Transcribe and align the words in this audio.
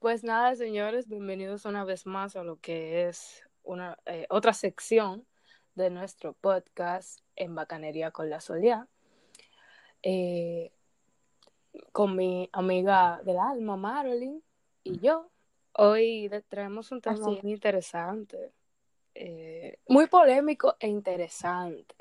Pues 0.00 0.24
nada, 0.24 0.56
señores, 0.56 1.08
bienvenidos 1.08 1.66
una 1.66 1.84
vez 1.84 2.06
más 2.06 2.34
a 2.34 2.42
lo 2.42 2.58
que 2.58 3.06
es 3.06 3.42
una 3.62 3.98
eh, 4.06 4.26
otra 4.30 4.54
sección 4.54 5.26
de 5.74 5.90
nuestro 5.90 6.32
podcast 6.32 7.20
en 7.36 7.54
Bacanería 7.54 8.10
con 8.10 8.30
la 8.30 8.40
Solia. 8.40 8.88
Eh, 10.02 10.72
con 11.92 12.16
mi 12.16 12.48
amiga 12.54 13.20
del 13.26 13.38
alma, 13.38 13.76
Marilyn, 13.76 14.42
y 14.84 15.00
yo. 15.00 15.28
Hoy 15.74 16.30
traemos 16.48 16.90
un 16.92 17.02
tema 17.02 17.18
muy 17.18 17.52
interesante, 17.52 18.52
eh, 19.14 19.80
muy 19.86 20.06
polémico 20.06 20.76
e 20.80 20.88
interesante, 20.88 21.94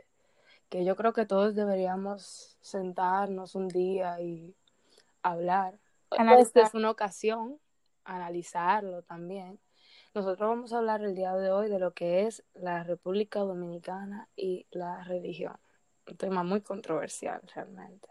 que 0.70 0.86
yo 0.86 0.95
creo 0.95 1.11
que 1.11 1.25
todos 1.25 1.54
deberíamos 1.54 2.57
sentarnos 2.61 3.55
un 3.55 3.68
día 3.68 4.21
y 4.21 4.55
hablar. 5.21 5.77
Esta 6.11 6.61
es 6.61 6.73
una 6.73 6.91
ocasión, 6.91 7.59
analizarlo 8.04 9.04
también. 9.04 9.59
Nosotros 10.13 10.49
vamos 10.49 10.73
a 10.73 10.80
hablar 10.80 11.02
el 11.02 11.16
día 11.16 11.34
de 11.35 11.52
hoy 11.52 11.70
de 11.70 11.80
lo 11.80 11.94
que 11.94 12.26
es 12.26 12.44
la 12.53 12.84
República 12.84 13.40
Dominicana 13.40 14.27
y 14.35 14.66
la 14.71 15.03
religión. 15.03 15.55
Un 16.07 16.17
tema 16.17 16.43
muy 16.43 16.62
controversial 16.62 17.41
realmente. 17.54 18.07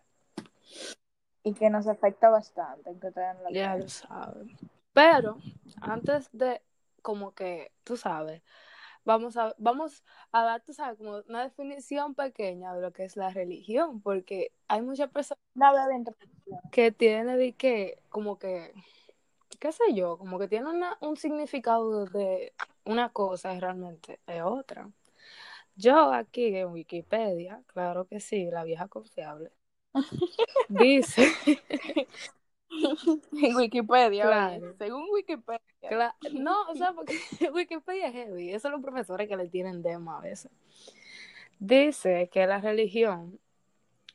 Y 1.42 1.54
que 1.54 1.70
nos 1.70 1.88
afecta 1.88 2.30
bastante. 2.30 2.90
Que 3.00 3.52
ya 3.52 3.76
lo 3.76 3.88
saben. 3.88 4.56
Pero 4.92 5.38
antes 5.80 6.28
de, 6.32 6.62
como 7.02 7.34
que, 7.34 7.72
tú 7.84 7.96
sabes, 7.96 8.42
vamos 9.04 9.36
a, 9.36 9.54
vamos 9.58 10.04
a 10.32 10.44
dar, 10.44 10.62
tú 10.62 10.72
sabes, 10.72 10.98
como 10.98 11.22
una 11.28 11.44
definición 11.44 12.14
pequeña 12.14 12.74
de 12.74 12.82
lo 12.82 12.92
que 12.92 13.04
es 13.04 13.16
la 13.16 13.30
religión, 13.30 14.00
porque 14.02 14.52
hay 14.68 14.82
muchas 14.82 15.10
personas 15.10 15.40
que 16.70 16.92
tienen 16.92 17.38
de 17.38 17.52
que, 17.54 18.02
como 18.08 18.38
que, 18.38 18.72
qué 19.58 19.72
sé 19.72 19.94
yo, 19.94 20.18
como 20.18 20.38
que 20.38 20.48
tienen 20.48 20.82
un 21.00 21.16
significado 21.16 22.06
de 22.06 22.52
una 22.84 23.10
cosa 23.10 23.54
y 23.54 23.60
realmente 23.60 24.20
es 24.26 24.42
otra. 24.42 24.90
Yo 25.76 26.12
aquí 26.12 26.56
en 26.56 26.68
Wikipedia, 26.72 27.62
claro 27.66 28.06
que 28.06 28.20
sí, 28.20 28.50
la 28.50 28.64
vieja 28.64 28.88
confiable, 28.88 29.52
dice 30.68 31.28
en 32.70 33.56
Wikipedia, 33.56 34.60
según 34.78 35.06
Wikipedia. 35.12 35.60
No, 36.32 36.62
o 36.68 36.74
sea, 36.74 36.92
porque 36.92 37.16
Wikipedia 37.54 38.08
es 38.08 38.12
heavy, 38.12 38.52
eso 38.52 38.70
los 38.70 38.82
profesores 38.82 39.28
que 39.28 39.36
le 39.36 39.48
tienen 39.48 39.82
demo 39.82 40.12
a 40.12 40.20
veces. 40.20 40.50
Dice 41.60 42.28
que 42.32 42.46
la 42.46 42.60
religión 42.60 43.40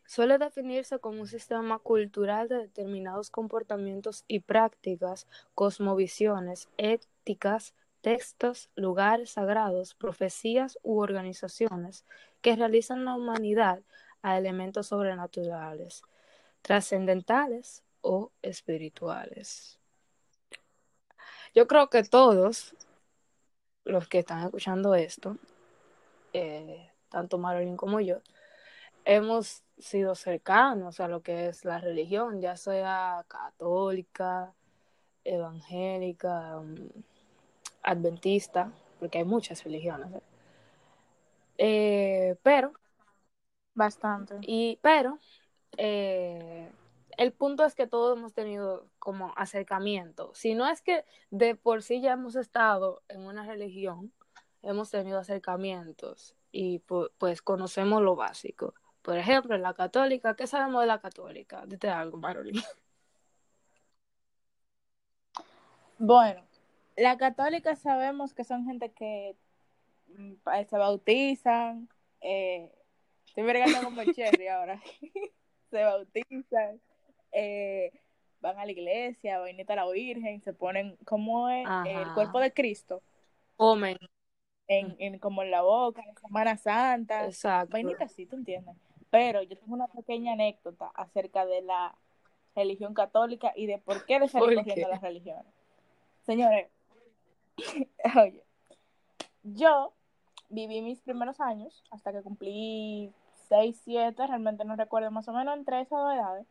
suele 0.05 0.37
definirse 0.37 0.99
como 0.99 1.21
un 1.21 1.27
sistema 1.27 1.79
cultural 1.79 2.47
de 2.47 2.57
determinados 2.57 3.29
comportamientos 3.29 4.25
y 4.27 4.41
prácticas, 4.41 5.27
cosmovisiones, 5.55 6.69
éticas, 6.77 7.73
textos, 8.01 8.69
lugares 8.75 9.31
sagrados, 9.31 9.95
profecías 9.95 10.77
u 10.83 10.99
organizaciones 10.99 12.05
que 12.41 12.55
realizan 12.55 13.05
la 13.05 13.15
humanidad 13.15 13.81
a 14.21 14.37
elementos 14.37 14.87
sobrenaturales, 14.87 16.03
trascendentales 16.61 17.83
o 18.01 18.31
espirituales. 18.41 19.79
Yo 21.55 21.67
creo 21.67 21.89
que 21.89 22.03
todos 22.03 22.75
los 23.85 24.07
que 24.07 24.19
están 24.19 24.43
escuchando 24.43 24.95
esto, 24.95 25.37
eh, 26.33 26.91
tanto 27.09 27.37
Marilyn 27.37 27.77
como 27.77 27.99
yo, 27.99 28.21
hemos 29.05 29.62
sido 29.77 30.15
cercanos 30.15 30.99
a 30.99 31.07
lo 31.07 31.21
que 31.21 31.47
es 31.47 31.65
la 31.65 31.79
religión, 31.79 32.41
ya 32.41 32.55
sea 32.55 33.25
católica, 33.27 34.53
evangélica, 35.23 36.57
um, 36.59 36.75
adventista, 37.81 38.71
porque 38.99 39.19
hay 39.19 39.25
muchas 39.25 39.63
religiones. 39.63 40.13
¿eh? 40.13 40.21
Eh, 41.57 42.35
pero, 42.43 42.73
bastante. 43.73 44.37
Y, 44.41 44.79
pero, 44.81 45.19
el 47.17 47.31
punto 47.33 47.65
es 47.65 47.75
que 47.75 47.87
todos 47.87 48.17
hemos 48.17 48.33
tenido 48.33 48.87
como 48.99 49.33
acercamiento. 49.35 50.31
Si 50.33 50.55
no 50.55 50.67
es 50.67 50.81
que 50.81 51.05
de 51.29 51.55
por 51.55 51.83
sí 51.83 52.01
ya 52.01 52.13
hemos 52.13 52.35
estado 52.35 53.01
en 53.07 53.21
una 53.21 53.45
religión, 53.45 54.11
hemos 54.61 54.89
tenido 54.89 55.19
acercamientos 55.19 56.35
y 56.51 56.79
pues, 56.79 57.41
conocemos 57.41 58.01
lo 58.01 58.15
básico. 58.15 58.73
Por 59.03 59.17
ejemplo, 59.17 59.55
en 59.55 59.61
la 59.61 59.75
católica, 59.75 60.35
¿qué 60.35 60.47
sabemos 60.47 60.81
de 60.81 60.87
la 60.87 60.99
católica? 60.99 61.65
Dite 61.67 61.89
algo, 61.89 62.17
Marolín. 62.17 62.61
Bueno, 65.99 66.43
la 66.97 67.17
católica 67.17 67.75
sabemos 67.75 68.33
que 68.33 68.43
son 68.43 68.65
gente 68.65 68.91
que 68.91 69.35
mm, 70.07 70.33
se 70.67 70.77
bautizan. 70.77 71.87
Eh, 72.21 72.71
estoy 73.27 73.43
vergando 73.43 73.93
con 73.93 74.13
Cherry 74.13 74.47
ahora. 74.47 74.81
se 75.69 75.83
bautizan 75.83 76.81
eh, 77.33 77.91
van 78.39 78.59
a 78.59 78.65
la 78.65 78.71
iglesia, 78.71 79.37
a 79.37 79.75
la 79.75 79.89
Virgen, 79.89 80.41
se 80.41 80.53
ponen 80.53 80.97
como 81.05 81.49
el 81.49 82.13
cuerpo 82.13 82.39
de 82.39 82.53
Cristo. 82.53 83.01
En, 84.67 84.95
en, 84.99 85.19
como 85.19 85.43
en 85.43 85.51
la 85.51 85.61
boca, 85.61 86.03
en 86.07 86.15
Semana 86.17 86.57
Santa. 86.57 87.25
Exacto. 87.25 87.71
Vainita 87.71 88.07
sí, 88.07 88.25
tú 88.25 88.35
entiendes. 88.35 88.75
Pero 89.13 89.43
yo 89.43 89.55
tengo 89.55 89.75
una 89.75 89.85
pequeña 89.85 90.33
anécdota 90.33 90.87
acerca 90.95 91.45
de 91.45 91.61
la 91.61 91.95
religión 92.55 92.95
católica 92.95 93.53
y 93.55 93.67
de 93.67 93.77
por 93.77 94.07
qué 94.07 94.17
le 94.17 94.25
están 94.25 94.41
cogiendo 94.41 94.87
las 94.87 95.01
religiones. 95.01 95.45
Señores, 96.23 96.67
oye, 98.19 98.43
yo 99.43 99.93
viví 100.49 100.81
mis 100.81 100.99
primeros 101.01 101.39
años 101.39 101.83
hasta 101.91 102.11
que 102.11 102.23
cumplí 102.23 103.13
6, 103.49 103.79
7, 103.83 104.25
realmente 104.25 104.65
no 104.65 104.75
recuerdo 104.75 105.11
más 105.11 105.27
o 105.27 105.33
menos 105.33 105.55
entre 105.57 105.81
esas 105.81 105.99
dos 105.99 106.15
edades 106.15 106.47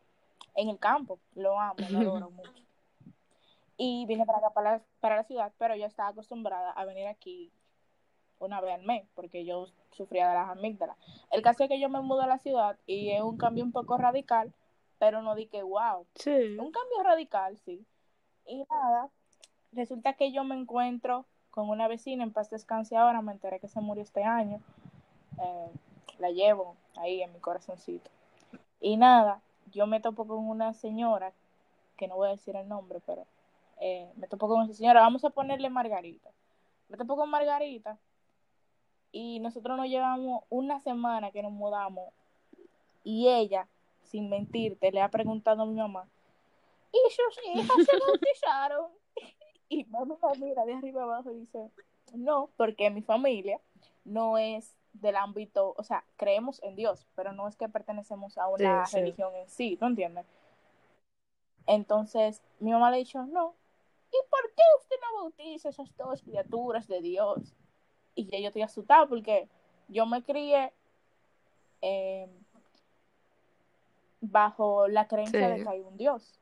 en 0.54 0.68
el 0.68 0.78
campo. 0.78 1.18
Lo 1.34 1.58
amo, 1.58 1.74
lo 1.90 1.98
adoro 1.98 2.30
mucho. 2.30 2.62
Y 3.76 4.06
vine 4.06 4.24
para 4.24 4.38
acá, 4.38 4.50
para 4.50 4.72
la, 4.74 4.82
para 5.00 5.16
la 5.16 5.24
ciudad, 5.24 5.52
pero 5.58 5.74
yo 5.74 5.86
estaba 5.86 6.10
acostumbrada 6.10 6.70
a 6.70 6.84
venir 6.84 7.08
aquí 7.08 7.50
una 8.44 8.60
vez 8.60 8.74
al 8.74 8.82
mes, 8.82 9.06
porque 9.14 9.44
yo 9.44 9.68
sufría 9.90 10.28
de 10.28 10.34
las 10.34 10.50
amígdalas. 10.50 10.96
El 11.30 11.42
caso 11.42 11.64
es 11.64 11.68
que 11.68 11.80
yo 11.80 11.88
me 11.88 12.00
mudo 12.00 12.22
a 12.22 12.26
la 12.26 12.38
ciudad 12.38 12.76
y 12.86 13.10
es 13.10 13.22
un 13.22 13.36
cambio 13.36 13.64
un 13.64 13.72
poco 13.72 13.96
radical, 13.96 14.52
pero 14.98 15.22
no 15.22 15.34
di 15.34 15.46
que 15.46 15.62
wow. 15.62 16.06
Sí. 16.14 16.56
Un 16.58 16.72
cambio 16.72 17.02
radical, 17.02 17.58
sí. 17.64 17.84
Y 18.46 18.64
nada, 18.70 19.08
resulta 19.72 20.14
que 20.14 20.32
yo 20.32 20.44
me 20.44 20.56
encuentro 20.56 21.26
con 21.50 21.68
una 21.68 21.86
vecina 21.86 22.24
en 22.24 22.32
paz 22.32 22.50
descanse 22.50 22.96
ahora, 22.96 23.20
me 23.20 23.32
enteré 23.32 23.60
que 23.60 23.68
se 23.68 23.80
murió 23.80 24.02
este 24.02 24.24
año. 24.24 24.60
Eh, 25.38 25.70
la 26.18 26.30
llevo 26.30 26.76
ahí 26.96 27.22
en 27.22 27.32
mi 27.32 27.40
corazoncito. 27.40 28.10
Y 28.80 28.96
nada, 28.96 29.40
yo 29.70 29.86
me 29.86 30.00
topo 30.00 30.26
con 30.26 30.38
una 30.38 30.72
señora, 30.72 31.32
que 31.96 32.08
no 32.08 32.16
voy 32.16 32.28
a 32.28 32.32
decir 32.32 32.56
el 32.56 32.68
nombre, 32.68 33.00
pero 33.06 33.26
eh, 33.80 34.10
me 34.16 34.26
topo 34.26 34.48
con 34.48 34.64
esa 34.64 34.74
señora, 34.74 35.00
vamos 35.00 35.24
a 35.24 35.30
ponerle 35.30 35.68
Margarita. 35.68 36.30
Me 36.88 36.96
topo 36.96 37.16
con 37.16 37.30
Margarita 37.30 37.98
y 39.12 39.38
nosotros 39.40 39.76
nos 39.76 39.86
llevamos 39.86 40.42
una 40.48 40.80
semana 40.80 41.30
que 41.30 41.42
nos 41.42 41.52
mudamos 41.52 42.08
y 43.04 43.28
ella, 43.28 43.68
sin 44.04 44.28
mentirte, 44.28 44.90
le 44.90 45.00
ha 45.00 45.08
preguntado 45.08 45.62
a 45.62 45.66
mi 45.66 45.74
mamá, 45.74 46.08
¿y 46.92 46.98
sus 47.10 47.44
hijas 47.54 47.76
se 47.84 47.98
bautizaron? 47.98 48.90
y 49.68 49.84
mamá 49.84 50.16
mira 50.38 50.64
de 50.64 50.74
arriba 50.74 51.02
abajo 51.02 51.30
y 51.30 51.40
dice, 51.40 51.70
no, 52.14 52.50
porque 52.56 52.90
mi 52.90 53.02
familia 53.02 53.60
no 54.04 54.36
es 54.36 54.74
del 54.92 55.16
ámbito, 55.16 55.74
o 55.76 55.82
sea, 55.82 56.04
creemos 56.16 56.62
en 56.62 56.76
Dios, 56.76 57.06
pero 57.14 57.32
no 57.32 57.48
es 57.48 57.56
que 57.56 57.68
pertenecemos 57.68 58.36
a 58.36 58.48
una 58.48 58.84
religión 58.92 59.34
en 59.34 59.48
sí, 59.48 59.76
¿tú 59.78 59.86
entiendes? 59.86 60.26
Entonces, 61.66 62.42
mi 62.60 62.72
mamá 62.72 62.90
le 62.90 62.96
ha 62.96 62.98
dicho, 62.98 63.24
no, 63.24 63.54
¿y 64.10 64.16
por 64.28 64.42
qué 64.54 64.62
usted 64.78 64.96
no 65.00 65.22
bautiza 65.22 65.70
esas 65.70 65.96
dos 65.96 66.22
criaturas 66.22 66.86
de 66.86 67.00
Dios? 67.00 67.54
Y 68.14 68.26
ya 68.26 68.38
yo 68.38 68.48
estoy 68.48 68.62
asustada 68.62 69.06
porque 69.06 69.48
yo 69.88 70.06
me 70.06 70.22
crié 70.22 70.72
eh, 71.80 72.28
bajo 74.20 74.88
la 74.88 75.08
creencia 75.08 75.48
de 75.48 75.62
que 75.62 75.68
hay 75.68 75.80
un 75.80 75.96
Dios. 75.96 76.38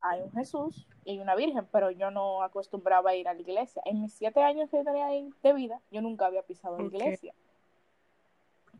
Hay 0.00 0.22
un 0.22 0.32
Jesús 0.32 0.86
y 1.04 1.18
una 1.18 1.34
virgen, 1.34 1.66
pero 1.70 1.90
yo 1.90 2.10
no 2.10 2.42
acostumbraba 2.42 3.10
a 3.10 3.14
ir 3.14 3.28
a 3.28 3.34
la 3.34 3.40
iglesia. 3.40 3.82
En 3.84 4.00
mis 4.00 4.14
siete 4.14 4.42
años 4.42 4.70
que 4.70 4.82
tenía 4.82 5.06
ahí 5.06 5.30
de 5.42 5.52
vida, 5.52 5.80
yo 5.90 6.00
nunca 6.00 6.26
había 6.26 6.42
pisado 6.42 6.78
la 6.78 6.84
iglesia. 6.84 7.34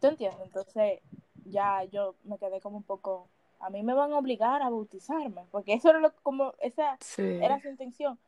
¿Tú 0.00 0.06
entiendes? 0.06 0.40
Entonces 0.42 1.00
ya 1.44 1.84
yo 1.84 2.14
me 2.24 2.38
quedé 2.38 2.60
como 2.60 2.78
un 2.78 2.82
poco, 2.82 3.28
a 3.58 3.68
mí 3.68 3.82
me 3.82 3.92
van 3.92 4.12
a 4.12 4.18
obligar 4.18 4.62
a 4.62 4.70
bautizarme, 4.70 5.44
porque 5.50 5.74
eso 5.74 5.90
era 5.90 5.98
lo, 5.98 6.14
como, 6.22 6.54
esa 6.60 6.98
era 7.18 7.60
su 7.60 7.68
intención. 7.68 8.18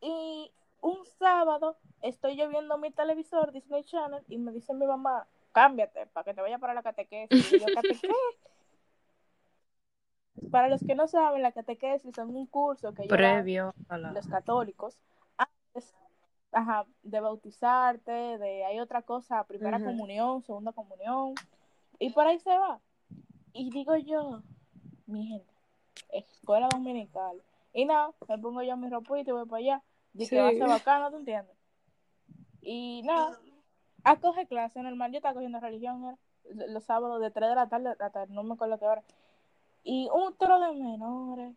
Y 0.00 0.50
un 0.84 1.04
sábado 1.18 1.78
estoy 2.02 2.36
yo 2.36 2.48
viendo 2.50 2.76
mi 2.76 2.90
televisor, 2.90 3.52
Disney 3.52 3.84
Channel, 3.84 4.22
y 4.28 4.36
me 4.36 4.52
dice 4.52 4.74
mi 4.74 4.86
mamá, 4.86 5.26
cámbiate 5.52 6.06
para 6.08 6.24
que 6.24 6.34
te 6.34 6.42
vaya 6.42 6.58
para 6.58 6.74
la 6.74 6.82
catequesis. 6.82 7.52
Y 7.52 7.58
yo, 7.58 7.64
¿catequesis? 7.74 8.10
para 10.50 10.68
los 10.68 10.84
que 10.84 10.94
no 10.94 11.08
saben, 11.08 11.40
la 11.40 11.52
catequesis 11.52 12.14
son 12.14 12.36
un 12.36 12.46
curso 12.46 12.92
que 12.92 13.04
Previo 13.04 13.74
a 13.88 13.96
la... 13.96 14.12
los 14.12 14.28
católicos 14.28 14.98
antes 15.38 15.94
ajá, 16.52 16.84
de 17.02 17.20
bautizarte, 17.20 18.12
de 18.12 18.66
hay 18.66 18.78
otra 18.78 19.00
cosa, 19.00 19.42
primera 19.44 19.82
comunión, 19.82 20.42
segunda 20.42 20.72
comunión, 20.72 21.34
y 21.98 22.10
por 22.10 22.26
ahí 22.26 22.38
se 22.38 22.58
va. 22.58 22.78
Y 23.54 23.70
digo 23.70 23.96
yo, 23.96 24.42
mi 25.06 25.26
gente, 25.26 25.54
escuela 26.12 26.68
dominical. 26.70 27.40
Y 27.72 27.86
nada, 27.86 28.10
me 28.28 28.38
pongo 28.38 28.62
yo 28.62 28.76
mi 28.76 28.90
ropita 28.90 29.30
y 29.30 29.32
voy 29.32 29.46
para 29.46 29.58
allá. 29.58 29.82
Dice 30.14 30.36
que 30.36 30.40
va 30.42 30.48
a 30.48 30.52
Sí. 30.52 30.58
ser 30.58 30.68
bacano, 30.68 31.10
¿tú 31.10 31.16
entiendes? 31.18 31.56
Y 32.62 33.02
nada, 33.04 33.38
a 34.04 34.16
coger 34.16 34.46
clase 34.48 34.80
normal. 34.80 35.10
Yo 35.12 35.18
estaba 35.18 35.34
cogiendo 35.34 35.60
religión 35.60 36.04
era, 36.04 36.18
los 36.68 36.84
sábados 36.84 37.20
de 37.20 37.30
3 37.30 37.50
de 37.50 37.54
la 37.56 37.68
tarde 37.68 37.94
hasta 37.98 38.26
no 38.26 38.42
me 38.42 38.54
acuerdo 38.54 38.78
qué 38.78 38.86
hora. 38.86 39.02
Y 39.82 40.08
un 40.14 40.34
toro 40.34 40.60
de 40.60 40.72
menores. 40.72 41.54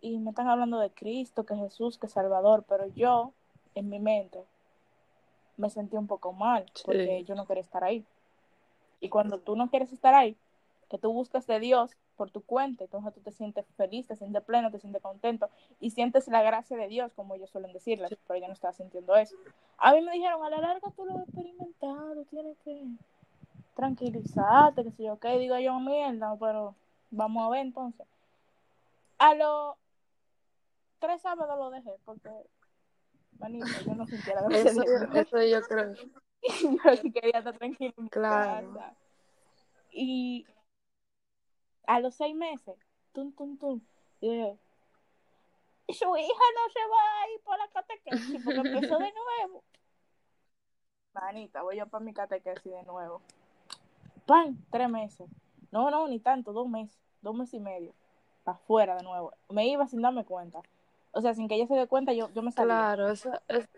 Y 0.00 0.18
me 0.18 0.30
están 0.30 0.48
hablando 0.48 0.80
de 0.80 0.90
Cristo, 0.90 1.46
que 1.46 1.54
Jesús, 1.54 1.96
que 1.96 2.08
Salvador. 2.08 2.64
Pero 2.68 2.86
yo, 2.88 3.32
en 3.76 3.88
mi 3.88 4.00
mente, 4.00 4.44
me 5.56 5.70
sentí 5.70 5.96
un 5.96 6.08
poco 6.08 6.32
mal 6.32 6.66
Sí. 6.74 6.82
porque 6.84 7.22
yo 7.24 7.36
no 7.36 7.46
quería 7.46 7.62
estar 7.62 7.84
ahí. 7.84 8.04
Y 9.00 9.08
cuando 9.10 9.38
tú 9.38 9.54
no 9.54 9.70
quieres 9.70 9.92
estar 9.92 10.14
ahí, 10.14 10.36
que 10.92 10.98
tú 10.98 11.10
buscas 11.10 11.46
de 11.46 11.58
Dios 11.58 11.96
por 12.16 12.30
tu 12.30 12.42
cuenta, 12.42 12.84
entonces 12.84 13.14
tú 13.14 13.20
te 13.20 13.32
sientes 13.32 13.64
feliz, 13.78 14.06
te 14.06 14.14
sientes 14.14 14.42
pleno, 14.44 14.70
te 14.70 14.78
sientes 14.78 15.00
contento 15.00 15.48
y 15.80 15.90
sientes 15.90 16.28
la 16.28 16.42
gracia 16.42 16.76
de 16.76 16.86
Dios, 16.86 17.12
como 17.14 17.34
ellos 17.34 17.48
suelen 17.48 17.72
decirles, 17.72 18.10
Sí. 18.10 18.18
pero 18.28 18.38
yo 18.38 18.46
no 18.46 18.52
estaba 18.52 18.74
sintiendo 18.74 19.16
eso. 19.16 19.34
A 19.78 19.94
mí 19.94 20.02
me 20.02 20.12
dijeron, 20.12 20.44
a 20.44 20.50
la 20.50 20.60
larga 20.60 20.90
tú 20.94 21.06
lo 21.06 21.16
has 21.16 21.22
experimentado, 21.22 22.24
tienes 22.26 22.58
que 22.58 22.84
tranquilizarte, 23.74 24.84
que 24.84 24.90
sé 24.92 25.04
yo 25.04 25.18
qué, 25.18 25.38
digo 25.38 25.58
yo, 25.58 25.80
mierda, 25.80 26.36
pero 26.38 26.74
vamos 27.10 27.46
a 27.46 27.50
ver 27.50 27.60
entonces. 27.62 28.06
A 29.18 29.34
los 29.34 29.76
tres 30.98 31.22
sábados 31.22 31.58
lo 31.58 31.70
dejé, 31.70 31.92
porque, 32.04 32.28
manito, 33.38 33.66
yo 33.86 33.94
no 33.94 34.06
sintiera 34.06 34.42
la 34.42 34.48
gracia 34.48 34.70
Eso, 34.70 34.82
de 34.82 35.20
eso 35.20 35.42
yo 35.42 35.62
creo. 35.62 35.94
yo 36.84 36.96
sí 37.00 37.10
quería 37.10 37.38
estar 37.38 37.56
mi 37.60 37.92
Claro. 38.10 38.74
Y 39.90 40.46
a 41.86 42.00
los 42.00 42.14
seis 42.14 42.34
meses, 42.34 42.76
tum, 43.12 43.32
tum, 43.32 43.56
tum, 43.58 43.80
su 45.88 46.16
hija 46.16 46.44
no 46.54 46.72
se 46.72 46.80
va 46.88 47.20
a 47.20 47.30
ir 47.30 47.40
por 47.42 47.58
la 47.58 47.68
catequesis 47.68 48.44
porque 48.44 48.60
empezó 48.68 48.98
de 48.98 49.12
nuevo. 49.12 49.62
Manita, 51.14 51.62
voy 51.62 51.76
yo 51.76 51.86
para 51.86 52.04
mi 52.04 52.14
catequesis 52.14 52.72
de 52.72 52.82
nuevo. 52.84 53.20
¡Pam! 54.26 54.56
Tres 54.70 54.88
meses. 54.88 55.28
No, 55.70 55.90
no, 55.90 56.08
ni 56.08 56.20
tanto, 56.20 56.52
dos 56.52 56.68
meses, 56.68 56.98
dos 57.20 57.34
meses 57.34 57.54
y 57.54 57.60
medio. 57.60 57.92
Para 58.44 58.56
afuera 58.56 58.96
de 58.96 59.02
nuevo. 59.02 59.32
Me 59.50 59.66
iba 59.66 59.86
sin 59.86 60.02
darme 60.02 60.24
cuenta. 60.24 60.62
O 61.12 61.20
sea, 61.20 61.34
sin 61.34 61.48
que 61.48 61.56
ella 61.56 61.66
se 61.66 61.74
dé 61.74 61.86
cuenta, 61.86 62.12
yo, 62.12 62.30
yo 62.30 62.42
me 62.42 62.52
salía. 62.52 62.74
Claro, 62.74 63.10
eso 63.10 63.30
es. 63.48 63.68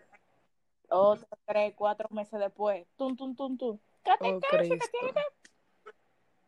Tres, 1.46 1.74
cuatro 1.74 2.08
meses 2.10 2.38
después. 2.38 2.86
Tum, 2.96 3.16
tum, 3.16 3.34
tum, 3.34 3.56
tum. 3.58 3.78
Oh, 4.20 4.40
Catequesis, 4.40 4.48
que 4.50 4.58
Cristo. 4.58 4.88
tiene 4.92 5.12
que 5.12 5.20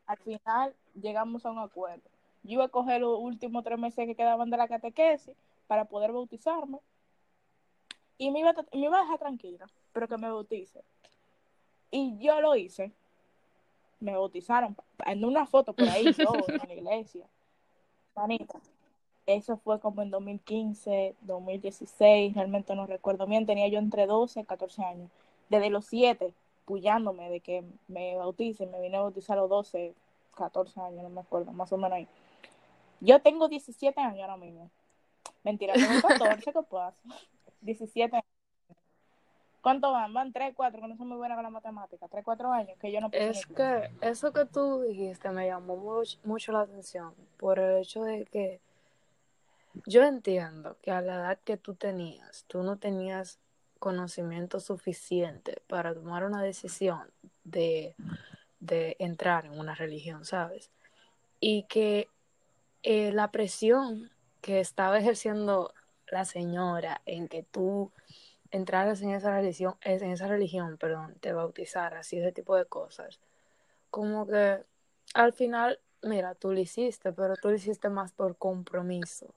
al 0.06 0.18
final 0.18 0.74
llegamos 1.00 1.44
a 1.44 1.50
un 1.50 1.58
acuerdo. 1.58 2.08
Yo 2.42 2.52
iba 2.52 2.64
a 2.64 2.68
coger 2.68 3.00
los 3.00 3.18
últimos 3.18 3.64
tres 3.64 3.78
meses 3.78 4.06
que 4.06 4.14
quedaban 4.14 4.50
de 4.50 4.56
la 4.56 4.68
catequesis 4.68 5.34
para 5.66 5.84
poder 5.84 6.12
bautizarme. 6.12 6.78
Y 8.18 8.30
me 8.30 8.40
iba, 8.40 8.50
a, 8.50 8.54
me 8.72 8.86
iba 8.86 8.98
a 8.98 9.02
dejar 9.02 9.18
tranquila, 9.18 9.66
pero 9.92 10.08
que 10.08 10.16
me 10.16 10.30
bautice. 10.30 10.82
Y 11.90 12.16
yo 12.18 12.40
lo 12.40 12.54
hice. 12.56 12.92
Me 14.00 14.12
bautizaron 14.12 14.76
en 15.06 15.24
una 15.24 15.46
foto 15.46 15.72
por 15.72 15.88
ahí, 15.88 16.12
yo, 16.12 16.32
en 16.48 16.68
la 16.68 16.74
iglesia. 16.74 17.26
Manita. 18.14 18.60
Eso 19.26 19.56
fue 19.56 19.80
como 19.80 20.02
en 20.02 20.10
2015, 20.10 21.16
2016, 21.22 22.34
realmente 22.34 22.76
no 22.76 22.86
recuerdo 22.86 23.26
bien. 23.26 23.44
Tenía 23.44 23.66
yo 23.68 23.80
entre 23.80 24.06
12 24.06 24.40
y 24.40 24.44
14 24.44 24.84
años. 24.84 25.10
Desde 25.48 25.68
los 25.68 25.84
7, 25.86 26.32
de 26.66 27.40
que 27.42 27.64
me 27.88 28.16
bauticen. 28.16 28.70
Me 28.70 28.80
vine 28.80 28.96
a 28.96 29.00
bautizar 29.02 29.38
a 29.38 29.42
los 29.42 29.50
12, 29.50 29.94
14 30.34 30.80
años, 30.80 31.02
no 31.02 31.08
me 31.08 31.20
acuerdo, 31.20 31.52
más 31.52 31.72
o 31.72 31.76
menos 31.76 31.92
ahí. 31.92 32.08
Yo 33.00 33.20
tengo 33.20 33.48
17 33.48 34.00
años 34.00 34.20
ahora 34.20 34.36
mismo. 34.36 34.70
Mentira, 35.44 35.74
tengo 35.74 35.88
14, 36.08 36.52
¿qué 36.52 36.62
pasa? 36.68 36.96
17 37.60 38.16
años. 38.16 38.26
¿Cuánto 39.60 39.90
van? 39.90 40.12
Van 40.14 40.32
3, 40.32 40.54
4, 40.54 40.80
que 40.80 40.86
no 40.86 40.96
soy 40.96 41.06
muy 41.06 41.16
buena 41.16 41.34
con 41.34 41.42
la 41.42 41.50
matemática. 41.50 42.06
3, 42.06 42.24
4 42.24 42.52
años, 42.52 42.78
que 42.78 42.92
yo 42.92 43.00
no 43.00 43.10
pienso 43.10 43.40
Es 43.40 43.46
que 43.46 43.90
eso 44.00 44.32
que 44.32 44.44
tú 44.44 44.82
dijiste 44.82 45.28
me 45.30 45.46
llamó 45.46 45.76
mucho, 45.76 46.18
mucho 46.22 46.52
la 46.52 46.60
atención 46.60 47.14
por 47.36 47.58
el 47.58 47.78
hecho 47.78 48.04
de 48.04 48.24
que 48.26 48.60
yo 49.84 50.04
entiendo 50.04 50.76
que 50.82 50.90
a 50.92 51.00
la 51.00 51.14
edad 51.16 51.38
que 51.44 51.56
tú 51.56 51.74
tenías, 51.74 52.44
tú 52.46 52.62
no 52.62 52.76
tenías 52.76 53.40
conocimiento 53.78 54.60
suficiente 54.60 55.62
para 55.66 55.94
tomar 55.94 56.24
una 56.24 56.42
decisión 56.42 57.10
de, 57.44 57.94
de 58.60 58.96
entrar 58.98 59.46
en 59.46 59.58
una 59.58 59.74
religión, 59.74 60.24
¿sabes? 60.24 60.70
Y 61.40 61.64
que 61.64 62.08
eh, 62.82 63.12
la 63.12 63.30
presión 63.30 64.10
que 64.40 64.60
estaba 64.60 64.98
ejerciendo 64.98 65.72
la 66.08 66.24
señora 66.24 67.02
en 67.04 67.28
que 67.28 67.42
tú 67.42 67.90
entraras 68.50 69.02
en 69.02 69.10
esa 69.10 69.32
religión, 69.32 69.74
en 69.82 70.10
esa 70.10 70.28
religión, 70.28 70.76
perdón, 70.78 71.16
te 71.20 71.32
bautizaras 71.32 72.12
y 72.12 72.18
ese 72.18 72.32
tipo 72.32 72.56
de 72.56 72.64
cosas, 72.66 73.18
como 73.90 74.26
que 74.26 74.64
al 75.14 75.32
final, 75.32 75.78
mira, 76.02 76.34
tú 76.34 76.52
lo 76.52 76.60
hiciste, 76.60 77.12
pero 77.12 77.36
tú 77.36 77.48
lo 77.48 77.56
hiciste 77.56 77.88
más 77.88 78.12
por 78.12 78.36
compromiso. 78.36 79.34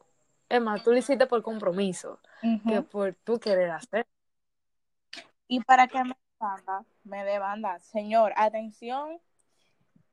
Es 0.50 0.62
más, 0.62 0.84
tú 0.84 0.92
lo 0.92 0.98
hiciste 0.98 1.28
por 1.28 1.44
compromiso 1.44 2.20
que 2.68 2.82
por 2.82 3.14
tú 3.24 3.40
querer 3.40 3.72
hacer. 3.72 4.08
Y 5.50 5.62
para 5.62 5.88
que 5.88 6.04
me 6.04 6.16
banda, 6.40 6.86
me 7.04 7.26
dé 7.26 7.40
banda. 7.40 7.80
Señor, 7.80 8.34
atención, 8.38 9.20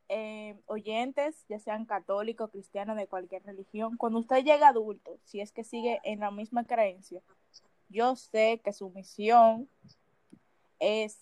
eh, 0.09 0.59
oyentes, 0.65 1.45
ya 1.49 1.59
sean 1.59 1.85
católicos, 1.85 2.51
cristianos, 2.51 2.97
de 2.97 3.07
cualquier 3.07 3.45
religión, 3.45 3.99
cuando 3.99 4.21
usted 4.21 4.43
llega 4.43 4.69
adulto, 4.69 5.19
si 5.25 5.41
es 5.41 5.53
que 5.53 5.63
sigue 5.63 6.01
en 6.05 6.21
la 6.21 6.31
misma 6.31 6.65
creencia, 6.65 7.21
yo 7.91 8.17
sé 8.17 8.63
que 8.65 8.73
su 8.73 8.89
misión 8.91 9.69
es 10.79 11.19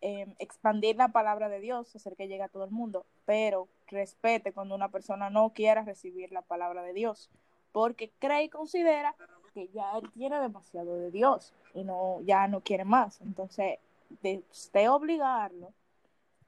eh, 0.00 0.34
expandir 0.38 0.96
la 0.96 1.08
palabra 1.08 1.50
de 1.50 1.60
Dios, 1.60 1.94
hacer 1.94 2.16
que 2.16 2.28
llegue 2.28 2.44
a 2.44 2.48
todo 2.48 2.64
el 2.64 2.70
mundo, 2.70 3.04
pero 3.26 3.68
respete 3.88 4.52
cuando 4.52 4.74
una 4.74 4.90
persona 4.90 5.28
no 5.28 5.50
quiera 5.50 5.82
recibir 5.82 6.32
la 6.32 6.42
palabra 6.42 6.82
de 6.82 6.94
Dios, 6.94 7.30
porque 7.72 8.10
cree 8.18 8.44
y 8.44 8.48
considera 8.48 9.14
que 9.56 9.68
ya 9.68 9.96
él 9.96 10.10
tiene 10.12 10.38
demasiado 10.38 10.96
de 10.96 11.10
Dios 11.10 11.54
y 11.72 11.82
no 11.82 12.20
ya 12.20 12.46
no 12.46 12.60
quiere 12.60 12.84
más. 12.84 13.22
Entonces, 13.22 13.78
de 14.20 14.44
usted 14.50 14.90
obligarlo, 14.90 15.72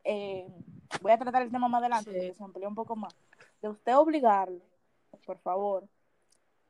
eh, 0.04 0.46
voy 1.00 1.12
a 1.12 1.18
tratar 1.18 1.40
el 1.40 1.50
tema 1.50 1.68
más 1.68 1.80
adelante 1.80 2.10
Sí. 2.10 2.16
porque 2.18 2.34
se 2.34 2.44
amplía 2.44 2.68
un 2.68 2.74
poco 2.74 2.96
más. 2.96 3.14
De 3.62 3.70
usted 3.70 3.96
obligarlo, 3.96 4.60
por 5.24 5.38
favor, 5.38 5.84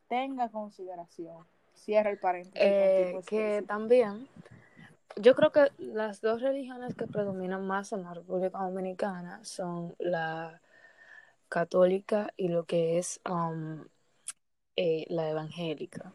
tenga 0.07 0.49
consideración. 0.49 1.45
Cierra 1.75 2.11
el 2.11 2.21
paréntesis. 2.21 2.61
Eh, 2.63 3.21
que 3.27 3.65
también, 3.67 4.29
yo 5.17 5.35
creo 5.35 5.51
que 5.51 5.73
las 5.79 6.21
dos 6.21 6.41
religiones 6.41 6.95
que 6.95 7.09
predominan 7.09 7.67
más 7.67 7.93
en 7.93 8.05
la 8.05 8.15
República 8.15 8.59
Dominicana 8.59 9.45
son 9.45 9.97
la 9.99 10.61
católica 11.49 12.33
y 12.37 12.47
lo 12.47 12.65
que 12.65 12.99
es 12.99 13.21
um, 13.29 13.85
eh, 14.77 15.05
la 15.09 15.29
evangélica. 15.31 16.13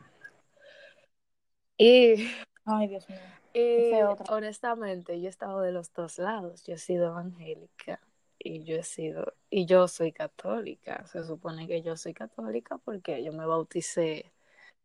Y, 1.84 2.32
Ay, 2.64 2.88
Dios 2.88 3.10
mío. 3.10 3.20
y 3.54 3.92
honestamente, 4.30 5.20
yo 5.20 5.28
he 5.28 5.30
estado 5.30 5.60
de 5.60 5.74
los 5.74 5.94
dos 5.94 6.18
lados. 6.18 6.64
Yo 6.64 6.76
he 6.76 6.78
sido 6.78 7.08
evangélica 7.08 8.00
y 8.40 8.64
yo 8.64 8.78
he 8.78 8.84
sido, 8.84 9.34
y 9.50 9.66
yo 9.66 9.90
soy 9.90 10.14
católica. 10.14 11.06
Se 11.08 11.26
supone 11.26 11.68
que 11.68 11.82
yo 11.82 11.98
soy 11.98 12.14
católica 12.14 12.78
porque 12.78 13.22
yo 13.22 13.34
me 13.34 13.46
bauticé 13.46 14.32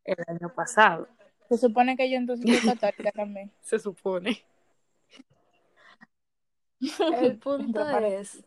el 0.03 0.17
año 0.27 0.53
pasado. 0.53 1.07
Se 1.49 1.57
supone 1.57 1.97
que 1.97 2.11
yo 2.11 2.17
entonces 2.17 2.63
soy 2.63 2.77
católica 2.77 3.13
también. 3.13 3.53
Se 3.61 3.79
supone. 3.79 4.45
El 6.81 7.39
punto 7.39 7.89
es 7.89 8.43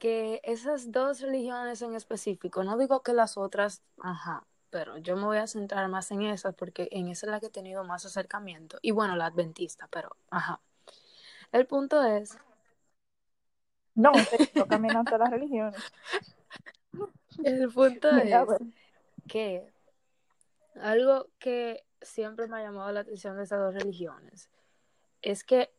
que 0.00 0.40
esas 0.42 0.90
dos 0.90 1.20
religiones 1.20 1.82
en 1.82 1.94
específico, 1.94 2.64
no 2.64 2.76
digo 2.76 3.04
que 3.04 3.12
las 3.12 3.38
otras, 3.38 3.84
ajá, 4.00 4.44
pero 4.70 4.96
yo 4.98 5.16
me 5.16 5.24
voy 5.24 5.38
a 5.38 5.46
centrar 5.46 5.88
más 5.88 6.10
en 6.10 6.22
esas 6.22 6.54
porque 6.54 6.88
en 6.92 7.08
esa 7.08 7.26
es 7.26 7.30
la 7.30 7.40
que 7.40 7.46
he 7.46 7.50
tenido 7.50 7.84
más 7.84 8.04
acercamiento. 8.06 8.78
Y 8.82 8.92
bueno, 8.92 9.16
la 9.16 9.26
adventista, 9.26 9.88
pero 9.90 10.16
ajá. 10.30 10.60
El 11.52 11.66
punto 11.66 12.02
es, 12.04 12.38
No, 13.94 14.12
estoy 14.14 14.66
caminando 14.68 15.04
todas 15.04 15.20
las 15.20 15.30
religiones. 15.30 15.80
el 17.44 17.68
punto 17.72 18.12
Mira, 18.12 18.42
es 18.42 18.62
que 19.28 19.72
algo 20.80 21.28
que 21.38 21.84
siempre 22.00 22.46
me 22.46 22.58
ha 22.58 22.62
llamado 22.62 22.90
la 22.92 23.00
atención 23.00 23.36
de 23.36 23.42
esas 23.42 23.58
dos 23.58 23.74
religiones 23.74 24.48
es 25.22 25.44
que 25.44 25.70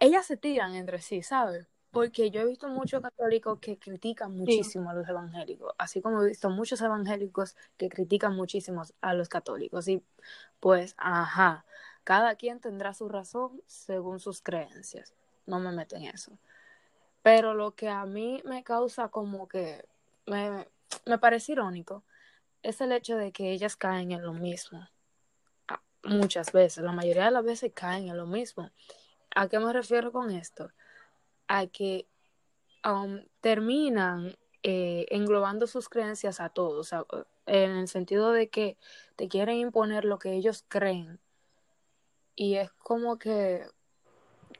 ellas 0.00 0.26
se 0.26 0.36
tiran 0.36 0.74
entre 0.74 1.00
sí, 1.00 1.22
¿sabes? 1.22 1.68
Porque 1.94 2.32
yo 2.32 2.40
he 2.40 2.44
visto 2.44 2.68
muchos 2.68 3.00
católicos 3.00 3.60
que 3.60 3.78
critican 3.78 4.36
muchísimo 4.36 4.90
a 4.90 4.94
los 4.94 5.08
evangélicos, 5.08 5.72
así 5.78 6.02
como 6.02 6.22
he 6.22 6.28
visto 6.28 6.50
muchos 6.50 6.80
evangélicos 6.82 7.56
que 7.76 7.88
critican 7.88 8.34
muchísimo 8.34 8.82
a 9.00 9.14
los 9.14 9.28
católicos. 9.28 9.86
Y 9.86 10.02
pues, 10.58 10.94
ajá, 10.98 11.64
cada 12.02 12.34
quien 12.34 12.58
tendrá 12.58 12.94
su 12.94 13.08
razón 13.08 13.62
según 13.66 14.18
sus 14.18 14.42
creencias. 14.42 15.14
No 15.46 15.60
me 15.60 15.70
meto 15.70 15.94
en 15.94 16.06
eso. 16.06 16.36
Pero 17.22 17.54
lo 17.54 17.76
que 17.76 17.88
a 17.88 18.04
mí 18.06 18.42
me 18.44 18.64
causa 18.64 19.08
como 19.08 19.46
que 19.46 19.86
me, 20.26 20.66
me 21.06 21.18
parece 21.18 21.52
irónico 21.52 22.02
es 22.64 22.80
el 22.80 22.90
hecho 22.90 23.16
de 23.16 23.30
que 23.30 23.52
ellas 23.52 23.76
caen 23.76 24.10
en 24.10 24.22
lo 24.22 24.32
mismo. 24.32 24.88
Ah, 25.68 25.80
muchas 26.02 26.50
veces, 26.50 26.82
la 26.82 26.92
mayoría 26.92 27.26
de 27.26 27.30
las 27.30 27.44
veces 27.44 27.70
caen 27.72 28.08
en 28.08 28.16
lo 28.16 28.26
mismo. 28.26 28.70
¿A 29.36 29.48
qué 29.48 29.60
me 29.60 29.72
refiero 29.72 30.10
con 30.10 30.32
esto? 30.32 30.72
A 31.54 31.66
que 31.68 32.06
um, 32.84 33.20
terminan 33.40 34.36
eh, 34.64 35.06
englobando 35.10 35.66
sus 35.66 35.88
creencias 35.88 36.40
a 36.40 36.48
todos, 36.48 36.92
en 37.46 37.70
el 37.70 37.88
sentido 37.88 38.32
de 38.32 38.48
que 38.48 38.76
te 39.14 39.28
quieren 39.28 39.58
imponer 39.58 40.04
lo 40.04 40.18
que 40.18 40.32
ellos 40.32 40.64
creen. 40.66 41.20
Y 42.34 42.56
es 42.56 42.72
como 42.72 43.18
que, 43.18 43.66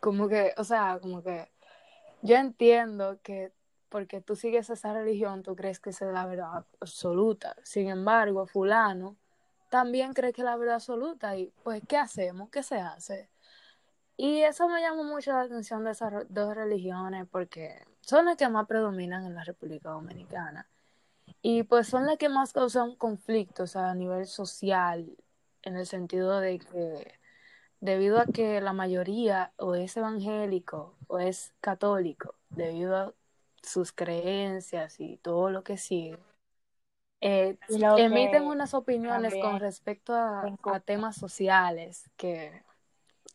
como 0.01 0.29
que, 0.29 0.55
o 0.57 0.63
sea, 0.63 1.01
como 1.03 1.23
que 1.23 1.51
yo 2.23 2.37
entiendo 2.37 3.19
que 3.23 3.53
porque 3.89 4.21
tú 4.21 4.37
sigues 4.37 4.71
esa 4.71 4.93
religión, 4.93 5.43
tú 5.43 5.57
crees 5.57 5.81
que 5.81 5.91
es 5.91 6.01
la 6.01 6.27
verdad 6.27 6.65
absoluta. 6.81 7.57
Sin 7.65 7.89
embargo, 7.89 8.47
fulano 8.47 9.17
también 9.69 10.13
cree 10.13 10.33
que 10.33 10.43
es 10.43 10.45
la 10.45 10.57
verdad 10.57 10.77
absoluta. 10.77 11.37
Y 11.37 11.53
pues, 11.65 11.83
¿qué 11.89 11.97
hacemos? 11.97 12.51
¿Qué 12.51 12.63
se 12.63 12.77
hace? 12.77 13.29
Y 14.17 14.43
eso 14.43 14.69
me 14.69 14.81
llamó 14.81 15.05
mucho 15.05 15.33
la 15.33 15.43
atención 15.43 15.85
de 15.85 15.91
esas 15.91 16.13
dos 16.29 16.55
religiones 16.55 17.27
porque 17.31 17.85
son 18.01 18.27
las 18.27 18.37
que 18.37 18.49
más 18.49 18.67
predominan 18.67 19.27
en 19.27 19.35
la 19.35 19.45
República 19.45 19.91
Dominicana. 19.91 20.69
Y 21.43 21.65
pues 21.65 21.89
son 21.89 22.07
las 22.07 22.17
que 22.17 22.29
más 22.29 22.53
causan 22.53 22.95
conflictos 22.97 23.77
a 23.77 23.95
nivel 23.95 24.27
social, 24.27 25.17
en 25.63 25.77
el 25.77 25.87
sentido 25.87 26.41
de 26.41 26.59
que 26.59 27.19
debido 27.81 28.19
a 28.21 28.27
que 28.27 28.61
la 28.61 28.73
mayoría 28.73 29.53
o 29.57 29.75
es 29.75 29.97
evangélico 29.97 30.95
o 31.07 31.19
es 31.19 31.53
católico, 31.61 32.35
debido 32.51 32.97
a 32.97 33.15
sus 33.63 33.93
creencias 33.93 35.01
y 35.01 35.17
todo 35.19 35.51
lo 35.51 35.65
que 35.65 35.77
sigue, 35.77 36.19
eh, 37.21 37.59
emiten 37.97 38.45
unas 38.45 38.75
opiniones 38.75 39.35
con 39.41 39.59
respecto 39.59 40.15
a 40.15 40.81
temas 40.85 41.17
sociales 41.17 42.11
que 42.17 42.63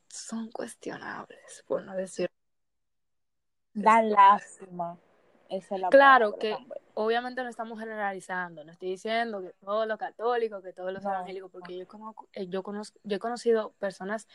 son 0.10 0.52
cuestionables, 0.52 1.64
por 1.68 1.84
no 1.84 1.96
decir. 1.96 2.30
Da 3.74 4.02
lástima. 4.02 4.98
claro 5.90 6.38
que 6.38 6.58
obviamente 6.96 7.42
no 7.44 7.50
estamos 7.50 7.80
generalizando, 7.80 8.64
no 8.64 8.72
estoy 8.72 8.90
diciendo 8.90 9.42
que 9.42 9.54
todos 9.64 9.88
los 9.88 9.98
católicos, 9.98 10.62
que 10.64 10.74
todos 10.74 10.92
los 10.92 11.04
evangélicos, 11.04 11.52
porque 11.52 11.78
yo, 11.78 11.88
conozco, 11.88 12.28
eh, 12.34 12.48
yo, 12.48 12.64
conozco, 12.64 13.00
yo 13.04 13.16
he 13.16 13.20
conocido 13.20 13.72
personas 13.80 14.28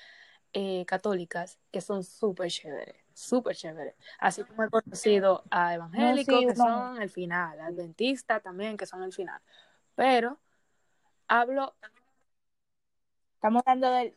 eh, 0.52 0.85
católicas 0.87 1.59
que 1.71 1.81
son 1.81 2.04
súper 2.04 2.49
chéveres, 2.49 2.97
súper 3.12 3.57
chéveres. 3.57 3.97
Así 4.19 4.45
como 4.45 4.62
he 4.62 4.71
conocido 4.71 5.43
a 5.50 5.75
evangélicos 5.75 6.47
que 6.47 6.57
son 6.57 7.02
el 7.02 7.11
final, 7.11 7.61
adventistas 7.61 8.43
también 8.43 8.76
que 8.76 8.87
son 8.87 9.02
el 9.02 9.12
final. 9.12 9.40
Pero 9.95 10.38
hablo. 11.28 11.75
Estamos 13.35 13.62
hablando 13.66 13.90
del, 13.90 14.16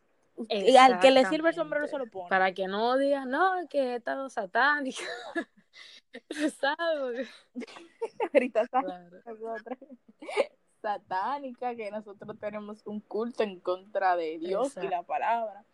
al 0.80 1.00
que 1.00 1.12
le 1.12 1.26
sirve 1.26 1.50
el 1.50 1.56
sombrero 1.56 1.88
se 1.88 1.98
lo 1.98 2.08
pone. 2.08 2.30
Para 2.30 2.54
que 2.54 2.68
no 2.68 2.98
digan, 2.98 3.30
no, 3.30 3.68
que 3.70 3.80
he 3.80 3.96
estado 3.96 4.30
satánico. 4.30 5.02
Ahorita 8.34 8.68
satánica, 10.82 11.76
que 11.76 11.92
nosotros 11.92 12.40
tenemos 12.40 12.82
un 12.86 13.00
culto 13.00 13.44
en 13.44 13.60
contra 13.60 14.16
de 14.16 14.38
Dios 14.38 14.78
y 14.78 14.88
la 14.88 15.04
palabra. 15.04 15.66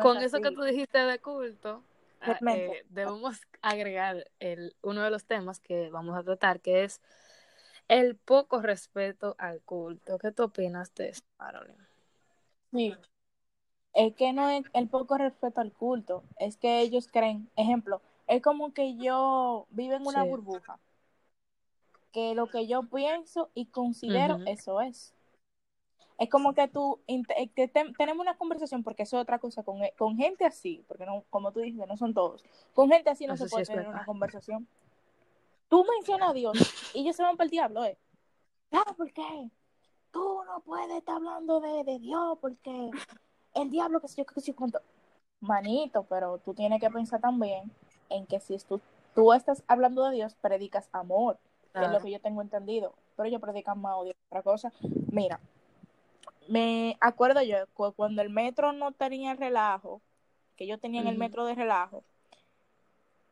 Con 0.00 0.18
eso 0.18 0.40
que 0.40 0.52
tú 0.52 0.62
dijiste 0.62 0.98
de 0.98 1.18
culto, 1.18 1.82
ah, 2.20 2.38
eh, 2.54 2.84
debemos 2.88 3.40
agregar 3.60 4.30
el, 4.38 4.76
uno 4.82 5.02
de 5.02 5.10
los 5.10 5.24
temas 5.24 5.58
que 5.58 5.90
vamos 5.90 6.16
a 6.16 6.22
tratar, 6.22 6.60
que 6.60 6.84
es 6.84 7.00
el 7.88 8.14
poco 8.16 8.62
respeto 8.62 9.34
al 9.38 9.60
culto. 9.62 10.18
¿Qué 10.18 10.30
tú 10.30 10.44
opinas 10.44 10.94
de 10.94 11.08
eso, 11.10 11.24
Carolina? 11.36 11.88
Sí, 12.72 12.94
es 13.94 14.14
que 14.14 14.32
no 14.32 14.48
es 14.48 14.64
el 14.72 14.88
poco 14.88 15.18
respeto 15.18 15.60
al 15.60 15.72
culto, 15.72 16.22
es 16.38 16.56
que 16.56 16.80
ellos 16.80 17.08
creen, 17.08 17.50
ejemplo, 17.56 18.00
es 18.26 18.42
como 18.42 18.72
que 18.72 18.96
yo 18.96 19.66
vivo 19.70 19.94
en 19.94 20.06
una 20.06 20.24
burbuja, 20.24 20.78
que 22.12 22.34
lo 22.34 22.46
que 22.46 22.66
yo 22.66 22.84
pienso 22.84 23.50
y 23.54 23.66
considero, 23.66 24.38
eso 24.46 24.80
es. 24.80 25.14
Es 26.18 26.28
como 26.28 26.54
que 26.54 26.68
tú, 26.68 27.00
eh, 27.08 27.48
que 27.48 27.68
tenemos 27.68 28.22
una 28.22 28.36
conversación, 28.36 28.84
porque 28.84 29.02
eso 29.02 29.16
es 29.16 29.22
otra 29.22 29.38
cosa, 29.38 29.64
con, 29.64 29.80
con 29.98 30.16
gente 30.16 30.44
así, 30.44 30.84
porque 30.86 31.04
no, 31.04 31.24
como 31.30 31.52
tú 31.52 31.60
dices, 31.60 31.86
no 31.88 31.96
son 31.96 32.14
todos, 32.14 32.44
con 32.74 32.90
gente 32.90 33.10
así 33.10 33.26
no 33.26 33.36
se 33.36 33.48
puede 33.48 33.64
tener 33.64 33.88
una 33.88 34.04
conversación. 34.04 34.68
Tú 35.68 35.84
mencionas 35.96 36.30
a 36.30 36.32
Dios 36.34 36.92
y 36.94 37.00
ellos 37.00 37.16
se 37.16 37.22
van 37.22 37.36
para 37.36 37.46
el 37.46 37.50
diablo, 37.50 37.84
¿eh? 37.84 37.98
Ah, 38.72 38.94
¿por 38.96 39.10
qué? 39.12 39.50
Tú 40.12 40.42
no 40.46 40.60
puedes 40.60 40.98
estar 40.98 41.16
hablando 41.16 41.60
de, 41.60 41.82
de 41.84 41.98
Dios 41.98 42.38
porque 42.40 42.90
el 43.54 43.70
diablo, 43.70 44.00
que 44.00 44.08
sé 44.08 44.16
yo, 44.18 44.26
que 44.26 44.40
sé 44.40 44.52
yo, 44.52 44.56
cuánto. 44.56 44.80
Manito, 45.40 46.04
pero 46.04 46.38
tú 46.38 46.54
tienes 46.54 46.80
que 46.80 46.88
pensar 46.88 47.20
también 47.20 47.70
en 48.08 48.26
que 48.26 48.38
si 48.38 48.56
tú, 48.58 48.80
tú 49.14 49.32
estás 49.32 49.64
hablando 49.66 50.04
de 50.04 50.14
Dios, 50.14 50.36
predicas 50.40 50.88
amor, 50.92 51.38
es 51.74 51.90
lo 51.90 52.00
que 52.00 52.10
yo 52.10 52.20
tengo 52.20 52.42
entendido, 52.42 52.94
pero 53.16 53.28
yo 53.28 53.40
predican 53.40 53.80
más 53.80 53.96
odio 53.96 54.14
otra 54.28 54.42
cosa. 54.42 54.72
Mira, 55.10 55.40
me 56.48 56.96
acuerdo 57.00 57.42
yo 57.42 57.56
cuando 57.96 58.22
el 58.22 58.30
metro 58.30 58.72
no 58.72 58.92
tenía 58.92 59.34
relajo, 59.34 60.00
que 60.56 60.66
yo 60.66 60.78
tenía 60.78 61.00
en 61.00 61.08
el 61.08 61.18
metro 61.18 61.46
de 61.46 61.54
relajo, 61.54 62.04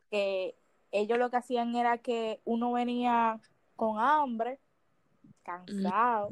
que 0.09 0.55
ellos 0.91 1.17
lo 1.17 1.29
que 1.29 1.37
hacían 1.37 1.75
era 1.75 1.97
que 1.97 2.41
uno 2.45 2.71
venía 2.71 3.39
con 3.75 3.99
hambre, 3.99 4.59
cansado, 5.43 6.29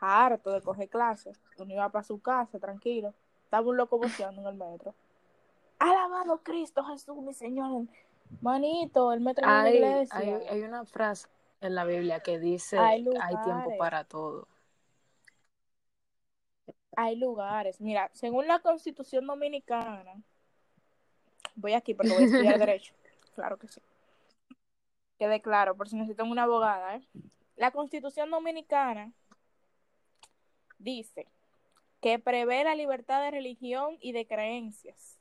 harto 0.00 0.50
de 0.52 0.60
coger 0.62 0.88
clases, 0.88 1.40
uno 1.58 1.72
iba 1.72 1.88
para 1.88 2.02
su 2.02 2.20
casa 2.20 2.58
tranquilo, 2.58 3.14
estaba 3.44 3.68
un 3.68 3.76
loco 3.76 3.98
boceando 3.98 4.40
en 4.40 4.46
el 4.48 4.54
metro. 4.54 4.94
Alabado 5.78 6.42
Cristo 6.42 6.84
Jesús, 6.84 7.16
mi 7.22 7.32
Señor. 7.32 7.86
Manito, 8.40 9.12
el 9.12 9.20
metro 9.20 9.46
hay, 9.48 9.72
de 9.72 9.80
la 9.80 9.86
iglesia. 9.86 10.18
Hay, 10.18 10.30
hay, 10.30 10.62
una 10.62 10.84
frase 10.84 11.28
en 11.60 11.74
la 11.74 11.84
Biblia 11.84 12.20
que 12.20 12.38
dice 12.38 12.78
hay, 12.78 13.04
hay 13.20 13.36
tiempo 13.44 13.76
para 13.78 14.04
todo. 14.04 14.46
Hay 16.96 17.16
lugares. 17.16 17.80
Mira, 17.80 18.10
según 18.12 18.46
la 18.46 18.60
Constitución 18.60 19.26
Dominicana, 19.26 20.22
voy 21.54 21.72
aquí 21.72 21.94
porque 21.94 22.12
voy 22.12 22.22
a 22.22 22.26
estudiar 22.26 22.58
Derecho. 22.58 22.94
Claro 23.34 23.58
que 23.58 23.68
sí. 23.68 23.80
Quede 25.18 25.40
claro, 25.40 25.76
por 25.76 25.88
si 25.88 25.96
necesitan 25.96 26.30
una 26.30 26.44
abogada. 26.44 26.96
¿eh? 26.96 27.02
La 27.56 27.70
Constitución 27.70 28.30
Dominicana 28.30 29.12
dice 30.80 31.26
que 32.00 32.18
prevé 32.18 32.64
la 32.64 32.74
libertad 32.74 33.22
de 33.22 33.30
religión 33.30 33.96
y 34.00 34.12
de 34.12 34.26
creencias. 34.26 35.18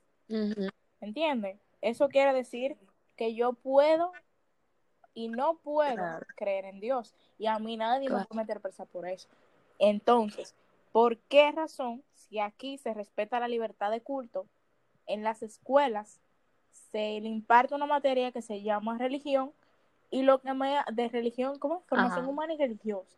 ¿Entiendes? 1.01 1.59
Eso 1.81 2.09
quiere 2.09 2.33
decir 2.33 2.77
que 3.15 3.35
yo 3.35 3.53
puedo 3.53 4.11
y 5.13 5.27
no 5.27 5.57
puedo 5.57 6.03
creer 6.35 6.65
en 6.65 6.79
Dios. 6.79 7.13
Y 7.37 7.47
a 7.47 7.59
mí 7.59 7.77
nadie 7.77 8.09
me 8.09 8.15
va 8.15 8.27
a 8.29 8.35
meter 8.35 8.61
presa 8.61 8.85
por 8.85 9.07
eso. 9.07 9.27
Entonces, 9.77 10.55
¿por 10.91 11.17
qué 11.17 11.51
razón, 11.51 12.03
si 12.13 12.39
aquí 12.39 12.77
se 12.77 12.93
respeta 12.93 13.39
la 13.39 13.47
libertad 13.47 13.91
de 13.91 14.01
culto, 14.01 14.45
en 15.05 15.23
las 15.23 15.41
escuelas 15.41 16.19
se 16.91 17.19
le 17.21 17.29
imparte 17.29 17.75
una 17.75 17.85
materia 17.85 18.31
que 18.31 18.41
se 18.41 18.61
llama 18.61 18.97
religión 18.97 19.51
y 20.11 20.23
lo 20.23 20.39
que 20.41 20.53
me 20.53 20.79
de 20.91 21.09
religión, 21.09 21.59
¿cómo? 21.59 21.81
Formación 21.87 22.27
humana 22.27 22.53
y 22.53 22.57
religiosa. 22.57 23.17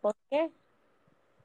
¿Por 0.00 0.14
qué? 0.30 0.50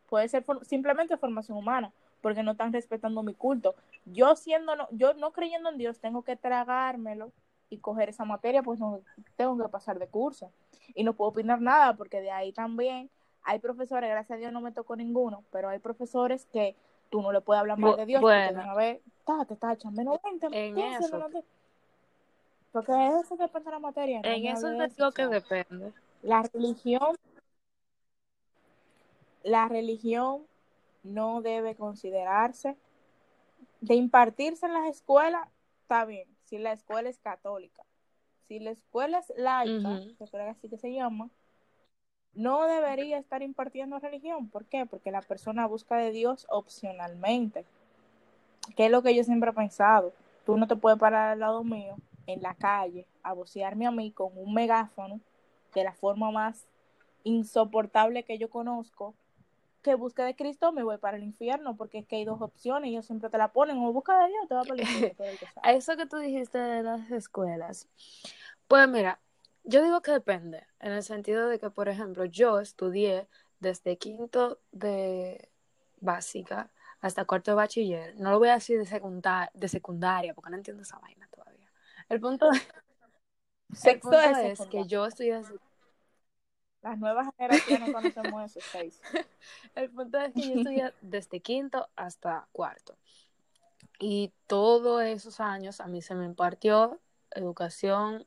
Puede 0.10 0.28
ser 0.28 0.44
simplemente 0.64 1.18
formación 1.18 1.58
humana, 1.58 1.94
porque 2.22 2.44
no 2.44 2.52
están 2.52 2.74
respetando 2.74 3.24
mi 3.24 3.34
culto. 3.34 3.76
Yo 4.06 4.36
siendo, 4.36 4.76
no, 4.76 4.88
yo 4.92 5.14
no 5.14 5.32
creyendo 5.32 5.70
en 5.70 5.78
Dios, 5.78 6.00
tengo 6.00 6.24
que 6.24 6.36
tragármelo 6.36 7.32
y 7.70 7.78
coger 7.78 8.10
esa 8.10 8.26
materia, 8.26 8.64
pues 8.64 8.80
no 8.80 9.02
tengo 9.36 9.58
que 9.58 9.70
pasar 9.70 10.00
de 10.00 10.08
curso. 10.08 10.52
Y 10.96 11.04
no 11.04 11.14
puedo 11.14 11.30
opinar 11.30 11.62
nada, 11.62 11.96
porque 11.96 12.20
de 12.20 12.32
ahí 12.32 12.52
también 12.52 13.10
hay 13.44 13.60
profesores, 13.60 14.10
gracias 14.10 14.38
a 14.38 14.40
Dios 14.40 14.52
no 14.52 14.62
me 14.62 14.72
tocó 14.72 14.96
ninguno, 14.96 15.44
pero 15.52 15.70
hay 15.70 15.80
profesores 15.80 16.46
que 16.48 16.76
tú 17.10 17.22
no 17.22 17.32
le 17.32 17.42
puedes 17.42 17.60
hablar 17.60 17.78
mal 17.78 17.96
de 17.96 18.06
Dios, 18.06 18.22
porque 18.22 18.50
una 18.54 18.74
vez, 18.74 19.02
te 19.48 19.56
tachan, 19.56 19.94
menos 19.94 20.20
20, 20.24 20.48
en 20.52 20.78
eso. 20.78 21.30
Porque 22.72 22.92
eso 22.92 23.36
depende 23.36 23.66
de 23.66 23.72
la 23.72 23.80
materia. 23.80 24.22
en 24.24 24.46
eso 24.46 24.70
es 24.70 24.98
lo 24.98 25.12
que 25.12 25.28
depende. 25.28 25.92
La 26.22 26.44
religión 26.54 27.16
la 29.44 29.68
religión 29.68 30.46
no 31.04 31.42
debe 31.42 31.76
considerarse 31.76 32.76
de 33.82 33.96
impartirse 33.96 34.66
en 34.66 34.74
las 34.74 34.88
escuelas, 34.88 35.48
está 35.82 36.06
bien, 36.06 36.28
si 36.46 36.58
la 36.58 36.74
escuela 36.74 37.10
es 37.10 37.20
católica. 37.20 37.84
Si 38.48 38.60
la 38.60 38.72
escuela 38.72 39.20
es 39.20 39.32
laica, 39.38 39.90
Ujú. 39.90 40.16
que 40.18 40.26
creo 40.28 40.46
que 40.46 40.50
así 40.50 40.70
que 40.70 40.78
se 40.78 40.92
llama, 40.92 41.30
no 42.34 42.66
debería 42.66 43.18
estar 43.18 43.42
impartiendo 43.42 44.00
religión. 44.00 44.50
¿Por 44.50 44.66
qué? 44.66 44.86
Porque 44.86 45.12
la 45.12 45.22
persona 45.22 45.68
busca 45.68 45.98
de 45.98 46.12
Dios 46.12 46.48
opcionalmente. 46.50 47.66
Que 48.76 48.86
es 48.86 48.92
lo 48.92 49.02
que 49.02 49.16
yo 49.16 49.24
siempre 49.24 49.52
he 49.52 49.54
pensado. 49.54 50.14
Tú 50.46 50.58
no 50.58 50.68
te 50.68 50.76
puedes 50.76 51.00
parar 51.00 51.30
al 51.30 51.40
lado 51.40 51.64
mío 51.64 51.98
en 52.28 52.42
la 52.42 52.56
calle 52.56 53.06
a 53.24 53.34
vocearme 53.34 53.86
a 53.88 53.92
mí 53.92 54.12
con 54.12 54.32
un 54.36 54.54
megáfono 54.54 55.20
de 55.74 55.84
la 55.84 55.94
forma 55.94 56.32
más 56.32 56.66
insoportable 57.24 58.24
que 58.24 58.38
yo 58.38 58.50
conozco 58.50 59.14
que 59.82 59.96
busque 59.96 60.22
de 60.24 60.36
Cristo 60.36 60.72
me 60.72 60.84
voy 60.84 60.98
para 60.98 61.18
el 61.18 61.24
infierno 61.24 61.76
porque 61.78 62.00
es 62.00 62.06
que 62.06 62.18
hay 62.18 62.26
dos 62.26 62.42
opciones 62.42 62.90
y 62.90 62.94
ellos 62.94 63.06
siempre 63.06 63.30
te 63.30 63.38
la 63.38 63.52
ponen 63.52 63.78
o 63.78 63.94
busca 63.94 64.20
de 64.24 64.28
Dios 64.30 64.48
te 64.48 64.56
va 64.56 64.62
para 64.64 64.74
el 64.76 64.82
infierno. 64.82 65.26
A 65.64 65.72
eso 65.74 65.96
que 65.96 66.06
tú 66.06 66.18
dijiste 66.18 66.58
de 66.58 66.84
las 66.84 67.10
escuelas, 67.12 67.88
pues 68.68 68.88
mira, 68.90 69.20
yo 69.64 69.84
digo 69.84 70.02
que 70.02 70.12
depende, 70.12 70.66
en 70.80 70.92
el 70.94 71.04
sentido 71.04 71.48
de 71.48 71.60
que, 71.60 71.70
por 71.70 71.90
ejemplo, 71.90 72.26
yo 72.26 72.60
estudié 72.60 73.28
desde 73.60 73.98
quinto 73.98 74.60
de 74.72 75.50
básica 76.02 76.70
hasta 77.02 77.26
cuarto 77.26 77.52
de 77.52 77.56
bachiller. 77.56 78.16
No 78.20 78.32
lo 78.32 78.40
voy 78.40 78.50
a 78.50 78.56
decir 78.56 78.78
de, 78.80 78.86
secunda- 78.86 79.52
de 79.54 79.68
secundaria, 79.68 80.34
porque 80.34 80.50
no 80.50 80.58
entiendo 80.58 80.84
esa 80.84 81.00
vaina 81.00 81.28
todavía. 81.32 81.70
El 82.10 82.20
punto, 82.20 82.50
el 82.52 82.60
Sexto 83.74 84.10
punto 84.10 84.18
de 84.18 84.26
es 84.52 84.60
que 84.60 84.68
secundaria. 84.68 84.86
yo 84.88 85.06
estudié 85.06 85.36
desde 85.38 85.54
Las 86.82 86.98
nuevas 86.98 87.28
generaciones 87.36 87.92
conocemos 87.92 88.44
eso, 88.56 88.60
seis. 88.72 89.02
El 89.76 89.90
punto 89.90 90.18
es 90.20 90.34
que 90.34 90.42
yo 90.42 90.54
estudié 90.56 90.94
desde 91.02 91.42
quinto 91.42 91.90
hasta 91.96 92.48
cuarto. 92.52 92.98
Y 94.00 94.32
todos 94.48 95.02
esos 95.04 95.40
años 95.42 95.82
a 95.82 95.88
mí 95.88 96.02
se 96.02 96.16
me 96.16 96.26
impartió 96.26 97.00
educación 97.32 98.26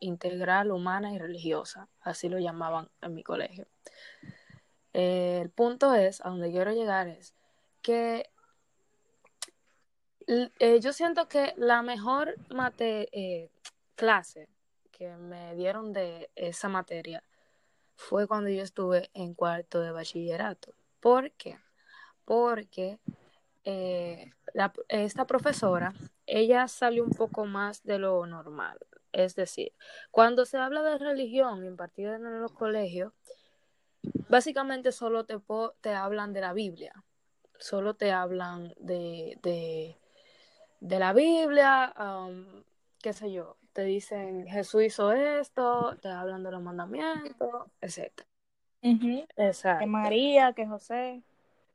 integral, 0.00 0.72
humana 0.72 1.12
y 1.12 1.18
religiosa. 1.18 1.88
Así 2.00 2.28
lo 2.28 2.40
llamaban 2.40 2.88
en 3.02 3.14
mi 3.14 3.22
colegio. 3.22 3.66
Eh, 4.94 5.38
el 5.40 5.50
punto 5.50 5.94
es, 5.94 6.20
a 6.24 6.28
donde 6.28 6.50
quiero 6.50 6.72
llegar 6.72 7.06
es 7.06 7.34
que 7.82 8.28
eh, 10.26 10.80
yo 10.80 10.92
siento 10.92 11.28
que 11.28 11.54
la 11.56 11.82
mejor 11.82 12.34
mate- 12.50 13.08
eh, 13.12 13.50
clase 13.94 14.48
que 14.90 15.08
me 15.16 15.54
dieron 15.54 15.92
de 15.92 16.30
esa 16.34 16.68
materia 16.68 17.22
fue 17.94 18.26
cuando 18.26 18.50
yo 18.50 18.62
estuve 18.62 19.10
en 19.14 19.34
cuarto 19.34 19.80
de 19.80 19.92
bachillerato. 19.92 20.74
¿Por 21.00 21.32
qué? 21.32 21.58
Porque 22.24 22.98
eh, 23.64 24.30
esta 24.88 25.26
profesora, 25.26 25.94
ella 26.26 26.68
salió 26.68 27.04
un 27.04 27.10
poco 27.10 27.46
más 27.46 27.82
de 27.82 27.98
lo 27.98 28.24
normal. 28.26 28.78
Es 29.12 29.34
decir, 29.34 29.72
cuando 30.10 30.44
se 30.46 30.58
habla 30.58 30.82
de 30.82 30.98
religión 30.98 31.64
impartida 31.64 32.16
en 32.16 32.40
los 32.40 32.52
colegios, 32.52 33.12
básicamente 34.28 34.92
solo 34.92 35.24
te, 35.24 35.38
te 35.80 35.94
hablan 35.94 36.32
de 36.32 36.40
la 36.40 36.52
Biblia. 36.52 37.04
Solo 37.58 37.94
te 37.94 38.10
hablan 38.10 38.74
de, 38.78 39.38
de, 39.42 39.96
de 40.80 40.98
la 40.98 41.12
Biblia, 41.12 41.94
um, 41.98 42.64
qué 43.00 43.12
sé 43.12 43.30
yo. 43.32 43.56
Te 43.72 43.84
dicen 43.84 44.46
Jesús 44.46 44.82
hizo 44.82 45.12
esto, 45.12 45.96
te 46.00 46.08
hablan 46.08 46.42
de 46.42 46.50
los 46.50 46.62
mandamientos, 46.62 47.66
etc. 47.80 48.12
Que 48.80 49.26
Exacto. 49.36 49.86
María, 49.86 50.52
que 50.52 50.66
José. 50.66 51.22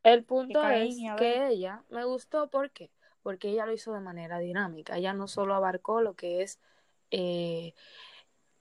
El 0.03 0.23
punto 0.23 0.61
Que 0.61 0.87
es 0.87 0.95
Caín, 0.95 1.15
que 1.17 1.47
ella 1.47 1.83
me 1.89 2.05
gustó, 2.05 2.47
¿por 2.49 2.71
qué? 2.71 2.89
Porque 3.23 3.49
ella 3.49 3.65
lo 3.65 3.73
hizo 3.73 3.93
de 3.93 3.99
manera 3.99 4.39
dinámica. 4.39 4.97
Ella 4.97 5.13
no 5.13 5.27
solo 5.27 5.55
abarcó 5.55 6.01
lo 6.01 6.13
que 6.15 6.43
es 6.43 6.59
eh, 7.11 7.73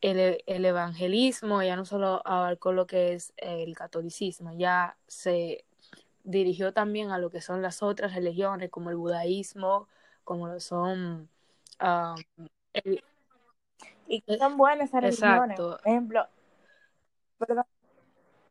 el, 0.01 0.43
el 0.47 0.65
evangelismo, 0.65 1.61
ella 1.61 1.77
no 1.77 1.85
solo 1.85 2.23
abarcó 2.25 2.73
lo 2.73 2.87
que 2.87 3.13
es 3.13 3.33
el 3.37 3.77
catolicismo, 3.77 4.51
ella 4.51 4.97
se 5.07 5.65
dirigió 6.25 6.73
también 6.73 7.11
a 7.11 7.19
lo 7.19 7.31
que 7.31 7.41
son 7.41 7.63
las 7.63 7.83
otras 7.83 8.15
religiones, 8.15 8.71
como 8.71 8.91
el 8.91 8.97
budaísmo, 8.97 9.89
como 10.25 10.49
lo 10.49 10.59
son... 10.61 11.29
ah, 11.79 12.15
el- 12.73 13.03
Y 14.07 14.21
que 14.21 14.39
son 14.39 14.57
buenas 14.57 14.89
esas 14.91 15.03
religiones. 15.03 15.59
Por 15.59 15.81
ejemplo, 15.85 16.27
perdón, 17.39 17.65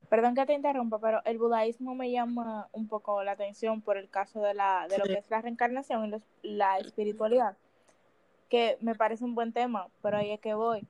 perdón 0.09 0.35
que 0.35 0.45
te 0.45 0.53
interrumpa, 0.53 0.99
pero 0.99 1.21
el 1.25 1.37
budaísmo 1.37 1.95
me 1.95 2.11
llama 2.11 2.67
un 2.71 2.87
poco 2.87 3.23
la 3.23 3.31
atención 3.31 3.81
por 3.81 3.97
el 3.97 4.09
caso 4.09 4.41
de, 4.41 4.53
la, 4.53 4.87
de 4.89 4.97
lo 4.97 5.05
que 5.05 5.13
es 5.17 5.29
la 5.29 5.41
reencarnación 5.41 6.05
y 6.05 6.09
los- 6.09 6.21
la 6.43 6.77
espiritualidad, 6.79 7.57
que 8.49 8.77
me 8.81 8.95
parece 8.95 9.23
un 9.23 9.33
buen 9.35 9.53
tema, 9.53 9.87
pero 10.01 10.17
ahí 10.17 10.31
es 10.31 10.39
que 10.39 10.53
voy. 10.53 10.87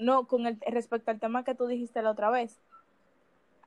No, 0.00 0.26
con 0.26 0.46
el 0.46 0.60
respecto 0.66 1.10
al 1.10 1.20
tema 1.20 1.42
que 1.44 1.54
tú 1.54 1.66
dijiste 1.66 2.02
la 2.02 2.10
otra 2.10 2.30
vez, 2.30 2.60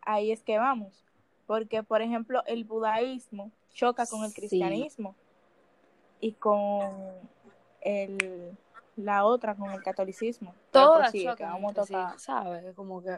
ahí 0.01 0.31
es 0.31 0.43
que 0.43 0.57
vamos. 0.57 1.05
Porque, 1.47 1.81
por 1.81 2.01
ejemplo, 2.03 2.43
el 2.45 2.63
budaísmo 2.63 3.51
choca 3.73 4.05
con 4.05 4.23
el 4.23 4.29
Sí. 4.29 4.35
cristianismo 4.35 5.15
y 6.19 6.33
con 6.33 6.91
el, 7.81 8.55
la 9.03 9.25
otra, 9.25 9.55
con 9.55 9.71
el 9.71 9.81
catolicismo. 9.81 10.53
Todas 10.71 11.11
prosigue, 11.11 11.35
que 11.35 11.43
vamos 11.43 11.77
a 11.77 11.85
sí, 11.85 11.93
tocar. 11.93 12.19
¿sabes? 12.19 12.75
Como 12.75 13.01
que... 13.03 13.17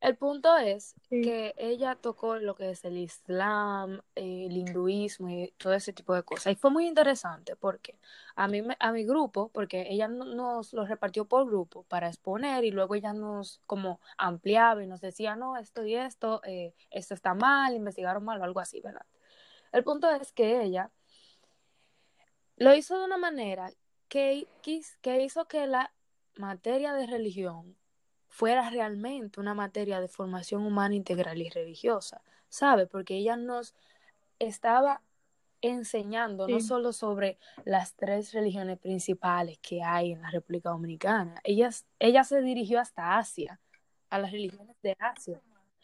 El 0.00 0.16
punto 0.16 0.56
es 0.56 0.96
Sí. 1.08 1.22
que 1.22 1.54
ella 1.56 1.94
tocó 1.94 2.34
lo 2.36 2.56
que 2.56 2.70
es 2.70 2.84
el 2.84 2.98
Islam, 2.98 4.00
eh, 4.16 4.46
el 4.46 4.56
hinduismo 4.56 5.28
y 5.28 5.54
todo 5.58 5.74
ese 5.74 5.92
tipo 5.92 6.12
de 6.12 6.24
cosas. 6.24 6.52
Y 6.52 6.56
fue 6.56 6.72
muy 6.72 6.88
interesante 6.88 7.54
porque 7.54 7.96
a 8.34 8.48
mí, 8.48 8.62
a 8.80 8.90
mi 8.90 9.04
grupo, 9.04 9.48
porque 9.50 9.86
ella 9.90 10.08
no- 10.08 10.24
nos 10.24 10.72
lo 10.72 10.84
repartió 10.86 11.26
por 11.26 11.46
grupo 11.46 11.84
para 11.84 12.08
exponer 12.08 12.64
y 12.64 12.72
luego 12.72 12.96
ella 12.96 13.12
nos 13.12 13.60
como 13.66 14.00
ampliaba 14.18 14.82
y 14.82 14.88
nos 14.88 15.00
decía, 15.00 15.36
no, 15.36 15.56
esto 15.56 15.84
y 15.86 15.94
esto, 15.94 16.40
eh, 16.44 16.74
esto 16.90 17.14
está 17.14 17.34
mal, 17.34 17.72
investigaron 17.76 18.24
mal 18.24 18.40
o 18.40 18.44
algo 18.44 18.58
así, 18.58 18.80
¿verdad? 18.80 19.06
El 19.70 19.84
punto 19.84 20.10
es 20.10 20.32
que 20.32 20.62
ella 20.62 20.90
lo 22.56 22.74
hizo 22.74 22.98
de 22.98 23.04
una 23.04 23.18
manera 23.18 23.72
que, 24.12 24.46
hizo 25.16 25.46
que 25.46 25.66
la 25.66 25.90
materia 26.36 26.92
de 26.92 27.06
religión 27.06 27.78
fuera 28.28 28.68
realmente 28.68 29.40
una 29.40 29.54
materia 29.54 30.00
de 30.00 30.08
formación 30.08 30.66
humana 30.66 30.94
integral 30.94 31.40
y 31.40 31.48
religiosa, 31.48 32.20
¿sabe? 32.50 32.86
Porque 32.86 33.16
ella 33.16 33.36
nos 33.36 33.74
estaba 34.38 35.00
enseñando 35.62 36.46
no 36.46 36.60
solo 36.60 36.92
sobre 36.92 37.38
las 37.64 37.94
tres 37.94 38.34
religiones 38.34 38.78
principales 38.78 39.58
que 39.62 39.82
hay 39.82 40.12
en 40.12 40.20
la 40.20 40.30
República 40.30 40.70
Dominicana, 40.70 41.40
ella, 41.42 41.70
ella 41.98 42.24
se 42.24 42.42
dirigió 42.42 42.80
hasta 42.80 43.16
Asia, 43.16 43.60
a 44.10 44.18
las 44.18 44.30
religiones 44.30 44.76
de 44.82 44.94
Asia. 44.98 45.40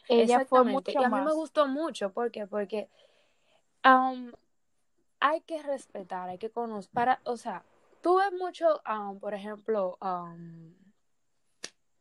Ella 0.07 0.45
fue 0.45 0.63
mucho 0.65 0.91
Y 0.91 0.97
a 0.97 1.07
mí 1.07 1.09
más. 1.09 1.25
me 1.25 1.33
gustó 1.33 1.67
mucho, 1.67 2.11
¿por 2.11 2.29
qué? 2.29 2.45
Porque 2.45 2.89
um, 3.83 4.31
hay 5.19 5.41
que 5.41 5.63
respetar, 5.63 6.29
hay 6.29 6.37
que 6.37 6.51
conocer, 6.51 6.91
para, 6.93 7.21
o 7.23 7.37
sea, 7.37 7.63
tú 8.01 8.17
ves 8.17 8.31
mucho, 8.33 8.81
um, 8.89 9.19
por 9.19 9.33
ejemplo, 9.33 9.97
um, 10.01 10.73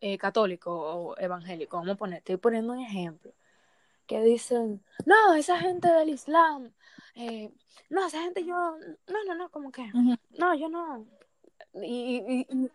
eh, 0.01 0.17
católico 0.19 0.71
o 0.73 1.19
evangélico, 1.19 1.77
vamos 1.77 1.95
a 1.95 1.97
poner, 1.97 2.19
estoy 2.19 2.37
poniendo 2.37 2.73
un 2.73 2.81
ejemplo, 2.81 3.33
que 4.07 4.21
dicen, 4.23 4.83
no, 5.05 5.35
esa 5.35 5.59
gente 5.59 5.89
del 5.93 6.09
Islam, 6.11 6.73
eh, 7.15 7.53
no, 7.91 8.07
esa 8.07 8.21
gente 8.23 8.45
yo, 8.45 8.55
no, 8.55 9.25
no, 9.27 9.35
no, 9.35 9.51
como 9.51 9.71
que, 9.71 9.91
no, 10.39 10.55
yo 10.55 10.69
no. 10.69 11.07
Y, 11.75 12.23
y, 12.27 12.47
y, 12.49 12.71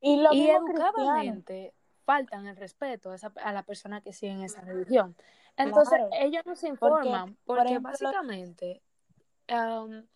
Y 0.00 0.16
lo 0.22 0.32
y 0.32 0.48
educadamente 0.48 1.74
faltan 2.04 2.46
el 2.46 2.56
respeto 2.56 3.10
a, 3.10 3.16
esa, 3.16 3.32
a 3.42 3.52
la 3.52 3.62
persona 3.64 4.00
que 4.00 4.12
sigue 4.12 4.32
en 4.32 4.42
esa 4.42 4.60
religión. 4.62 5.16
Entonces, 5.56 5.98
Claro. 5.98 6.10
ellos 6.12 6.46
nos 6.46 6.60
Porque, 6.60 6.68
informan, 6.68 7.36
por 7.44 7.56
porque 7.58 7.72
ejemplo, 7.72 7.90
básicamente, 7.90 8.80
um, 9.50 10.06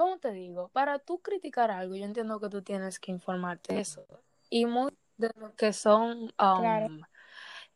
¿cómo 0.00 0.16
te 0.16 0.32
digo? 0.32 0.70
Para 0.70 0.98
tú 0.98 1.18
criticar 1.18 1.70
algo, 1.70 1.94
yo 1.94 2.06
entiendo 2.06 2.40
que 2.40 2.48
tú 2.48 2.62
tienes 2.62 2.98
que 2.98 3.10
informarte 3.10 3.74
de 3.74 3.80
eso. 3.82 4.06
Y 4.48 4.64
muchos 4.64 4.96
de 5.18 5.30
los 5.36 5.52
que 5.52 5.74
son 5.74 6.22
um, 6.22 6.30
Claro. 6.38 6.96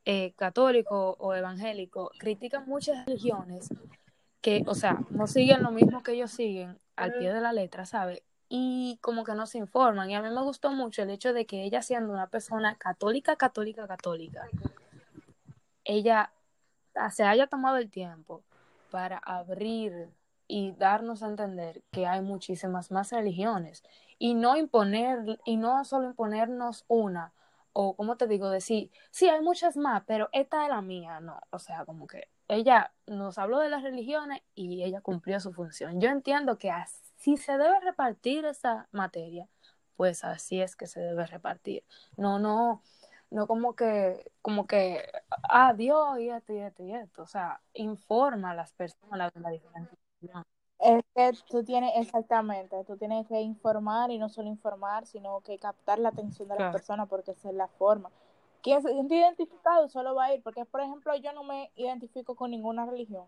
eh, 0.07 0.33
católicos 0.33 1.17
o 1.19 1.35
evangélicos 1.35 2.09
critican 2.19 2.65
muchas 2.65 3.05
religiones 3.05 3.69
que, 4.41 4.63
o 4.67 4.75
sea, 4.75 5.05
no 5.11 5.27
siguen 5.27 5.63
lo 5.63 5.71
mismo 5.71 6.03
que 6.03 6.13
ellos 6.13 6.31
siguen 6.31 6.79
al 6.97 7.13
pie 7.13 7.31
de 7.31 7.43
la 7.43 7.53
letra, 7.53 7.85
¿sabes? 7.85 8.23
Y 8.49 8.99
como 9.03 9.25
que 9.25 9.35
no 9.35 9.47
se 9.47 9.59
informan. 9.59 10.09
Y 10.09 10.15
a 10.15 10.23
mí 10.23 10.31
me 10.31 10.43
gustó 10.43 10.73
mucho 10.73 11.03
el 11.03 11.11
hecho 11.11 11.35
de 11.35 11.45
que 11.45 11.63
ella 11.63 11.83
siendo 11.83 12.11
una 12.11 12.29
persona 12.29 12.75
católica, 12.77 13.37
católica, 13.37 13.87
católica, 13.87 14.49
ella 15.85 16.33
ah, 16.95 17.11
se 17.11 17.25
haya 17.25 17.49
tomado 17.49 17.77
el 17.77 17.91
tiempo 17.91 18.43
para 18.91 19.19
abrir 19.19 20.09
y 20.55 20.73
darnos 20.73 21.23
a 21.23 21.27
entender 21.27 21.83
que 21.91 22.07
hay 22.07 22.21
muchísimas 22.21 22.91
más 22.93 23.11
religiones 23.11 23.83
y 24.19 24.35
no 24.35 24.57
imponer 24.57 25.41
y 25.45 25.57
no 25.57 25.85
solo 25.85 26.07
imponernos 26.07 26.85
una 26.89 27.33
o 27.73 27.97
como 27.97 28.17
te 28.17 28.29
digo 28.29 28.51
decir 28.51 28.91
sí 29.11 29.29
hay 29.29 29.41
muchas 29.41 29.77
más 29.77 30.05
pero 30.07 30.29
esta 30.33 30.63
es 30.65 30.71
la 30.71 30.81
mía 30.81 31.19
no 31.21 31.41
o 31.51 31.59
sea 31.59 31.85
como 31.85 32.07
que 32.07 32.29
ella 32.47 32.93
nos 33.07 33.39
habló 33.39 33.59
de 33.59 33.69
las 33.69 33.83
religiones 33.83 34.43
y 34.55 34.85
ella 34.85 35.01
cumplió 35.01 35.41
su 35.41 35.53
función 35.53 36.01
yo 36.01 36.09
entiendo 36.09 36.57
que 36.57 36.71
así 36.71 37.03
se 37.37 37.53
debe 37.59 37.81
repartir 37.81 38.45
esa 38.45 38.89
materia, 38.93 39.49
pues 39.97 40.25
así 40.25 40.61
es 40.61 40.77
que 40.77 40.87
se 40.87 41.01
debe 41.01 41.27
repartir. 41.27 41.85
No, 42.17 42.39
no, 42.39 42.83
no 43.31 43.47
como 43.47 43.75
que, 43.75 44.31
como 44.43 44.67
que, 44.67 45.03
ah, 45.49 45.73
Dios, 45.75 46.19
y 46.19 46.31
esto, 46.31 46.53
y 46.53 46.59
esto, 46.59 46.83
y 46.85 46.95
esto. 46.95 47.23
O 47.23 47.27
sea, 47.27 47.61
informa 47.75 48.51
a 48.53 48.55
las 48.55 48.73
personas 48.73 49.33
de 49.35 49.41
la 49.41 49.51
diferencia. 49.51 49.99
Es 50.79 51.03
que 51.15 51.33
tú 51.49 51.65
tienes, 51.65 51.93
exactamente, 51.97 52.85
tú 52.85 52.97
tienes 52.97 53.27
que 53.27 53.41
informar 53.41 54.11
y 54.11 54.19
no 54.19 54.29
solo 54.29 54.49
informar, 54.49 55.07
sino 55.07 55.41
que 55.41 55.59
captar 55.59 55.99
la 55.99 56.11
atención 56.11 56.49
de 56.49 56.57
las 56.57 56.73
personas 56.73 57.09
porque 57.09 57.31
esa 57.31 57.49
es 57.49 57.55
la 57.55 57.69
forma. 57.69 58.11
Quien 58.63 58.83
se 58.83 58.91
siente 58.91 59.15
identificado 59.15 59.89
solo 59.89 60.15
va 60.15 60.27
a 60.27 60.35
ir, 60.35 60.43
porque 60.43 60.65
por 60.65 60.81
ejemplo 60.81 61.15
yo 61.17 61.33
no 61.33 61.45
me 61.45 61.71
identifico 61.77 62.35
con 62.35 62.51
ninguna 62.51 62.87
religión. 62.87 63.25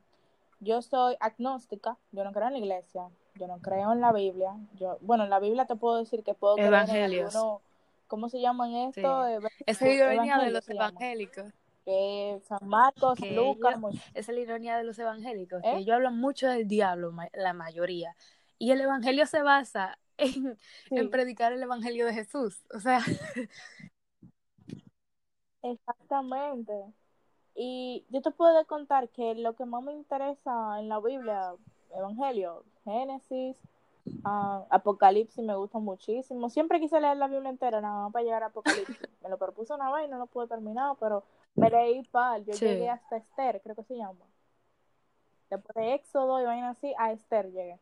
Yo 0.61 0.83
soy 0.83 1.17
agnóstica, 1.21 1.97
yo 2.13 2.25
no 2.25 2.33
creo 2.33 2.47
en 2.47 2.55
la 2.55 2.59
iglesia, 2.59 3.09
yo 3.35 3.47
no 3.47 3.59
creo 3.59 3.93
en 3.93 4.01
la 4.01 4.13
Biblia. 4.13 4.55
Yo, 4.79 4.99
bueno, 5.03 5.25
en 5.25 5.31
la 5.31 5.39
Biblia 5.39 5.67
te 5.67 5.77
puedo 5.77 5.97
decir 5.97 6.25
que 6.25 6.35
puedo 6.35 6.57
creer 6.57 6.75
en 6.75 7.29
¿cómo 8.07 8.29
se 8.29 8.41
llaman 8.41 8.73
esto? 8.75 9.25
Sí. 9.27 9.47
Esa 9.67 9.89
ironía 9.89 10.39
de 10.39 10.51
los 10.51 10.69
evangélicos. 10.69 11.53
Que 11.87 12.41
San 12.47 12.69
Marcos, 12.69 13.21
Lucas. 13.21 13.79
esa 14.13 14.33
es 14.33 14.37
la 14.37 14.41
ironía 14.41 14.77
de 14.77 14.85
los 14.85 14.99
evangélicos, 14.99 15.63
que 15.63 15.69
¿Eh? 15.69 15.79
ellos 15.79 15.95
hablan 15.95 16.19
mucho 16.19 16.49
del 16.49 16.67
diablo, 16.69 17.15
la 17.33 17.53
mayoría. 17.53 18.15
Y 18.59 18.73
el 18.73 18.81
evangelio 18.81 19.25
se 19.27 19.41
basa 19.43 19.99
en, 20.19 20.59
en 20.91 21.11
predicar 21.11 21.53
el 21.53 21.63
evangelio 21.63 22.05
de 22.07 22.13
Jesús. 22.15 22.65
O 22.75 22.81
sea. 22.81 23.01
Exactamente. 25.63 26.73
Y 27.55 28.05
yo 28.11 28.21
te 28.21 28.31
puedo 28.31 28.67
contar 28.67 29.09
que 29.09 29.35
lo 29.35 29.55
que 29.55 29.65
más 29.65 29.83
me 29.83 29.93
interesa 29.93 30.79
en 30.79 30.89
la 30.89 31.01
Biblia, 31.01 31.55
Evangelio, 31.95 32.65
Génesis, 32.85 33.57
uh, 34.25 34.67
Apocalipsis 34.71 35.43
me 35.45 35.57
gusta 35.57 35.79
muchísimo. 35.79 36.51
Siempre 36.51 36.81
quise 36.81 37.01
leer 37.01 37.17
la 37.17 37.29
Biblia 37.29 37.49
entera, 37.51 37.81
nada 37.81 38.05
más 38.05 38.13
para 38.13 38.25
llegar 38.25 38.43
a 38.43 38.47
Apocalipsis. 38.47 38.99
Me 39.23 39.31
lo 39.31 39.39
propuse 39.39 39.73
una 39.75 39.91
vez 39.93 40.07
y 40.07 40.11
no 40.11 40.19
lo 40.19 40.27
pude 40.27 40.47
terminar, 40.47 40.97
pero 41.01 41.25
me 41.57 41.71
leí 41.71 42.03
par. 42.05 42.43
Yo 42.45 42.53
llegué 42.53 42.89
hasta 42.89 43.17
Esther, 43.17 43.61
creo 43.63 43.75
que 43.75 43.83
se 43.83 43.97
llama. 43.97 44.25
Después 45.51 45.75
de 45.75 45.95
Éxodo 45.95 46.41
y 46.41 46.45
vaina 46.45 46.71
así, 46.71 46.95
a 46.99 47.13
Esther 47.13 47.51
llegué. 47.51 47.79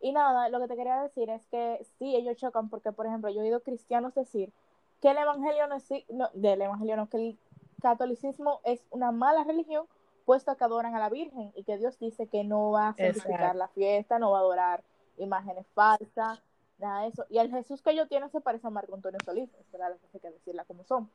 Y 0.00 0.12
nada, 0.12 0.48
lo 0.48 0.60
que 0.60 0.68
te 0.68 0.76
quería 0.76 1.02
decir 1.02 1.30
es 1.30 1.44
que 1.46 1.84
sí, 1.98 2.14
ellos 2.14 2.36
chocan 2.36 2.68
porque, 2.68 2.92
por 2.92 3.06
ejemplo, 3.06 3.30
yo 3.30 3.40
he 3.40 3.44
oído 3.44 3.60
cristianos 3.60 4.14
decir 4.14 4.52
que 5.00 5.10
el 5.10 5.18
evangelio 5.18 5.66
no 5.66 5.76
es, 5.76 5.88
no, 6.08 6.30
del 6.34 6.62
evangelio 6.62 6.96
no, 6.96 7.08
que 7.08 7.16
el 7.16 7.38
catolicismo 7.80 8.60
es 8.64 8.82
una 8.90 9.10
mala 9.12 9.44
religión 9.44 9.86
puesto 10.24 10.54
que 10.56 10.64
adoran 10.64 10.94
a 10.94 10.98
la 10.98 11.08
Virgen 11.08 11.52
y 11.54 11.62
que 11.62 11.78
Dios 11.78 11.98
dice 11.98 12.26
que 12.26 12.44
no 12.44 12.72
va 12.72 12.88
a 12.88 12.94
santificar 12.94 13.54
la 13.54 13.68
fiesta, 13.68 14.18
no 14.18 14.32
va 14.32 14.38
a 14.38 14.40
adorar 14.40 14.82
imágenes 15.18 15.66
falsas, 15.74 16.42
nada 16.78 17.02
de 17.02 17.08
eso. 17.08 17.24
Y 17.30 17.38
el 17.38 17.50
Jesús 17.50 17.80
que 17.80 17.90
ellos 17.90 18.08
tienen 18.08 18.28
se 18.30 18.40
parece 18.40 18.66
a 18.66 18.70
Marco 18.70 18.94
Antonio 18.94 19.18
Solís, 19.24 19.48
¿verdad? 19.72 19.96
Hay 20.12 20.20
que 20.20 20.30
decirla 20.30 20.64
como 20.64 20.84
son. 20.84 21.08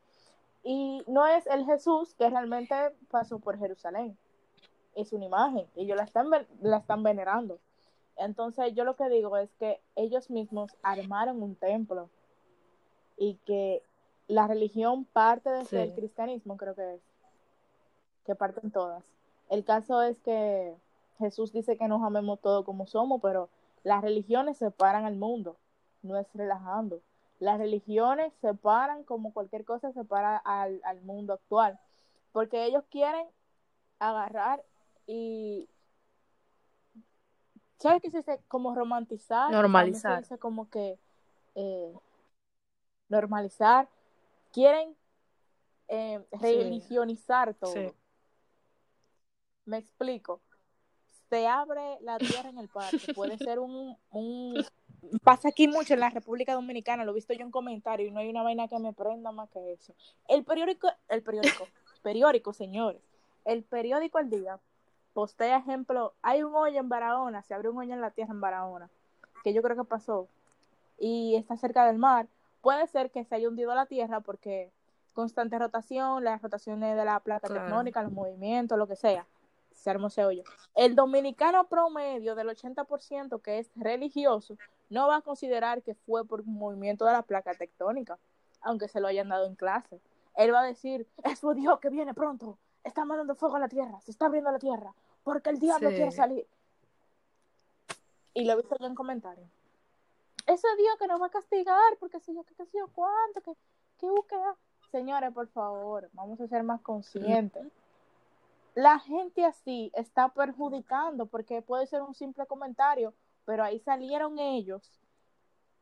Y 0.62 1.02
no 1.06 1.26
es 1.26 1.46
el 1.46 1.64
Jesús 1.64 2.14
que 2.14 2.30
realmente 2.30 2.74
pasó 3.10 3.38
por 3.38 3.58
Jerusalén, 3.58 4.16
es 4.94 5.12
una 5.12 5.24
imagen, 5.24 5.66
y 5.74 5.84
ellos 5.84 5.96
la 5.96 6.04
están, 6.04 6.30
la 6.60 6.76
están 6.76 7.02
venerando. 7.02 7.58
Entonces 8.16 8.74
yo 8.74 8.84
lo 8.84 8.94
que 8.94 9.08
digo 9.08 9.36
es 9.36 9.50
que 9.54 9.80
ellos 9.96 10.30
mismos 10.30 10.76
armaron 10.82 11.42
un 11.42 11.56
templo 11.56 12.10
y 13.16 13.36
que 13.46 13.82
la 14.28 14.46
religión 14.46 15.04
parte 15.04 15.50
desde 15.50 15.82
el 15.82 15.94
cristianismo, 15.94 16.56
creo 16.56 16.74
que 16.74 16.94
es, 16.94 17.00
que 18.24 18.34
parten 18.34 18.70
todas. 18.70 19.04
El 19.50 19.64
caso 19.64 20.02
es 20.02 20.20
que 20.20 20.74
Jesús 21.18 21.52
dice 21.52 21.76
que 21.76 21.88
nos 21.88 22.02
amemos 22.02 22.40
todos 22.40 22.64
como 22.64 22.86
somos, 22.86 23.20
pero 23.20 23.48
las 23.82 24.02
religiones 24.02 24.58
separan 24.58 25.04
al 25.04 25.16
mundo, 25.16 25.56
no 26.02 26.16
es 26.16 26.26
relajando. 26.34 27.00
Las 27.42 27.58
religiones 27.58 28.32
separan 28.40 29.02
como 29.02 29.32
cualquier 29.32 29.64
cosa 29.64 29.92
separa 29.92 30.36
al, 30.36 30.80
al 30.84 31.00
mundo 31.00 31.32
actual, 31.32 31.76
porque 32.30 32.66
ellos 32.66 32.84
quieren 32.88 33.26
agarrar 33.98 34.64
y 35.08 35.68
¿sabes 37.78 38.00
qué 38.00 38.12
se 38.12 38.18
dice? 38.18 38.40
Como 38.46 38.76
romantizar. 38.76 39.50
Normalizar. 39.50 40.18
Se 40.18 40.20
dice 40.22 40.38
como 40.38 40.70
que 40.70 41.00
eh, 41.56 41.92
normalizar. 43.08 43.88
Quieren 44.52 44.96
eh, 45.88 46.24
religionizar 46.30 47.54
todo. 47.54 47.92
Me 49.64 49.78
explico. 49.78 50.40
Se 51.28 51.48
abre 51.48 51.98
la 52.02 52.18
tierra 52.18 52.50
en 52.50 52.58
el 52.58 52.68
parque. 52.68 53.12
Puede 53.14 53.36
ser 53.36 53.58
un, 53.58 53.96
un, 54.10 54.64
Pasa 55.22 55.48
aquí 55.48 55.68
mucho 55.68 55.94
en 55.94 56.00
la 56.00 56.10
República 56.10 56.54
Dominicana. 56.54 57.04
Lo 57.04 57.12
he 57.12 57.14
visto 57.14 57.32
yo 57.32 57.42
en 57.42 57.50
comentarios 57.50 58.08
y 58.08 58.12
no 58.12 58.20
hay 58.20 58.28
una 58.28 58.42
vaina 58.42 58.68
que 58.68 58.78
me 58.78 58.92
prenda 58.92 59.32
más 59.32 59.50
que 59.50 59.72
eso. 59.72 59.94
El 60.28 60.44
periódico, 60.44 60.88
el 61.08 61.22
periódico, 61.22 61.66
periódico, 62.02 62.52
señores. 62.52 63.02
El 63.44 63.64
periódico 63.64 64.18
al 64.18 64.30
día 64.30 64.58
postea 65.12 65.58
ejemplo. 65.58 66.14
Hay 66.22 66.42
un 66.42 66.54
hoyo 66.54 66.78
en 66.78 66.88
Barahona. 66.88 67.42
Se 67.42 67.54
abrió 67.54 67.72
un 67.72 67.78
hoyo 67.78 67.94
en 67.94 68.00
la 68.00 68.10
tierra 68.10 68.32
en 68.32 68.40
Barahona. 68.40 68.90
Que 69.42 69.52
yo 69.52 69.62
creo 69.62 69.76
que 69.76 69.84
pasó. 69.84 70.28
Y 70.98 71.34
está 71.34 71.56
cerca 71.56 71.86
del 71.86 71.98
mar 71.98 72.28
puede 72.62 72.86
ser 72.86 73.10
que 73.10 73.24
se 73.24 73.34
haya 73.34 73.48
hundido 73.48 73.74
la 73.74 73.86
Tierra 73.86 74.20
porque 74.20 74.70
constante 75.12 75.58
rotación, 75.58 76.24
las 76.24 76.40
rotaciones 76.40 76.96
de 76.96 77.04
la 77.04 77.20
placa 77.20 77.48
tectónica, 77.48 78.02
los 78.02 78.12
movimientos, 78.12 78.78
lo 78.78 78.86
que 78.86 78.96
sea, 78.96 79.26
se 79.74 79.90
armó 79.90 80.08
ese 80.08 80.24
hoyo. 80.24 80.42
El 80.74 80.94
dominicano 80.94 81.68
promedio 81.68 82.34
del 82.34 82.48
80% 82.48 83.40
que 83.42 83.58
es 83.58 83.70
religioso 83.76 84.56
no 84.90 85.08
va 85.08 85.16
a 85.16 85.22
considerar 85.22 85.82
que 85.82 85.94
fue 85.94 86.26
por 86.26 86.42
un 86.42 86.54
movimiento 86.54 87.04
de 87.04 87.12
la 87.12 87.22
placa 87.22 87.54
tectónica, 87.54 88.18
aunque 88.60 88.88
se 88.88 89.00
lo 89.00 89.08
hayan 89.08 89.28
dado 89.28 89.46
en 89.46 89.54
clase. 89.54 90.00
Él 90.36 90.52
va 90.52 90.60
a 90.60 90.66
decir, 90.66 91.06
es 91.24 91.38
su 91.38 91.54
Dios 91.54 91.80
que 91.80 91.90
viene 91.90 92.14
pronto, 92.14 92.58
está 92.84 93.04
mandando 93.04 93.34
fuego 93.34 93.56
a 93.56 93.60
la 93.60 93.68
tierra, 93.68 94.00
se 94.00 94.10
está 94.10 94.26
abriendo 94.26 94.50
la 94.50 94.58
tierra, 94.58 94.94
porque 95.24 95.50
el 95.50 95.58
diablo 95.58 95.90
quiere 95.90 96.10
salir. 96.12 96.46
Y 98.34 98.44
lo 98.44 98.52
he 98.52 98.56
visto 98.56 98.76
yo 98.78 98.86
en 98.86 98.94
comentarios 98.94 99.48
ese 100.46 100.68
Dios 100.76 100.96
que 100.98 101.06
nos 101.06 101.20
va 101.20 101.26
a 101.26 101.30
castigar, 101.30 101.96
porque 101.98 102.20
si 102.20 102.34
yo, 102.34 102.44
qué 102.44 102.54
sé 102.54 102.66
yo, 102.74 102.88
cuánto, 102.94 103.40
que, 103.42 103.52
que 103.98 104.06
búsqueda. 104.06 104.56
Señores, 104.90 105.32
por 105.32 105.48
favor, 105.48 106.10
vamos 106.12 106.40
a 106.40 106.46
ser 106.48 106.62
más 106.62 106.80
conscientes. 106.80 107.66
La 108.74 108.98
gente 108.98 109.44
así 109.44 109.90
está 109.94 110.30
perjudicando, 110.30 111.26
porque 111.26 111.62
puede 111.62 111.86
ser 111.86 112.02
un 112.02 112.14
simple 112.14 112.46
comentario, 112.46 113.14
pero 113.44 113.64
ahí 113.64 113.78
salieron 113.80 114.38
ellos, 114.38 115.02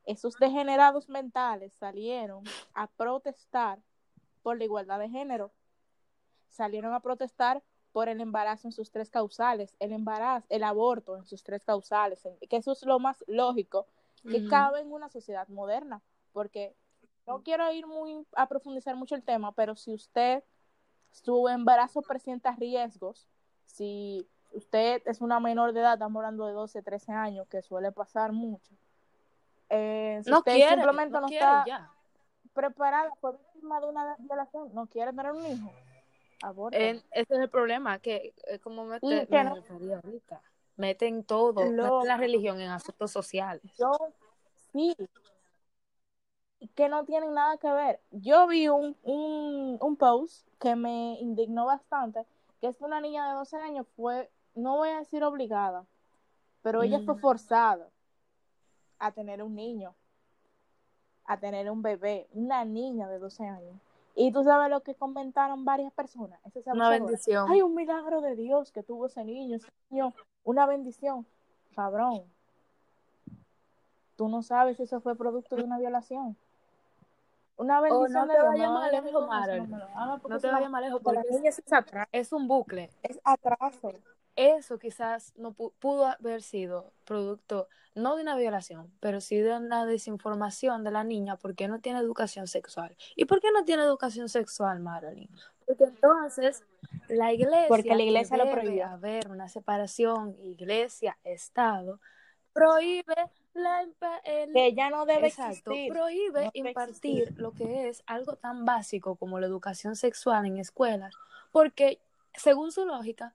esos 0.07 0.37
degenerados 0.38 1.09
mentales 1.09 1.72
salieron 1.74 2.42
a 2.74 2.87
protestar 2.88 3.79
por 4.42 4.59
la 4.59 4.64
igualdad 4.64 4.98
de 4.98 5.09
género. 5.09 5.53
Salieron 6.48 6.94
a 6.94 7.00
protestar 7.00 7.62
por 7.92 8.09
el 8.09 8.20
embarazo 8.20 8.68
en 8.68 8.72
sus 8.72 8.90
tres 8.90 9.11
causales, 9.11 9.76
el 9.79 9.92
embarazo, 9.92 10.46
el 10.48 10.64
aborto 10.64 11.16
en 11.16 11.26
sus 11.26 11.42
tres 11.42 11.64
causales, 11.64 12.26
que 12.48 12.57
eso 12.57 12.72
es 12.72 12.85
lo 12.85 12.98
más 12.98 13.24
lógico 13.26 13.87
que 14.22 14.46
cabe 14.48 14.81
en 14.81 14.92
una 14.92 15.09
sociedad 15.09 15.48
moderna, 15.48 16.03
porque 16.33 16.74
no 17.26 17.42
quiero 17.42 17.72
ir 17.72 17.87
muy 17.87 18.26
a 18.35 18.48
profundizar 18.48 18.94
mucho 18.96 19.14
el 19.14 19.22
tema, 19.22 19.53
pero 19.53 19.76
si 19.76 19.94
usted, 19.94 20.44
su 21.10 21.48
embarazo 21.48 22.02
presenta 22.02 22.54
riesgos, 22.56 23.28
si 23.66 24.26
usted 24.52 25.02
es 25.06 25.20
una 25.20 25.40
menor 25.40 25.72
de 25.72 25.80
edad, 25.80 25.94
estamos 25.94 26.16
hablando 26.20 26.46
de 26.46 26.52
12, 26.52 26.82
13 26.82 27.12
años, 27.12 27.46
que 27.48 27.62
suele 27.62 27.92
pasar 27.92 28.32
mucho, 28.32 28.74
eh, 29.68 30.20
si 30.24 30.30
no 30.30 30.38
usted 30.38 30.52
quiere, 30.52 30.74
simplemente 30.74 31.14
no, 31.14 31.20
no, 31.22 31.26
quiere, 31.28 31.44
está 31.44 31.64
ya. 31.66 31.90
preparada 32.52 33.10
por 33.20 33.38
encima 33.54 33.80
de 33.80 33.86
una 33.86 34.16
violación, 34.18 34.70
no 34.74 34.86
quiere 34.86 35.12
tener 35.12 35.32
un 35.32 35.46
hijo, 35.46 35.72
aborto. 36.42 36.76
ese 36.78 37.04
es 37.12 37.28
el 37.30 37.50
problema, 37.50 37.98
que 37.98 38.34
es 38.46 38.60
como 38.60 38.84
me, 38.84 39.00
te, 39.00 39.26
que 39.26 39.44
no- 39.44 39.56
ahorita. 40.02 40.42
Meten 40.76 41.24
todo, 41.24 41.70
Lo- 41.70 41.82
meten 41.98 42.08
la 42.08 42.16
religión 42.16 42.58
en 42.60 42.70
asuntos 42.70 43.10
sociales. 43.10 43.62
Yo, 43.78 43.92
sí, 44.72 44.96
que 46.74 46.88
no 46.88 47.04
tienen 47.04 47.34
nada 47.34 47.56
que 47.56 47.70
ver. 47.70 48.00
Yo 48.10 48.46
vi 48.46 48.68
un, 48.68 48.96
un, 49.02 49.78
un 49.80 49.96
post 49.96 50.46
que 50.58 50.76
me 50.76 51.18
indignó 51.20 51.66
bastante, 51.66 52.24
que 52.60 52.68
es 52.68 52.76
que 52.76 52.84
una 52.84 53.00
niña 53.00 53.28
de 53.28 53.34
12 53.34 53.56
años 53.56 53.86
fue, 53.96 54.30
no 54.54 54.76
voy 54.76 54.90
a 54.90 54.98
decir 54.98 55.24
obligada, 55.24 55.86
pero 56.62 56.82
ella 56.82 57.00
fue 57.00 57.14
Mm. 57.14 57.20
forzada 57.20 57.88
a 58.98 59.12
tener 59.12 59.42
un 59.42 59.54
niño, 59.54 59.94
a 61.24 61.38
tener 61.38 61.70
un 61.70 61.80
bebé, 61.80 62.28
una 62.32 62.64
niña 62.64 63.08
de 63.08 63.18
12 63.18 63.46
años. 63.46 63.76
Y 64.14 64.32
tú 64.32 64.42
sabes 64.44 64.68
lo 64.68 64.82
que 64.82 64.94
comentaron 64.94 65.64
varias 65.64 65.92
personas. 65.94 66.38
Esa 66.44 66.58
es 66.60 66.66
Una 66.66 66.90
bendición. 66.90 67.50
Hay 67.50 67.62
un 67.62 67.74
milagro 67.74 68.20
de 68.20 68.36
Dios 68.36 68.72
que 68.72 68.82
tuvo 68.82 69.06
ese 69.06 69.24
niño, 69.24 69.56
ese 69.56 69.68
niño, 69.88 70.12
una 70.44 70.66
bendición. 70.66 71.24
Cabrón. 71.74 72.24
Tú 74.16 74.28
no 74.28 74.42
sabes 74.42 74.76
si 74.76 74.82
eso 74.82 75.00
fue 75.00 75.16
producto 75.16 75.56
de 75.56 75.62
una 75.62 75.78
violación. 75.78 76.36
Una 77.60 77.82
bendición 77.82 78.26
no 78.26 78.26
te 78.26 78.42
vayas 78.42 78.70
no 78.70 78.78
hagas 78.78 78.92
lejos, 78.92 79.28
no 80.30 80.40
te 80.40 80.50
lejos 80.80 81.00
porque 81.02 81.20
es, 81.44 81.62
es 82.10 82.32
un 82.32 82.48
bucle. 82.48 82.90
Es 83.02 83.20
atraso. 83.22 83.92
eso 84.34 84.78
quizás 84.78 85.34
no 85.36 85.52
pudo 85.52 86.06
haber 86.06 86.40
sido 86.40 86.94
producto 87.04 87.68
no 87.94 88.16
de 88.16 88.22
una 88.22 88.34
violación, 88.34 88.90
pero 89.00 89.20
sí 89.20 89.36
de 89.36 89.54
una 89.58 89.84
desinformación 89.84 90.84
de 90.84 90.90
la 90.90 91.04
niña 91.04 91.36
porque 91.36 91.68
no 91.68 91.80
tiene 91.80 91.98
educación 91.98 92.46
sexual. 92.46 92.96
¿Y 93.14 93.26
por 93.26 93.42
qué 93.42 93.48
no 93.52 93.62
tiene 93.64 93.82
educación 93.82 94.30
sexual, 94.30 94.80
Marilyn? 94.80 95.28
Porque 95.66 95.84
entonces 95.84 96.64
la 97.08 97.34
iglesia, 97.34 97.68
porque 97.68 97.94
la 97.94 98.02
iglesia 98.02 98.38
lo 98.38 98.50
prohíbe 98.50 98.82
haber 98.82 99.28
una 99.28 99.50
separación 99.50 100.34
iglesia-estado, 100.42 102.00
prohíbe 102.54 103.30
la, 103.54 103.82
el, 104.24 104.52
que 104.52 104.74
ya 104.74 104.90
no 104.90 105.06
debe 105.06 105.28
exacto, 105.28 105.72
prohíbe 105.88 106.50
impartir 106.54 107.34
lo 107.36 107.52
que 107.52 107.88
es 107.88 108.02
algo 108.06 108.36
tan 108.36 108.64
básico 108.64 109.16
como 109.16 109.40
la 109.40 109.46
educación 109.46 109.96
sexual 109.96 110.46
en 110.46 110.58
escuelas, 110.58 111.14
porque 111.50 112.00
según 112.34 112.72
su 112.72 112.86
lógica, 112.86 113.34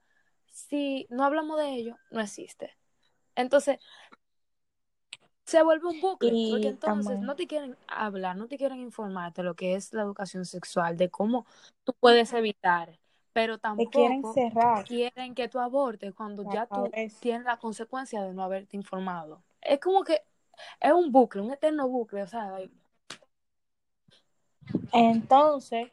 si 0.50 1.06
no 1.10 1.24
hablamos 1.24 1.58
de 1.58 1.70
ello, 1.70 1.98
no 2.10 2.20
existe. 2.20 2.76
Entonces, 3.34 3.78
se 5.44 5.62
vuelve 5.62 5.86
un 5.86 6.00
bucle, 6.00 6.32
porque 6.50 6.68
entonces 6.68 7.20
no 7.20 7.36
te 7.36 7.46
quieren 7.46 7.76
hablar, 7.86 8.36
no 8.36 8.48
te 8.48 8.58
quieren 8.58 8.80
informar 8.80 9.32
de 9.32 9.44
lo 9.44 9.54
que 9.54 9.74
es 9.74 9.92
la 9.92 10.02
educación 10.02 10.44
sexual, 10.44 10.96
de 10.96 11.08
cómo 11.08 11.46
tú 11.84 11.94
puedes 12.00 12.32
evitar, 12.32 12.98
pero 13.32 13.58
tampoco 13.58 13.90
quieren, 13.90 14.22
cerrar. 14.34 14.84
quieren 14.86 15.34
que 15.36 15.48
tú 15.48 15.60
abortes 15.60 16.14
cuando 16.14 16.42
ya 16.52 16.66
tú 16.66 16.90
tienes 17.20 17.44
la 17.44 17.58
consecuencia 17.58 18.22
de 18.22 18.32
no 18.32 18.42
haberte 18.42 18.76
informado. 18.76 19.42
Es 19.60 19.80
como 19.80 20.04
que 20.04 20.22
es 20.80 20.92
un 20.92 21.12
bucle, 21.12 21.42
un 21.42 21.52
eterno 21.52 21.88
bucle, 21.88 22.22
o 22.22 22.26
sea, 22.26 22.58
entonces 24.92 25.90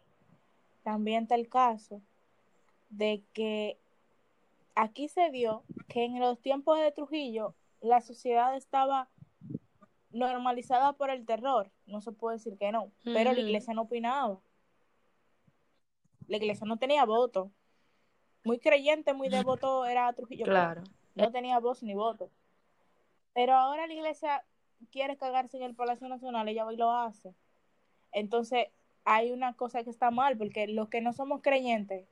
también 0.83 1.23
está 1.23 1.35
el 1.35 1.49
caso 1.49 2.01
de 2.89 3.23
que 3.33 3.79
aquí 4.75 5.07
se 5.07 5.29
dio 5.31 5.63
que 5.87 6.05
en 6.05 6.19
los 6.19 6.39
tiempos 6.39 6.79
de 6.79 6.91
Trujillo 6.91 7.55
la 7.81 8.01
sociedad 8.01 8.55
estaba 8.55 9.09
normalizada 10.11 10.93
por 10.93 11.09
el 11.09 11.25
terror, 11.25 11.71
no 11.85 12.01
se 12.01 12.11
puede 12.11 12.37
decir 12.37 12.57
que 12.57 12.71
no, 12.71 12.91
pero 13.03 13.33
la 13.33 13.39
iglesia 13.39 13.73
no 13.73 13.83
opinaba. 13.83 14.39
La 16.27 16.37
iglesia 16.37 16.65
no 16.65 16.77
tenía 16.77 17.03
voto. 17.05 17.51
Muy 18.45 18.59
creyente, 18.59 19.13
muy 19.13 19.29
devoto 19.29 19.85
era 19.85 20.11
Trujillo. 20.13 20.45
Claro. 20.45 20.83
No 21.15 21.31
tenía 21.31 21.59
voz 21.59 21.83
ni 21.83 21.93
voto. 21.93 22.29
Pero 23.33 23.53
ahora 23.55 23.87
la 23.87 23.93
iglesia 23.93 24.43
quiere 24.91 25.17
cagarse 25.17 25.57
en 25.57 25.63
el 25.63 25.75
Palacio 25.75 26.07
Nacional, 26.07 26.47
ella 26.47 26.65
va 26.65 26.73
y 26.73 26.77
lo 26.77 26.91
hace. 26.91 27.33
Entonces, 28.11 28.67
hay 29.05 29.31
una 29.31 29.53
cosa 29.53 29.83
que 29.83 29.89
está 29.89 30.11
mal, 30.11 30.37
porque 30.37 30.67
los 30.67 30.89
que 30.89 31.01
no 31.01 31.13
somos 31.13 31.41
creyentes 31.41 32.05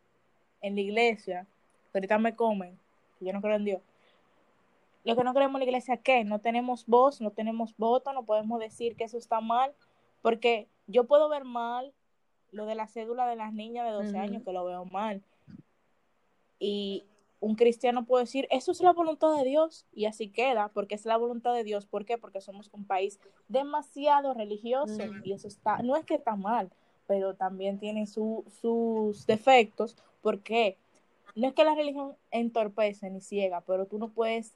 en 0.62 0.76
la 0.76 0.82
iglesia, 0.82 1.48
ahorita 1.94 2.18
me 2.18 2.36
comen, 2.36 2.78
yo 3.20 3.34
no 3.34 3.42
creo 3.42 3.56
en 3.56 3.66
Dios. 3.66 3.82
Los 5.04 5.18
que 5.18 5.24
no 5.24 5.34
creemos 5.34 5.56
en 5.56 5.60
la 5.60 5.66
iglesia, 5.66 5.98
¿qué? 5.98 6.24
No 6.24 6.40
tenemos 6.40 6.86
voz, 6.86 7.22
no 7.22 7.32
tenemos 7.32 7.76
voto, 7.78 8.14
no 8.14 8.24
podemos 8.24 8.60
decir 8.60 8.96
que 8.96 9.06
eso 9.06 9.18
está 9.18 9.42
mal, 9.42 9.74
porque 10.22 10.68
yo 10.88 11.06
puedo 11.06 11.30
ver 11.30 11.44
mal 11.44 11.94
lo 12.52 12.66
de 12.66 12.76
la 12.76 12.88
cédula 12.88 13.28
de 13.28 13.36
las 13.36 13.54
niñas 13.54 13.86
de 13.86 13.92
12 13.92 14.18
años, 14.18 14.44
que 14.44 14.52
lo 14.52 14.66
veo 14.66 14.86
mal. 14.86 15.24
Y 16.60 17.06
un 17.42 17.56
cristiano 17.56 18.06
puede 18.06 18.26
decir, 18.26 18.48
eso 18.52 18.72
es 18.72 18.82
la 18.82 18.94
voluntad 18.94 19.36
de 19.36 19.44
Dios, 19.44 19.86
y 19.94 20.06
así 20.06 20.30
queda, 20.30 20.70
porque 20.70 20.94
es 20.94 21.06
la 21.06 21.18
voluntad 21.18 21.56
de 21.56 21.64
Dios. 21.64 21.88
¿Por 21.88 22.06
qué? 22.06 22.20
Porque 22.20 22.40
somos 22.40 22.70
un 22.72 22.86
país 22.86 23.20
demasiado 23.50 24.36
religioso, 24.36 25.02
y 25.24 25.34
eso 25.34 25.48
está, 25.48 25.82
no 25.82 25.98
es 25.98 26.06
que 26.06 26.14
está 26.14 26.36
mal, 26.36 26.72
pero 27.08 27.34
también 27.34 27.80
tiene 27.80 28.06
sus 28.06 29.26
defectos. 29.26 29.98
¿Por 30.22 30.42
qué? 30.42 30.78
No 31.36 31.48
es 31.48 31.56
que 31.56 31.66
la 31.66 31.74
religión 31.74 32.16
entorpece 32.30 33.10
ni 33.10 33.22
ciega, 33.22 33.62
pero 33.62 33.88
tú 33.88 33.98
no 33.98 34.10
puedes, 34.10 34.54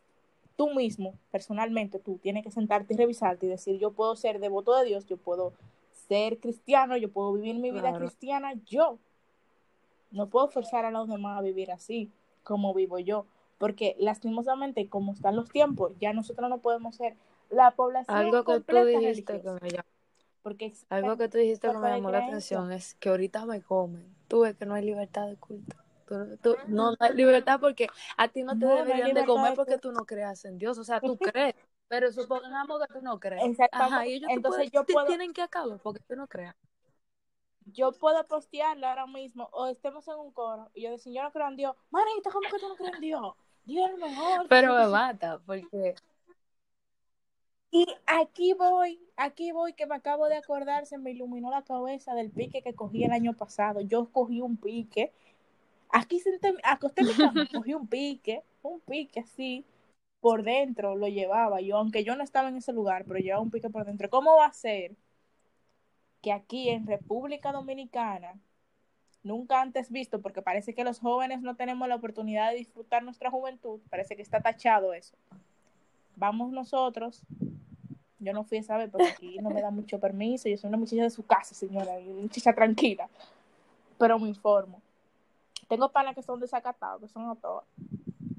tú 0.55 0.69
mismo, 0.69 1.15
personalmente, 1.31 1.97
tú 1.97 2.19
tienes 2.21 2.43
que 2.43 2.51
sentarte 2.51 2.93
y 2.93 2.97
revisarte 2.97 3.47
y 3.47 3.49
decir, 3.49 3.79
yo 3.79 3.93
puedo 3.93 4.15
ser 4.15 4.39
devoto 4.39 4.75
de 4.77 4.85
Dios, 4.85 5.07
yo 5.07 5.17
puedo 5.17 5.53
ser 6.07 6.37
cristiano, 6.37 6.95
yo 6.97 7.09
puedo 7.09 7.33
vivir 7.33 7.55
mi 7.55 7.71
vida 7.71 7.97
cristiana, 7.97 8.53
yo. 8.67 8.99
No 10.11 10.27
puedo 10.27 10.47
forzar 10.49 10.85
a 10.85 10.91
los 10.91 11.09
demás 11.09 11.39
a 11.39 11.41
vivir 11.41 11.71
así 11.71 12.11
como 12.45 12.73
vivo 12.73 12.99
yo, 12.99 13.25
porque 13.57 13.97
lastimosamente, 13.99 14.87
como 14.87 15.11
están 15.11 15.35
los 15.35 15.49
tiempos, 15.49 15.91
ya 15.99 16.13
nosotros 16.13 16.49
no 16.49 16.59
podemos 16.59 16.95
ser 16.95 17.17
la 17.49 17.71
población 17.71 18.17
algo 18.17 18.43
que 18.45 18.61
tú 18.61 18.85
dijiste 18.85 19.41
que 19.41 19.49
me 19.61 19.69
llamó, 19.69 19.89
porque 20.41 20.73
algo 20.89 21.17
que 21.17 21.27
tú 21.27 21.37
dijiste 21.37 21.67
que 21.67 21.77
me 21.77 21.89
llamó 21.89 22.11
la 22.11 22.19
atención 22.19 22.71
es 22.71 22.95
que 22.95 23.09
ahorita 23.09 23.45
me 23.45 23.61
comen. 23.61 24.15
Tú 24.27 24.41
ves 24.41 24.55
que 24.55 24.65
no 24.65 24.75
hay 24.75 24.85
libertad 24.85 25.27
de 25.27 25.35
culto. 25.35 25.75
no, 26.67 26.95
hay 26.99 27.13
libertad 27.13 27.59
porque 27.59 27.87
a 28.17 28.27
ti 28.27 28.43
no 28.43 28.57
te 28.57 28.65
deberían 28.65 29.13
de 29.13 29.25
comer 29.25 29.53
porque 29.55 29.77
tú 29.77 29.91
no 29.91 30.05
creas 30.05 30.45
en 30.45 30.57
Dios, 30.57 30.77
o 30.77 30.83
sea, 30.83 31.01
tú 31.01 31.17
crees. 31.33 31.55
Pero 31.87 32.11
supongamos 32.11 32.81
que 32.81 32.93
tú 32.93 33.01
no 33.01 33.19
crees. 33.19 33.43
Ajá, 33.71 34.07
y 34.07 34.13
ellos 34.13 34.29
Entonces 34.31 34.71
yo 34.71 34.83
puedo... 34.85 35.05
tienen 35.05 35.33
que 35.33 35.43
acabar 35.43 35.79
porque 35.83 36.01
tú 36.07 36.15
no 36.15 36.27
creas. 36.27 36.55
Yo 37.65 37.91
puedo 37.93 38.25
postearlo 38.27 38.87
ahora 38.87 39.07
mismo 39.07 39.49
o 39.51 39.67
estemos 39.67 40.07
en 40.07 40.15
un 40.15 40.31
coro 40.31 40.69
y 40.73 40.83
yo 40.83 40.91
decir, 40.91 41.13
yo 41.13 41.23
no 41.23 41.31
creo 41.31 41.47
en 41.47 41.55
Dios. 41.55 41.75
Manita, 41.89 42.29
¿cómo 42.31 42.47
que 42.49 42.59
tú 42.59 42.69
no 42.69 42.75
crees 42.75 42.93
en 42.93 43.01
Dios? 43.01 43.33
Dios 43.65 43.89
es 43.89 43.97
mejor. 43.97 44.47
Pero 44.47 44.75
me 44.75 44.87
mata 44.87 45.39
porque... 45.45 45.95
Y 47.71 47.85
aquí 48.05 48.53
voy, 48.53 49.01
aquí 49.17 49.51
voy, 49.51 49.73
que 49.73 49.85
me 49.85 49.95
acabo 49.95 50.27
de 50.27 50.37
acordar, 50.37 50.85
se 50.85 50.97
me 50.97 51.11
iluminó 51.11 51.49
la 51.49 51.63
cabeza 51.63 52.13
del 52.13 52.31
pique 52.31 52.61
que 52.61 52.73
cogí 52.73 53.03
el 53.03 53.11
año 53.11 53.33
pasado. 53.33 53.81
Yo 53.81 54.09
cogí 54.13 54.39
un 54.39 54.55
pique, 54.55 55.11
aquí 55.89 56.19
senté, 56.19 56.53
acosté 56.63 57.03
mi 57.03 57.13
cama, 57.13 57.45
cogí 57.51 57.73
un 57.73 57.87
pique, 57.87 58.43
un 58.61 58.79
pique 58.79 59.19
así, 59.19 59.65
por 60.21 60.43
dentro 60.43 60.95
lo 60.95 61.07
llevaba 61.07 61.59
yo, 61.61 61.77
aunque 61.77 62.03
yo 62.03 62.15
no 62.15 62.23
estaba 62.23 62.47
en 62.49 62.57
ese 62.57 62.71
lugar, 62.71 63.03
pero 63.05 63.19
llevaba 63.19 63.43
un 63.43 63.51
pique 63.51 63.69
por 63.69 63.85
dentro. 63.85 64.09
¿Cómo 64.09 64.37
va 64.37 64.45
a 64.45 64.53
ser 64.53 64.95
que 66.25 66.33
aquí 66.33 66.69
en 66.69 66.87
República 66.87 67.51
Dominicana, 67.51 68.33
nunca 69.21 69.61
antes 69.61 69.91
visto, 69.91 70.23
porque 70.23 70.41
parece 70.41 70.73
que 70.73 70.83
los 70.83 70.97
jóvenes 70.97 71.39
no 71.41 71.55
tenemos 71.55 71.87
la 71.87 71.93
oportunidad 71.93 72.49
de 72.49 72.57
disfrutar 72.57 73.03
nuestra 73.03 73.29
juventud, 73.29 73.79
parece 73.91 74.15
que 74.15 74.23
está 74.23 74.41
tachado 74.41 74.95
eso. 74.95 75.15
Vamos 76.15 76.51
nosotros, 76.51 77.21
yo 78.17 78.33
no 78.33 78.43
fui 78.43 78.57
a 78.57 78.63
saber 78.63 78.89
porque 78.89 79.09
aquí 79.09 79.37
no 79.39 79.51
me 79.51 79.61
da 79.61 79.69
mucho 79.69 79.99
permiso, 79.99 80.49
yo 80.49 80.57
soy 80.57 80.69
una 80.69 80.79
muchacha 80.79 81.03
de 81.03 81.11
su 81.11 81.23
casa, 81.23 81.53
señora, 81.53 81.91
una 81.99 82.23
muchacha 82.23 82.53
tranquila, 82.53 83.07
pero 83.99 84.17
me 84.17 84.27
informo. 84.27 84.81
Tengo 85.67 85.89
panas 85.89 86.15
que 86.15 86.23
son 86.23 86.39
desacatados, 86.39 87.01
que 87.01 87.07
son 87.07 87.29
a 87.29 87.35
todas. 87.35 87.65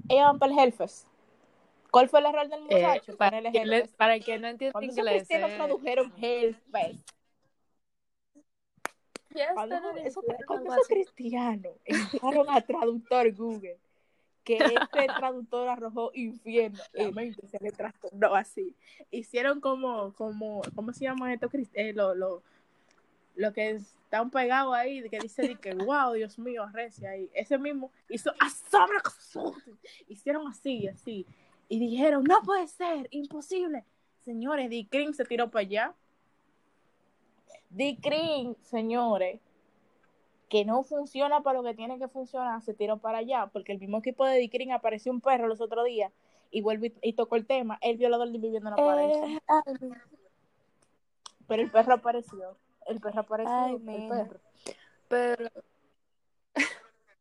Ellos 0.09 0.25
van 0.25 0.39
para 0.39 0.51
el 0.51 0.59
Hellfest 0.59 1.07
¿Cuál 1.89 2.09
fue 2.09 2.19
el 2.19 2.25
error 2.25 2.49
del 2.49 2.59
eh, 2.69 2.75
muchacho? 2.75 3.15
para, 3.15 3.41
que 3.49 3.89
para 3.95 4.19
que 4.19 4.37
no 4.39 4.49
entienda 4.49 4.73
Cuando 4.73 4.91
inglés. 4.91 5.25
Los 5.29 5.55
tradujeron 5.55 6.13
Hellfest. 6.21 7.16
Cuando, 9.53 9.75
eso, 9.97 10.21
cuando 10.45 10.73
esos 10.73 10.87
cristianos 10.87 11.73
entraron 11.85 12.49
a 12.49 12.61
traductor 12.61 13.31
Google, 13.33 13.77
que 14.43 14.57
este 14.57 15.07
traductor 15.17 15.67
arrojó 15.67 16.11
infierno, 16.13 16.79
la 16.93 17.11
mente 17.11 17.47
se 17.47 17.59
le 17.59 17.71
trastornó 17.71 18.35
así. 18.35 18.75
Hicieron 19.11 19.59
como, 19.59 20.13
como, 20.13 20.61
¿cómo 20.75 20.93
se 20.93 21.05
llama 21.05 21.33
esto? 21.33 21.49
Eh, 21.73 21.93
lo, 21.93 22.15
lo, 22.15 22.41
lo 23.35 23.53
que 23.53 23.71
están 23.71 24.31
pegados 24.31 24.73
ahí, 24.73 25.07
que 25.09 25.19
dice 25.19 25.55
que, 25.55 25.73
wow, 25.75 26.13
Dios 26.13 26.39
mío, 26.39 26.63
arrecia 26.63 27.11
ahí. 27.11 27.29
Ese 27.33 27.57
mismo 27.57 27.91
hizo, 28.09 28.31
hicieron 30.07 30.47
así, 30.47 30.87
así 30.87 31.25
y 31.69 31.79
dijeron, 31.79 32.23
no 32.23 32.41
puede 32.43 32.67
ser, 32.67 33.07
imposible. 33.11 33.83
Señores, 34.23 34.69
Dicrin 34.69 35.13
se 35.13 35.25
tiró 35.25 35.49
para 35.49 35.61
allá. 35.61 35.93
Dicrin, 37.69 38.55
señores, 38.61 39.41
que 40.49 40.65
no 40.65 40.83
funciona 40.83 41.41
para 41.41 41.59
lo 41.59 41.63
que 41.63 41.75
tiene 41.75 41.99
que 41.99 42.07
funcionar, 42.07 42.61
se 42.61 42.73
tiró 42.73 42.97
para 42.97 43.19
allá, 43.19 43.49
porque 43.51 43.73
el 43.73 43.79
mismo 43.79 43.97
equipo 43.97 44.25
de 44.25 44.37
Dicrin 44.37 44.71
apareció 44.71 45.11
un 45.11 45.21
perro 45.21 45.47
los 45.47 45.61
otros 45.61 45.85
días 45.85 46.11
y 46.51 46.61
vuelve 46.61 46.93
y, 47.01 47.13
tocó 47.13 47.35
el 47.35 47.45
tema, 47.45 47.77
el 47.81 47.97
violador 47.97 48.31
viviendo 48.31 48.69
en 48.69 48.75
la 48.75 48.75
pared. 48.75 49.09
Eh, 49.09 49.39
Pero 51.47 51.61
el 51.61 51.71
perro 51.71 51.93
apareció. 51.95 52.57
El 52.85 52.99
perro 53.01 53.19
apareció. 53.21 53.65
el 53.65 54.07
perro. 54.07 54.39
Pero. 55.09 55.49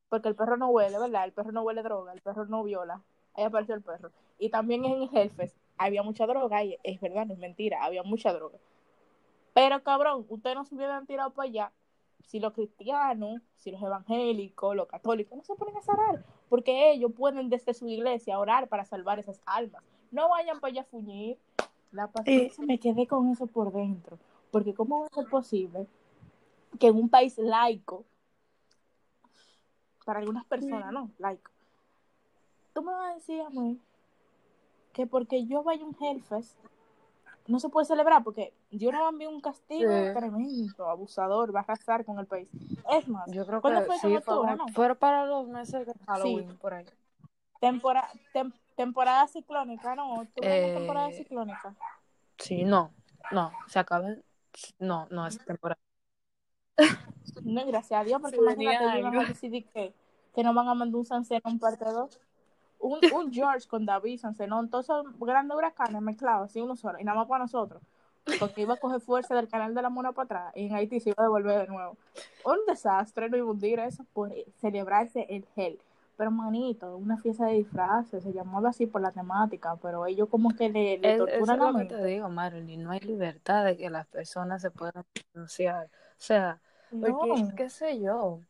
Porque 0.09 0.28
el 0.28 0.37
perro 0.37 0.56
no 0.56 0.68
huele, 0.68 0.98
¿verdad? 0.98 1.24
El 1.24 1.32
perro 1.32 1.50
no 1.50 1.62
huele 1.62 1.82
droga, 1.82 2.12
el 2.12 2.20
perro 2.20 2.46
no 2.46 2.62
viola. 2.62 3.02
Ahí 3.35 3.44
apareció 3.44 3.74
el 3.74 3.82
perro. 3.82 4.12
Y 4.38 4.50
también 4.50 4.85
en 4.85 5.02
el 5.02 5.11
Hellfest 5.12 5.56
había 5.76 6.04
mucha 6.04 6.26
droga, 6.26 6.62
y 6.62 6.78
es 6.85 7.00
verdad, 7.00 7.26
no 7.26 7.35
es 7.35 7.38
mentira, 7.40 7.85
había 7.85 8.02
mucha 8.04 8.32
droga. 8.32 8.59
Pero 9.56 9.82
cabrón, 9.82 10.26
ustedes 10.28 10.54
no 10.54 10.66
se 10.66 10.74
hubieran 10.74 11.06
tirado 11.06 11.30
para 11.30 11.48
allá 11.48 11.72
si 12.26 12.40
los 12.40 12.52
cristianos, 12.52 13.40
si 13.54 13.70
los 13.70 13.80
evangélicos, 13.80 14.76
los 14.76 14.86
católicos 14.86 15.34
no 15.34 15.42
se 15.44 15.54
ponen 15.54 15.74
a 15.76 15.92
orar, 15.92 16.22
porque 16.50 16.92
ellos 16.92 17.10
pueden 17.16 17.48
desde 17.48 17.72
su 17.72 17.88
iglesia 17.88 18.38
orar 18.38 18.68
para 18.68 18.84
salvar 18.84 19.18
esas 19.18 19.40
almas. 19.46 19.82
No 20.10 20.28
vayan 20.28 20.60
para 20.60 20.72
allá 20.72 20.80
a 20.82 20.84
fuñir. 20.84 21.38
La 21.90 22.06
paciencia 22.06 22.66
me 22.66 22.78
quedé 22.78 23.06
con 23.06 23.30
eso 23.30 23.46
por 23.46 23.72
dentro, 23.72 24.18
porque 24.50 24.74
¿cómo 24.74 25.00
va 25.00 25.06
a 25.06 25.14
ser 25.14 25.26
posible 25.26 25.86
que 26.78 26.88
en 26.88 26.96
un 26.96 27.08
país 27.08 27.38
laico, 27.38 28.04
para 30.04 30.18
algunas 30.18 30.44
personas, 30.44 30.92
no, 30.92 31.10
laico, 31.16 31.50
tú 32.74 32.82
me 32.82 32.92
vas 32.92 33.12
a 33.12 33.14
decir 33.14 33.40
a 33.40 33.48
mí 33.48 33.80
que 34.92 35.06
porque 35.06 35.46
yo 35.46 35.62
vaya 35.62 35.82
a 35.82 35.86
un 35.86 35.96
Hellfest 35.98 36.58
no 37.48 37.61
se 37.61 37.68
puede 37.68 37.87
celebrar 37.87 38.22
porque 38.24 38.52
Dios 38.70 38.92
nos 38.92 39.11
envió 39.12 39.30
un 39.30 39.40
castigo 39.40 39.90
Sí. 39.90 40.12
tremendo, 40.14 40.88
abusador, 40.88 41.54
va 41.54 41.61
a 41.61 41.62
arrasar 41.62 42.04
con 42.04 42.18
el 42.18 42.26
país. 42.26 42.48
Es 42.90 43.06
más, 43.09 43.30
Yo 43.30 43.46
creo 43.46 43.61
¿cuándo 43.61 43.80
que 43.80 43.87
fue 43.87 43.98
sí, 43.98 44.16
octubre, 44.16 44.56
no? 44.56 44.68
fue 44.68 44.94
para 44.94 45.26
los 45.26 45.46
meses 45.48 45.87
de 45.87 45.92
Halloween, 46.06 46.56
por 46.59 46.74
ahí. 46.74 46.85
Tempora- 47.61 48.09
tem- 48.35 48.52
temporada 48.76 49.26
ciclónica, 49.28 49.94
¿no? 49.94 50.14
¿Octubre 50.20 50.48
no 50.48 50.54
es 50.66 50.70
Eh, 50.72 50.74
temporada 50.74 51.12
ciclónica? 51.12 51.74
Sí, 52.38 52.64
no, 52.64 52.90
no, 53.30 53.50
se 53.66 53.78
acaba. 53.78 54.09
No, 54.78 55.06
no 55.11 55.26
es 55.26 55.42
temporada. 55.44 55.78
No, 57.42 57.64
gracias 57.66 58.00
a 58.00 58.04
Dios, 58.04 58.20
porque 58.20 58.37
imagínate, 58.37 58.85
a 58.85 58.92
algo. 58.92 59.20
decidir 59.24 59.66
que, 59.68 59.94
que 60.35 60.42
nos 60.42 60.54
van 60.54 60.68
a 60.68 60.74
mandar 60.74 60.96
un 60.98 61.04
Sancenón 61.06 61.59
parte 61.59 61.85
2. 61.85 62.18
Un, 62.87 63.01
un 63.12 63.33
George 63.33 63.66
con 63.68 63.85
David, 63.85 64.18
Sancenón, 64.20 64.68
todos 64.70 64.87
esos 64.87 65.07
grandes 65.18 65.57
huracanes 65.57 66.01
mezclados, 66.03 66.51
así 66.51 66.61
uno 66.61 66.77
solo, 66.77 66.99
y 67.01 67.05
nada 67.05 67.18
más 67.18 67.27
para 67.29 67.44
nosotros. 67.44 67.83
Porque 68.40 68.62
iba 68.62 68.75
a 68.75 68.77
coger 68.77 69.01
fuerza 69.01 69.35
del 69.37 69.49
canal 69.49 69.75
de 69.75 69.83
la 69.83 69.88
Mona 69.88 70.12
para 70.12 70.25
atrás 70.25 70.53
y 70.57 70.66
en 70.66 70.75
Haití 70.75 70.99
se 71.01 71.11
iba 71.11 71.16
a 71.18 71.22
devolver 71.25 71.61
de 71.61 71.66
nuevo. 71.68 71.96
Un 72.44 72.59
desastre, 72.66 73.29
no 73.31 73.37
iba 73.37 73.46
a 73.46 73.51
hundir 73.51 73.79
eso 73.79 74.05
por 74.12 74.33
celebrarse 74.61 75.27
el 75.31 75.44
Hell. 75.55 75.79
Pero 76.16 76.31
manito, 76.31 76.96
una 76.96 77.18
fiesta 77.18 77.44
de 77.46 77.53
disfraces, 77.55 78.22
se 78.25 78.33
llamaba 78.33 78.70
así 78.70 78.87
por 78.87 79.01
la 79.03 79.12
temática, 79.12 79.77
pero 79.83 80.07
ellos 80.07 80.29
como 80.29 80.57
que 80.57 80.68
le, 80.70 80.99
le 80.99 81.14
Es- 81.14 81.20
Eso 81.20 81.27
torturan 81.27 81.59
que 81.72 81.79
mente. 81.79 81.96
te 81.96 82.05
digo, 82.05 82.29
Marilyn. 82.29 82.83
No 82.83 82.90
hay 82.92 83.01
libertad 83.01 83.64
de 83.64 83.77
que 83.77 83.90
las 83.90 84.07
personas 84.07 84.62
se 84.62 84.70
puedan 84.70 85.05
pronunciar. 85.33 85.85
O 85.85 85.88
sea, 86.16 86.59
porque, 86.90 87.12
No. 87.42 87.55
qué 87.55 87.68
sé 87.70 88.01
yo, 88.01 88.40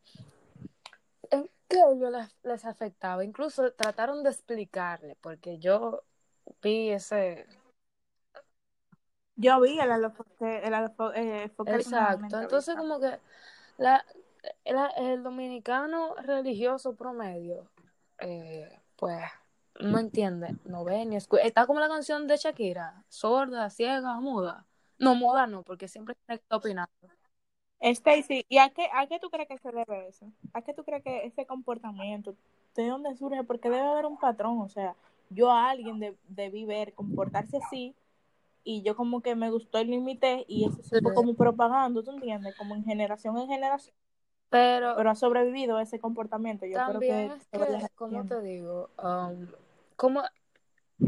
¿en 1.69 1.77
qué 1.77 1.81
a 1.81 1.91
ellos 1.91 2.11
les, 2.11 2.35
les 2.43 2.65
afectaba? 2.65 3.23
Incluso 3.23 3.71
trataron 3.73 4.23
de 4.23 4.29
explicarle, 4.29 5.15
porque 5.21 5.57
yo 5.59 6.03
vi 6.61 6.89
ese. 6.89 7.47
Yo 9.35 9.61
vi 9.61 9.79
el 9.79 9.91
alofoque, 9.91 10.61
el 10.65 10.73
eh, 11.15 11.51
una 11.57 11.75
Exacto. 11.75 12.39
Entonces, 12.39 12.75
como 12.75 12.99
que 12.99 13.19
la, 13.77 14.03
la- 14.65 14.87
el 14.97 15.21
dominicano 15.23 16.15
religioso 16.15 16.95
promedio, 16.95 17.69
eh, 18.19 18.79
pues, 18.95 19.21
no 19.79 19.99
entiende, 19.99 20.55
no 20.65 20.83
ve 20.83 21.05
ni 21.05 21.17
escucha. 21.17 21.43
Está 21.43 21.67
como 21.67 21.79
la 21.79 21.87
canción 21.87 22.25
de 22.27 22.37
Shakira, 22.37 23.03
sorda, 23.09 23.69
ciega, 23.69 24.19
muda. 24.19 24.65
No, 24.97 25.13
muda 25.13 25.45
no, 25.45 25.61
porque 25.63 25.87
siempre 25.87 26.15
tiene 26.15 26.39
que 26.39 26.43
estar 26.43 26.57
opinando. 26.57 26.91
Stacy, 27.79 28.45
¿y 28.49 28.57
a 28.57 28.69
qué, 28.69 28.87
a 28.93 29.07
qué 29.07 29.19
tú 29.19 29.29
crees 29.29 29.47
que 29.47 29.57
se 29.57 29.71
debe 29.71 30.07
eso? 30.07 30.31
¿A 30.53 30.61
qué 30.61 30.73
tú 30.73 30.83
crees 30.83 31.03
que 31.03 31.25
ese 31.25 31.45
comportamiento, 31.45 32.35
de 32.75 32.87
dónde 32.87 33.15
surge? 33.15 33.43
Porque 33.43 33.69
debe 33.69 33.81
haber 33.87 34.05
un 34.05 34.17
patrón, 34.17 34.59
o 34.61 34.69
sea, 34.69 34.95
yo 35.29 35.51
a 35.51 35.69
alguien 35.69 35.99
de- 35.99 36.15
debí 36.27 36.65
ver 36.65 36.93
comportarse 36.93 37.57
así 37.57 37.93
y 38.63 38.81
yo 38.81 38.95
como 38.95 39.21
que 39.21 39.35
me 39.35 39.49
gustó 39.51 39.77
el 39.77 39.89
límite 39.89 40.45
y 40.47 40.65
eso 40.65 40.81
se 40.83 41.01
fue 41.01 41.13
como 41.13 41.35
propagando, 41.35 42.03
¿tú 42.03 42.11
entiendes? 42.11 42.55
Como 42.57 42.75
en 42.75 42.83
generación 42.83 43.37
en 43.37 43.47
generación, 43.47 43.95
Pero 44.49 44.95
pero 44.97 45.09
ha 45.11 45.15
sobrevivido 45.15 45.79
ese 45.79 45.99
comportamiento. 45.99 46.65
Yo 46.65 46.77
también 46.77 47.33
creo 47.51 47.63
es 47.65 47.83
que, 47.83 47.95
como 47.95 48.23
te 48.25 48.41
digo, 48.41 48.89
um, 49.01 49.47
como 49.95 50.23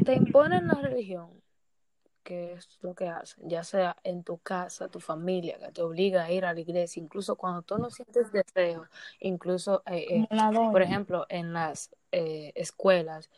te 0.06 0.14
imponen 0.14 0.68
la 0.68 0.76
religión, 0.76 1.30
que 2.30 2.54
es 2.54 2.78
lo 2.82 2.94
que 2.94 3.10
hacen, 3.10 3.50
ya 3.50 3.64
sea 3.64 3.96
en 4.04 4.24
tu 4.24 4.38
casa, 4.38 4.88
tu 4.88 5.00
familia, 5.00 5.58
que 5.58 5.72
te 5.72 5.82
obliga 5.82 6.26
a 6.26 6.32
ir 6.32 6.46
a 6.46 6.54
la 6.54 6.60
iglesia, 6.60 7.02
incluso 7.02 7.36
cuando 7.36 7.64
tú 7.64 7.80
no 7.80 7.90
sientes 7.90 8.32
deseo, 8.32 8.86
incluso, 9.20 9.82
eh, 9.88 10.28
eh, 10.30 10.38
por 10.72 10.84
ejemplo, 10.84 11.26
en 11.30 11.54
las 11.54 11.90
eh, 12.12 12.52
escuelas, 12.54 13.32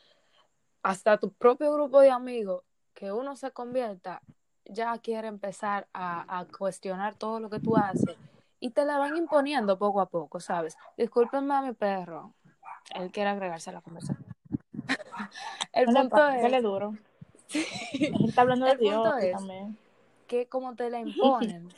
hasta 0.83 1.17
tu 1.17 1.31
propio 1.31 1.73
grupo 1.73 2.01
de 2.01 2.11
amigos, 2.11 2.65
que 2.93 3.13
uno 3.13 3.37
se 3.37 3.51
convierta, 3.51 4.21
ya 4.65 4.97
quiere 4.97 5.29
empezar 5.29 5.87
a, 5.93 6.39
a 6.39 6.45
cuestionar 6.47 7.15
todo 7.15 7.39
lo 7.39 7.49
que 7.49 7.61
tú 7.61 7.77
haces 7.77 8.17
y 8.59 8.71
te 8.71 8.83
la 8.83 8.97
van 8.97 9.15
imponiendo 9.15 9.79
poco 9.79 10.01
a 10.01 10.09
poco, 10.09 10.41
¿sabes? 10.41 10.75
Discúlpenme 10.97 11.53
a 11.53 11.61
mi 11.61 11.71
perro, 11.71 12.33
él 12.93 13.09
quiere 13.09 13.29
agregarse 13.29 13.69
a 13.69 13.73
la 13.73 13.81
conversación. 13.81 14.35
El 15.71 15.85
No 15.85 15.91
le 15.93 15.99
punto 16.01 16.15
pasa, 16.17 16.35
es... 16.35 16.41
dale 16.41 16.61
duro. 16.61 16.97
Él 17.53 18.15
está 18.27 18.41
hablando 18.41 18.65
de 18.65 18.77
Dios 18.77 19.07
es- 19.21 19.31
también. 19.31 19.77
que 20.27 20.47
como 20.47 20.75
te 20.75 20.89
la 20.89 20.99
imponen, 20.99 21.69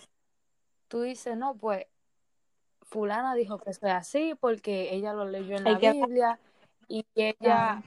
tú 0.87 1.01
dices, 1.01 1.35
no, 1.37 1.55
pues 1.55 1.85
fulana 2.81 3.33
dijo 3.33 3.57
que 3.57 3.73
sea 3.73 3.97
así 3.97 4.35
porque 4.39 4.93
ella 4.93 5.13
lo 5.13 5.25
leyó 5.25 5.57
en 5.57 5.63
la 5.63 5.79
que- 5.79 5.91
Biblia 5.93 6.39
y 6.87 7.05
ella 7.15 7.81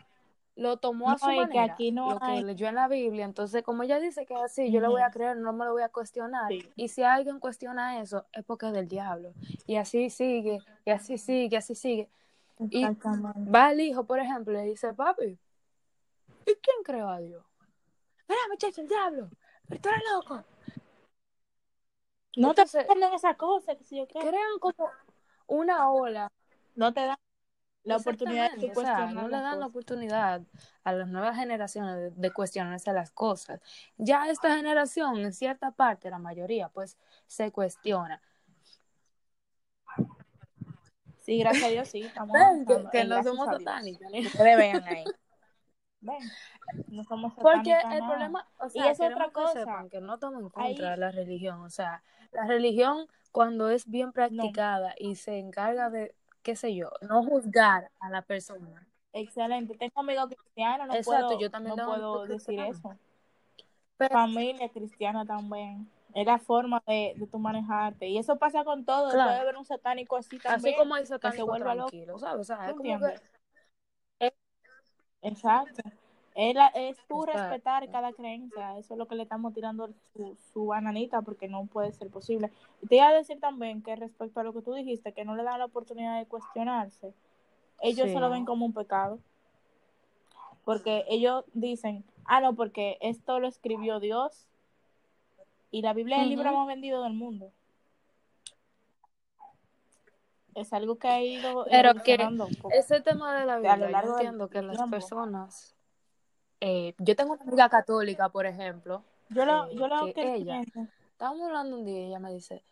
lo 0.57 0.79
tomó 0.79 1.11
a 1.11 1.19
su 1.19 1.31
y 1.31 1.35
que 1.35 1.37
manera, 1.37 1.75
aquí 1.75 1.93
no 1.93 2.11
lo 2.15 2.19
que 2.19 2.43
leyó 2.43 2.67
en 2.67 2.75
la 2.77 2.89
Biblia. 2.89 3.27
Entonces, 3.27 3.63
como 3.63 3.83
ella 3.83 4.01
dice 4.01 4.25
que 4.25 4.33
es 4.35 4.41
así, 4.41 4.73
yo 4.73 4.81
le 4.81 4.89
voy 4.89 5.03
a 5.03 5.11
creer, 5.11 5.37
no 5.37 5.53
me 5.53 5.67
lo 5.67 5.73
voy 5.73 5.83
a 5.83 5.91
cuestionar. 5.91 6.49
Sí. 6.49 6.67
Y 6.77 6.89
si 6.89 7.03
alguien 7.03 7.39
cuestiona 7.39 8.01
eso, 8.01 8.25
es 8.33 8.43
porque 8.43 8.67
es 8.67 8.73
del 8.73 8.89
diablo. 8.89 9.35
Y 9.67 9.77
así 9.77 10.09
sigue, 10.09 10.59
y 10.87 10.91
así 10.91 11.19
sigue, 11.19 11.55
y 11.55 11.57
así 11.57 11.75
sigue. 11.75 12.09
Y 12.71 12.85
va 13.55 13.71
el 13.71 13.81
hijo, 13.83 14.05
por 14.05 14.19
ejemplo, 14.19 14.55
y 14.55 14.57
le 14.57 14.63
dice, 14.71 14.95
papi, 14.95 15.39
¿y 16.47 16.55
quién 16.55 16.83
creó 16.85 17.11
a 17.11 17.21
Dios? 17.21 17.45
Mira, 18.29 18.41
muchacho, 18.51 18.81
el 18.83 18.89
diablo, 18.89 19.31
pero 19.69 19.81
tú 19.81 19.89
eres 19.89 20.03
loco. 20.13 20.45
No 22.37 22.51
Entonces- 22.51 22.83
te 22.83 22.87
ponen 22.87 23.13
esa 23.15 23.35
cosa, 23.35 23.77
que 23.77 23.85
si 23.85 23.97
yo 23.97 24.07
qué. 24.07 24.19
crean 24.21 24.59
como 24.61 24.91
una 25.47 25.91
ola. 25.91 26.31
No 26.75 26.93
te 26.93 27.01
dan 27.07 27.17
la 27.85 27.97
oportunidad 27.97 28.51
de 28.53 28.57
o 28.57 28.61
sea, 28.61 28.75
cuestionar 28.75 29.15
no 29.15 29.29
le 29.29 29.37
dan 29.37 29.45
la 29.45 29.51
cosas. 29.53 29.69
oportunidad 29.69 30.43
a 30.85 30.93
las 30.93 31.09
nuevas 31.09 31.37
generaciones 31.37 31.97
de, 31.97 32.11
de 32.11 32.31
cuestionarse 32.33 32.93
las 32.93 33.11
cosas. 33.13 33.61
Ya 33.97 34.29
esta 34.29 34.55
generación, 34.57 35.17
en 35.19 35.33
cierta 35.33 35.71
parte, 35.71 36.11
la 36.11 36.19
mayoría, 36.19 36.69
pues 36.69 36.99
se 37.27 37.51
cuestiona. 37.53 38.21
Sí, 41.23 41.39
gracias 41.39 41.65
a 41.65 41.69
Dios, 41.69 41.89
sí, 41.89 42.03
estamos 42.03 42.37
que, 42.67 42.85
que 42.93 43.05
no 43.05 43.23
somos. 43.23 43.49
¿eh? 43.49 44.27
Ustedes 44.27 44.57
vean 44.59 44.85
ahí. 44.85 45.05
Ven, 46.01 46.19
no 46.89 47.05
somos 47.05 47.33
Porque 47.35 47.73
el 47.73 47.99
problema, 47.99 48.47
o 48.59 48.67
Y 48.67 48.71
sea, 48.71 48.91
es 48.91 49.01
otra 49.01 49.27
que 49.27 49.33
cosa. 49.33 49.53
sepan 49.55 49.89
que 49.89 50.01
no 50.01 50.15
estamos 50.15 50.41
en 50.41 50.49
contra 50.51 50.65
Ahí- 50.65 50.77
de 50.77 50.97
la 50.97 51.11
religión. 51.11 51.61
O 51.63 51.71
sea, 51.71 52.03
la 52.33 52.47
religión, 52.47 53.07
cuando 53.33 53.71
es 53.71 53.87
bien 53.91 54.13
practicada 54.13 54.95
y 54.99 55.17
se 55.17 55.39
encarga 55.39 55.91
de, 55.91 56.15
qué 56.43 56.55
sé 56.55 56.75
yo, 56.75 56.91
no 57.09 57.23
juzgar 57.25 57.91
a 58.01 58.11
la 58.11 58.23
persona. 58.23 58.87
Excelente. 59.13 59.77
Tengo 59.79 60.01
amigos 60.01 60.27
cristianos, 60.29 60.87
no 60.89 60.95
Exacto, 60.95 61.27
puedo, 61.29 61.41
yo 61.41 61.51
también 61.51 61.77
no 61.77 61.87
puedo 61.87 62.27
decir 62.27 62.61
eso. 62.61 62.95
Pero, 63.97 64.13
Familia 64.13 64.69
cristiana 64.69 65.25
también. 65.25 65.91
Es 66.15 66.27
la 66.27 66.39
forma 66.39 66.83
de, 66.87 67.15
de 67.17 67.27
tú 67.27 67.39
manejarte. 67.39 68.07
Y 68.09 68.19
eso 68.19 68.37
pasa 68.37 68.63
con 68.65 68.85
todo. 68.85 69.11
Claro. 69.11 69.31
Puede 69.31 69.41
haber 69.41 69.57
un 69.57 69.65
satánico 69.65 70.17
así 70.17 70.39
también. 70.39 70.75
así 70.75 70.79
como 70.79 70.95
hay 70.95 71.05
que 71.05 71.33
se 71.33 71.43
vuelva 71.43 71.75
loco. 71.75 71.89
tranquilos, 71.91 72.21
¿sabes? 72.21 72.41
O 72.41 72.45
sea, 72.45 72.57
¿Tú 72.57 72.63
es 72.63 72.71
como 72.71 72.79
entiendes? 72.81 73.21
que 73.21 73.36
Exacto. 75.29 75.83
Es, 76.35 76.55
es 76.75 76.97
tú 77.09 77.23
Exacto. 77.23 77.49
respetar 77.49 77.91
cada 77.91 78.13
creencia. 78.13 78.77
Eso 78.79 78.95
es 78.95 78.99
lo 78.99 79.09
que 79.09 79.15
le 79.15 79.23
estamos 79.23 79.55
tirando 79.55 79.89
su, 80.13 80.37
su 80.53 80.67
bananita 80.67 81.23
porque 81.23 81.49
no 81.49 81.65
puede 81.65 81.93
ser 81.93 82.11
posible. 82.11 82.51
Y 82.83 82.87
te 82.89 82.97
iba 82.97 83.09
a 83.09 83.13
decir 83.15 83.41
también 83.41 83.83
que 83.83 83.97
respecto 83.97 84.41
a 84.41 84.43
lo 84.43 84.53
que 84.53 84.61
tú 84.61 84.75
dijiste, 84.75 85.13
que 85.13 85.25
no 85.25 85.35
le 85.35 85.45
dan 85.45 85.59
la 85.59 85.65
oportunidad 85.65 86.19
de 86.19 86.27
cuestionarse, 86.27 87.15
ellos 87.81 88.09
Sí. 88.09 88.13
se 88.15 88.21
lo 88.21 88.29
ven 88.29 88.45
como 88.45 88.67
un 88.67 88.75
pecado. 88.75 89.19
Porque 90.65 91.05
ellos 91.09 91.45
dicen, 91.55 92.05
ah, 92.25 92.41
no, 92.41 92.55
porque 92.55 92.99
esto 93.01 93.41
lo 93.41 93.49
escribió 93.49 94.01
Dios 94.01 94.47
y 95.71 95.81
la 95.83 95.93
Biblia 95.95 96.17
es 96.19 96.25
el 96.25 96.31
libro 96.31 96.53
más 96.53 96.67
vendido 96.67 97.03
del 97.03 97.15
mundo. 97.15 97.51
Es 100.57 100.73
algo 100.73 100.99
que 100.99 101.07
ha 101.09 101.23
ido 101.23 101.65
Pero 101.67 101.93
que 102.03 102.15
evolucionando 102.15 102.47
un 102.47 102.55
poco. 102.57 102.75
ese 102.75 103.01
tema 103.03 103.39
de 103.39 103.45
la 103.47 103.55
a 103.57 103.59
lo 103.59 103.87
Biblia, 103.87 104.03
yo 104.03 104.11
entiendo 104.13 104.49
que 104.49 104.63
las 104.63 104.77
tiempo. 104.77 104.91
personas, 104.91 105.77
eh, 106.61 106.95
yo 106.99 107.15
tengo 107.15 107.35
una 107.35 107.43
amiga 107.43 107.69
católica, 107.69 108.31
por 108.31 108.47
ejemplo, 108.47 109.05
Yo 109.29 109.45
lo, 109.45 109.67
eh, 109.67 109.75
yo 109.75 109.87
lo 109.87 110.07
que 110.07 110.13
que 110.15 110.35
ella- 110.37 110.63
estábamos 111.13 111.43
hablando 111.47 111.77
un 111.77 111.85
día 111.85 112.01
y 112.01 112.05
ella 112.07 112.19
me 112.19 112.33
dice, 112.33 112.65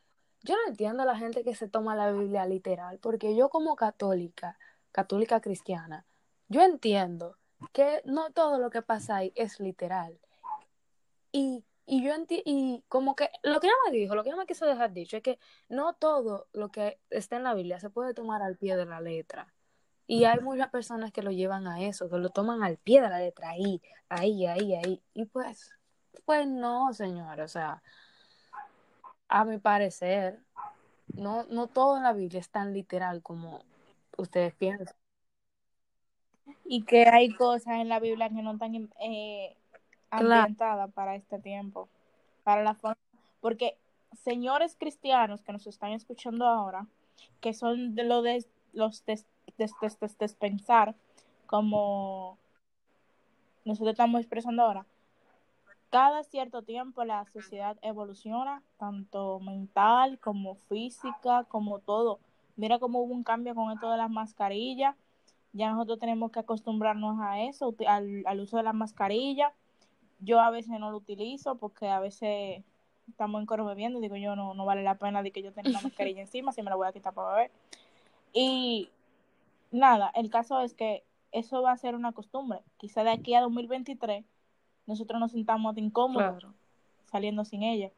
yo 0.43 0.55
no 0.57 0.63
entiendo 0.69 1.03
a 1.03 1.07
la 1.07 1.17
gente 1.19 1.45
que 1.45 1.55
se 1.55 1.69
toma 1.69 1.95
la 1.95 2.11
Biblia 2.11 2.47
literal, 2.47 2.99
porque 2.99 3.37
yo 3.37 3.51
como 3.51 3.77
católica, 3.77 4.59
católica 4.91 5.41
cristiana, 5.41 6.07
yo 6.49 6.63
entiendo 6.63 7.37
que 7.73 8.01
no 8.07 8.31
todo 8.33 8.59
lo 8.59 8.71
que 8.71 8.81
pasa 8.83 9.17
ahí 9.17 9.33
es 9.35 9.61
literal. 9.61 10.19
Y, 11.33 11.65
y 11.87 12.03
yo 12.03 12.15
enti 12.15 12.43
y 12.47 12.83
como 12.89 13.15
que 13.15 13.31
lo 13.43 13.61
que 13.61 13.67
ella 13.67 13.77
me 13.87 13.97
dijo, 13.97 14.15
lo 14.15 14.23
que 14.23 14.31
ella 14.31 14.39
me 14.39 14.47
quiso 14.47 14.67
dejar 14.67 14.93
dicho 14.93 15.17
es 15.19 15.23
que 15.23 15.39
no 15.69 15.95
todo 15.95 16.49
lo 16.53 16.71
que 16.71 16.99
está 17.11 17.37
en 17.37 17.43
la 17.45 17.55
Biblia 17.55 17.79
se 17.79 17.91
puede 17.91 18.15
tomar 18.15 18.43
al 18.43 18.57
pie 18.57 18.77
de 18.77 18.87
la 18.87 19.01
letra. 19.01 19.53
Y 20.07 20.25
hay 20.25 20.41
muchas 20.41 20.69
personas 20.71 21.13
que 21.13 21.23
lo 21.23 21.31
llevan 21.31 21.67
a 21.67 21.83
eso, 21.83 22.11
que 22.11 22.19
lo 22.19 22.29
toman 22.31 22.63
al 22.63 22.77
pie 22.77 23.01
de 23.01 23.09
la 23.09 23.19
letra, 23.19 23.51
ahí, 23.51 23.81
ahí, 24.09 24.47
ahí, 24.47 24.75
ahí. 24.75 25.03
Y 25.15 25.25
pues, 25.27 25.73
pues 26.27 26.47
no, 26.47 26.93
señor, 26.93 27.41
o 27.41 27.49
sea, 27.49 27.83
a 29.29 29.45
mi 29.45 29.59
parecer, 29.59 30.41
no, 31.09 31.45
no 31.45 31.69
todo 31.69 31.97
en 31.97 32.03
la 32.03 32.13
Biblia 32.13 32.41
es 32.41 32.51
tan 32.51 32.73
literal 32.75 33.23
como 33.23 33.65
ustedes 34.19 34.55
piensan. 34.55 34.95
Y 36.67 36.83
que 36.85 37.09
hay 37.09 37.35
cosas 37.35 37.75
en 37.75 37.89
la 37.89 38.01
Biblia 38.01 38.29
que 38.29 38.43
no 38.43 38.53
están 38.53 38.91
eh, 39.01 39.57
ambientadas 40.21 40.93
para 40.93 41.15
este 41.15 41.39
tiempo. 41.39 41.89
Para 42.43 42.63
la 42.63 42.75
forma. 42.75 42.99
Porque 43.41 43.79
señores 44.23 44.77
cristianos 44.79 45.43
que 45.43 45.53
nos 45.53 45.67
están 45.67 45.93
escuchando 45.93 46.47
ahora, 46.47 46.87
que 47.41 47.55
son 47.55 47.95
de 47.95 48.05
lo 48.05 48.23
de 48.23 48.45
los 48.73 49.05
des, 49.05 49.27
des, 49.59 49.73
des, 49.81 50.19
despensar, 50.19 50.95
como 51.47 52.39
nosotros 53.65 53.93
estamos 53.93 54.21
expresando 54.21 54.63
ahora, 54.63 54.87
cada 55.91 56.25
cierto 56.25 56.63
tiempo 56.63 57.05
la 57.05 57.25
sociedad 57.27 57.77
evoluciona, 57.81 58.63
tanto 58.79 59.39
mental 59.39 60.19
como 60.19 60.57
física, 60.57 61.45
como 61.45 61.79
todo. 61.79 62.19
Mira 62.57 62.79
cómo 62.81 63.01
hubo 63.01 63.15
un 63.15 63.23
cambio 63.23 63.55
con 63.55 63.71
esto 63.71 63.91
de 63.91 63.99
las 63.99 64.11
mascarillas. 64.11 64.97
Ya 65.53 65.71
nosotros 65.71 66.01
tenemos 66.01 66.33
que 66.33 66.41
acostumbrarnos 66.41 67.21
a 67.21 67.43
eso, 67.43 67.77
al, 67.87 68.25
al 68.27 68.41
uso 68.41 68.57
de 68.57 68.65
las 68.65 68.75
mascarillas. 68.75 69.53
Yo 70.21 70.41
a 70.41 70.51
veces 70.51 70.79
no 70.79 70.91
lo 70.91 70.97
utilizo 70.97 71.57
porque 71.57 71.89
a 71.89 72.01
veces 72.01 72.63
estamos 73.09 73.41
en 73.41 73.47
coro 73.47 73.65
bebiendo, 73.65 74.01
digo 74.01 74.17
yo, 74.17 74.37
no, 74.37 74.55
no 74.55 74.65
vale 74.65 74.83
la 74.83 74.97
pena 74.97 75.23
de 75.23 75.31
que 75.31 75.43
yo 75.43 75.53
tenga 75.53 75.71
una 75.71 75.81
mascarilla 75.83 76.21
encima, 76.21 76.53
si 76.53 76.63
me 76.63 76.71
la 76.71 76.77
voy 76.77 76.87
a 76.87 76.93
quitar 76.93 77.13
para 77.13 77.35
beber. 77.35 77.51
Y 78.33 78.91
nada, 79.71 80.11
el 80.15 80.31
caso 80.31 80.61
es 80.61 80.75
que 80.75 81.05
eso 81.33 81.63
va 81.63 81.73
a 81.73 81.77
ser 81.77 81.95
una 81.95 82.13
costumbre. 82.13 82.61
Quizá 82.77 83.05
de 83.05 83.11
aquí 83.11 83.35
a 83.35 83.41
2023 83.41 84.25
nosotros 84.87 85.21
nos 85.21 85.33
sintamos 85.33 85.77
incómodos 85.77 86.39
claro. 86.41 86.55
saliendo 87.11 87.45
sin 87.45 87.63
ella. 87.63 87.91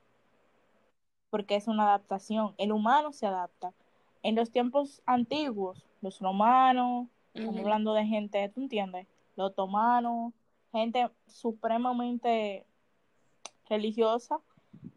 Porque 1.31 1.57
es 1.57 1.69
una 1.69 1.85
adaptación. 1.85 2.55
El 2.57 2.73
humano 2.73 3.12
se 3.12 3.27
adapta. 3.27 3.73
En 4.23 4.37
los 4.37 4.51
tiempos 4.51 5.03
antiguos, 5.07 5.85
los 6.01 6.21
romanos, 6.21 7.07
uh 7.07 7.09
-huh. 7.35 7.41
estamos 7.41 7.61
hablando 7.61 7.95
de 7.95 8.07
gente, 8.07 8.49
¿tú 8.49 8.61
entiendes? 8.61 9.07
Los 9.37 9.51
otomanos, 9.51 10.33
gente 10.77 11.11
supremamente 11.27 12.66
religiosa, 13.68 14.41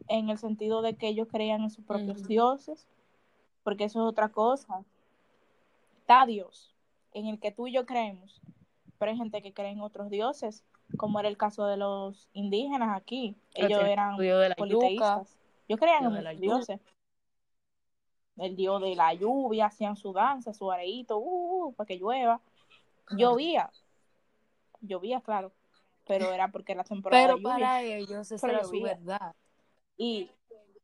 en 0.08 0.30
el 0.30 0.38
sentido 0.38 0.82
de 0.82 0.96
que 0.96 1.08
ellos 1.08 1.28
creían 1.28 1.62
en 1.62 1.70
sus 1.70 1.84
propios 1.84 2.20
uh 2.20 2.24
-huh. 2.24 2.28
dioses, 2.28 2.86
porque 3.62 3.84
eso 3.84 4.00
es 4.00 4.10
otra 4.10 4.28
cosa. 4.28 4.84
Está 6.00 6.26
Dios, 6.26 6.74
en 7.12 7.26
el 7.26 7.38
que 7.38 7.52
tú 7.52 7.66
y 7.66 7.72
yo 7.72 7.86
creemos, 7.86 8.40
pero 8.98 9.12
hay 9.12 9.16
gente 9.16 9.42
que 9.42 9.52
cree 9.52 9.70
en 9.70 9.80
otros 9.80 10.10
dioses, 10.10 10.64
como 10.96 11.20
era 11.20 11.28
el 11.28 11.36
caso 11.36 11.66
de 11.66 11.76
los 11.76 12.28
indígenas 12.32 12.96
aquí. 12.96 13.36
Ellos 13.54 13.82
eran 13.84 14.16
politeístas. 14.56 15.38
Ellos 15.68 15.80
creían 15.80 16.16
en 16.16 16.24
los 16.24 16.40
dioses. 16.40 16.80
El 18.36 18.56
dios 18.56 18.80
de 18.80 18.96
la 18.96 19.14
lluvia, 19.14 19.66
hacían 19.66 19.96
su 19.96 20.12
danza, 20.12 20.52
su 20.52 20.70
areíto, 20.70 21.18
uh, 21.18 21.68
uh, 21.68 21.74
para 21.74 21.86
que 21.86 21.96
llueva. 21.96 22.40
Llovía. 23.10 23.70
Llovía, 24.80 25.20
claro. 25.20 25.52
Pero 26.10 26.32
era 26.32 26.48
porque 26.48 26.72
era 26.72 26.82
temporada 26.82 27.22
Pero 27.22 27.36
de 27.36 27.42
lluvia. 27.42 27.54
para 27.54 27.82
ellos 27.82 28.32
esa 28.32 28.50
era 28.50 28.64
su 28.64 28.82
verdad. 28.82 29.32
Y 29.96 30.28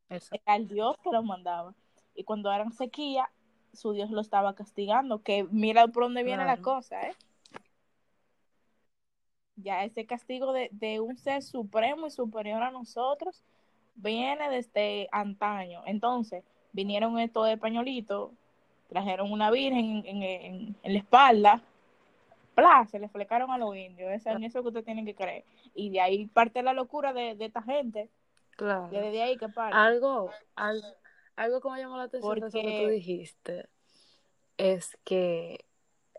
Eso. 0.09 0.33
era 0.37 0.55
el 0.55 0.69
dios 0.69 0.97
que 1.03 1.11
los 1.11 1.25
mandaba. 1.25 1.75
Y 2.15 2.23
cuando 2.23 2.53
eran 2.53 2.71
sequía, 2.71 3.29
su 3.73 3.91
dios 3.91 4.09
lo 4.13 4.21
estaba 4.21 4.55
castigando. 4.55 5.25
Que 5.25 5.43
mira 5.51 5.89
por 5.89 6.05
dónde 6.05 6.23
viene 6.23 6.45
claro. 6.45 6.57
la 6.57 6.63
cosa, 6.63 7.09
¿eh? 7.09 7.15
ya 9.57 9.83
ese 9.83 10.07
castigo 10.07 10.53
de, 10.53 10.69
de, 10.71 11.01
un 11.01 11.17
ser 11.17 11.43
supremo 11.43 12.07
y 12.07 12.11
superior 12.13 12.63
a 12.63 12.71
nosotros 12.71 13.43
viene 13.97 14.49
desde 14.49 15.09
antaño. 15.11 15.83
Entonces, 15.87 16.45
vinieron 16.73 17.19
estos 17.19 17.49
españolitos, 17.49 18.31
trajeron 18.89 19.33
una 19.33 19.51
virgen 19.51 20.05
en, 20.07 20.23
en, 20.23 20.77
en 20.85 20.93
la 20.93 20.99
espalda, 21.01 21.63
¡plá! 22.57 22.85
se 22.91 22.99
le 22.99 23.09
flecaron 23.09 23.53
a 23.53 23.59
los 23.59 23.77
indios. 23.77 24.11
Eso, 24.11 24.31
en 24.31 24.43
eso 24.43 24.63
que 24.63 24.69
ustedes 24.69 24.87
tienen 24.87 25.07
que 25.07 25.15
creer. 25.15 25.45
Y 25.75 25.91
de 25.91 26.01
ahí 26.01 26.27
parte 26.27 26.65
la 26.65 26.73
locura 26.73 27.13
de, 27.13 27.37
de 27.37 27.45
esta 27.45 27.63
gente. 27.63 28.11
Claro. 28.57 28.89
Y 28.91 28.97
desde 28.97 29.23
ahí 29.23 29.37
que 29.37 29.49
parte. 29.49 29.77
Algo, 29.77 30.31
algo, 30.57 30.89
algo 31.37 31.61
que 31.61 31.71
me 31.71 31.79
llamó 31.79 31.97
la 31.99 32.05
atención 32.05 32.41
Porque... 32.41 32.51
de 32.51 32.59
eso 32.59 32.69
que 32.69 32.85
tú 32.85 32.91
dijiste 32.91 33.69
es 34.57 34.99
que 35.05 35.65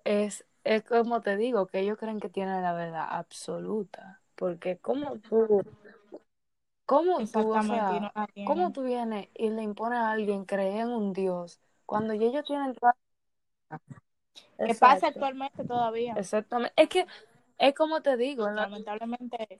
es 0.06 0.46
es 0.68 0.84
como 0.84 1.22
te 1.22 1.38
digo, 1.38 1.66
que 1.68 1.80
ellos 1.80 1.98
creen 1.98 2.20
que 2.20 2.30
tienen 2.30 2.62
la 2.62 2.74
verdad 2.74 3.08
absoluta. 3.10 4.22
Porque 4.36 4.78
como 4.78 5.18
tú, 5.18 5.64
cómo 6.86 7.18
tú, 7.20 7.52
o 7.52 7.64
sea, 7.64 8.12
no 8.14 8.46
cómo 8.46 8.72
tú 8.72 8.84
vienes 8.84 9.30
y 9.34 9.50
le 9.50 9.64
impones 9.64 10.00
a 10.00 10.12
alguien 10.12 10.46
creer 10.46 10.82
en 10.82 10.90
un 10.90 11.14
Dios 11.14 11.60
cuando 11.86 12.14
ellos 12.14 12.44
tienen 12.46 12.76
toda... 12.76 12.96
¿Qué 14.58 14.76
pasa 14.76 15.08
actualmente 15.08 15.64
todavía? 15.64 16.14
Exactamente. 16.18 16.74
Es 16.76 16.90
que, 16.90 17.06
es 17.58 17.74
como 17.74 18.02
te 18.02 18.18
digo. 18.18 18.50
Lamentablemente, 18.50 19.60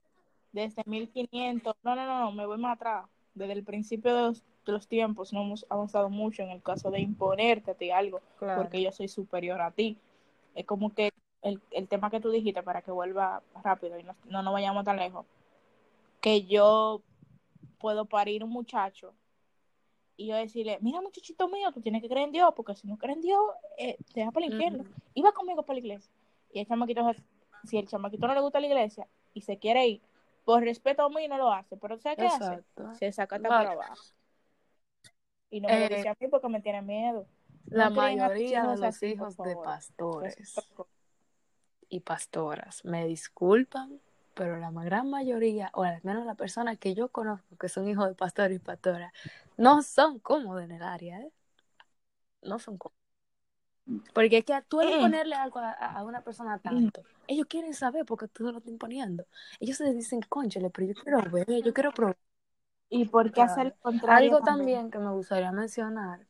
desde 0.52 0.84
1500, 0.86 1.76
no, 1.84 1.96
no, 1.96 2.06
no, 2.06 2.20
no, 2.20 2.32
me 2.32 2.46
voy 2.46 2.58
más 2.58 2.76
atrás. 2.76 3.06
Desde 3.34 3.54
el 3.54 3.64
principio 3.64 4.16
de 4.16 4.22
los, 4.22 4.44
de 4.66 4.72
los 4.72 4.88
tiempos 4.88 5.32
no 5.34 5.42
hemos 5.44 5.66
avanzado 5.70 6.10
mucho 6.10 6.42
en 6.42 6.50
el 6.50 6.64
caso 6.64 6.90
de 6.90 7.00
imponerte 7.00 7.72
a 7.72 7.76
ti 7.76 7.92
algo, 7.92 8.22
claro. 8.40 8.62
porque 8.62 8.82
yo 8.82 8.92
soy 8.92 9.08
superior 9.08 9.62
a 9.62 9.72
ti 9.72 9.98
es 10.58 10.66
como 10.66 10.94
que 10.94 11.14
el, 11.44 11.62
el, 11.72 11.88
tema 11.88 12.10
que 12.10 12.20
tú 12.20 12.32
dijiste 12.32 12.64
para 12.64 12.82
que 12.82 12.92
vuelva 12.92 13.44
rápido 13.64 14.00
y 14.00 14.04
no, 14.04 14.16
no 14.26 14.42
nos 14.42 14.54
vayamos 14.54 14.84
tan 14.84 14.98
lejos, 14.98 15.26
que 16.20 16.46
yo 16.46 17.02
puedo 17.78 18.06
parir 18.06 18.44
un 18.44 18.50
muchacho 18.50 19.14
y 20.18 20.28
yo 20.28 20.36
decirle, 20.36 20.78
mira 20.82 21.00
muchachito 21.00 21.48
mío, 21.48 21.72
tú 21.72 21.82
tienes 21.82 22.02
que 22.02 22.10
creer 22.10 22.26
en 22.26 22.32
Dios, 22.32 22.52
porque 22.56 22.76
si 22.76 22.88
no 22.88 22.98
crees 22.98 23.18
en 23.18 23.22
Dios, 23.22 23.42
eh, 23.78 23.98
te 24.14 24.26
vas 24.26 24.34
para 24.34 24.46
el 24.46 24.52
infierno. 24.52 24.84
Uh 24.84 24.88
-huh. 24.88 25.02
Iba 25.14 25.32
conmigo 25.32 25.64
para 25.64 25.76
la 25.76 25.80
iglesia. 25.80 26.12
Y 26.52 26.60
el 26.60 26.68
chamaquito, 26.68 27.12
si 27.64 27.78
el 27.78 27.88
chamaquito 27.88 28.28
no 28.28 28.34
le 28.34 28.42
gusta 28.42 28.60
la 28.60 28.68
iglesia 28.68 29.08
y 29.34 29.42
se 29.42 29.58
quiere 29.58 29.88
ir, 29.88 30.02
por 30.44 30.64
respeto 30.64 31.04
a 31.04 31.10
mí 31.10 31.28
no 31.28 31.38
lo 31.38 31.52
hace, 31.52 31.78
pero 31.78 31.98
¿sabes 31.98 32.18
qué 32.18 32.26
Exacto. 32.26 32.88
hace? 32.88 33.00
Se 33.00 33.12
saca 33.12 33.38
vale. 33.38 33.48
para 33.48 33.72
abajo. 33.72 34.04
Y 35.50 35.62
no 35.62 35.70
me 35.70 35.86
eh, 35.86 35.90
lo 35.90 35.96
dice 35.96 36.10
a 36.10 36.18
mí 36.20 36.28
porque 36.28 36.50
me 36.50 36.62
tiene 36.62 36.82
miedo 36.82 37.28
la 37.70 37.90
mayoría 37.90 38.66
de 38.66 38.78
los 38.78 39.04
hijos 39.04 39.38
de 39.38 39.56
pastores 39.56 40.56
y 41.90 42.00
pastoras 42.02 42.84
me 42.84 43.06
disculpan, 43.08 44.02
pero 44.38 44.58
la 44.58 44.72
gran 44.72 45.10
mayoría, 45.10 45.72
o 45.74 45.84
al 45.84 46.00
menos 46.04 46.26
las 46.26 46.38
personas 46.38 46.78
que 46.78 46.94
yo 46.94 47.10
conozco 47.10 47.58
que 47.58 47.68
son 47.68 47.88
hijos 47.88 48.08
de 48.08 48.16
pastores 48.16 48.56
y 48.56 48.60
pastoras, 48.60 49.12
no 49.58 49.82
son 49.82 50.20
cómodos 50.20 50.64
en 50.64 50.72
el 50.72 50.84
área, 50.84 51.20
¿eh? 51.22 51.32
No 52.44 52.60
son 52.60 52.78
cómodos. 52.78 52.98
Porque 54.14 54.40
es 54.40 54.46
que 54.46 54.54
tú 54.68 54.80
al 54.80 54.90
imponerle 54.90 55.36
algo 55.36 55.60
a, 55.60 55.72
a, 55.72 56.04
una 56.04 56.22
persona 56.22 56.60
tanto, 56.60 57.04
ellos 57.26 57.48
quieren 57.48 57.74
saber 57.74 58.06
porque 58.06 58.28
tú 58.28 58.44
lo 58.44 58.58
estás 58.58 58.68
imponiendo. 58.68 59.26
Ellos 59.60 59.78
se 59.78 59.94
dicen, 59.94 60.22
conchale, 60.28 60.70
pero 60.70 60.88
yo 60.88 60.94
quiero 61.02 61.22
ver, 61.32 61.64
yo 61.64 61.74
quiero 61.74 61.92
probar. 61.92 62.18
¿Y 62.90 63.06
por 63.06 63.32
qué 63.32 63.42
hacer 63.42 63.68
el 63.68 63.74
contrario? 63.76 64.36
Algo 64.36 64.46
también 64.46 64.92
que 64.92 65.00
me 65.00 65.12
gustaría 65.12 65.52
mencionar 65.52 66.28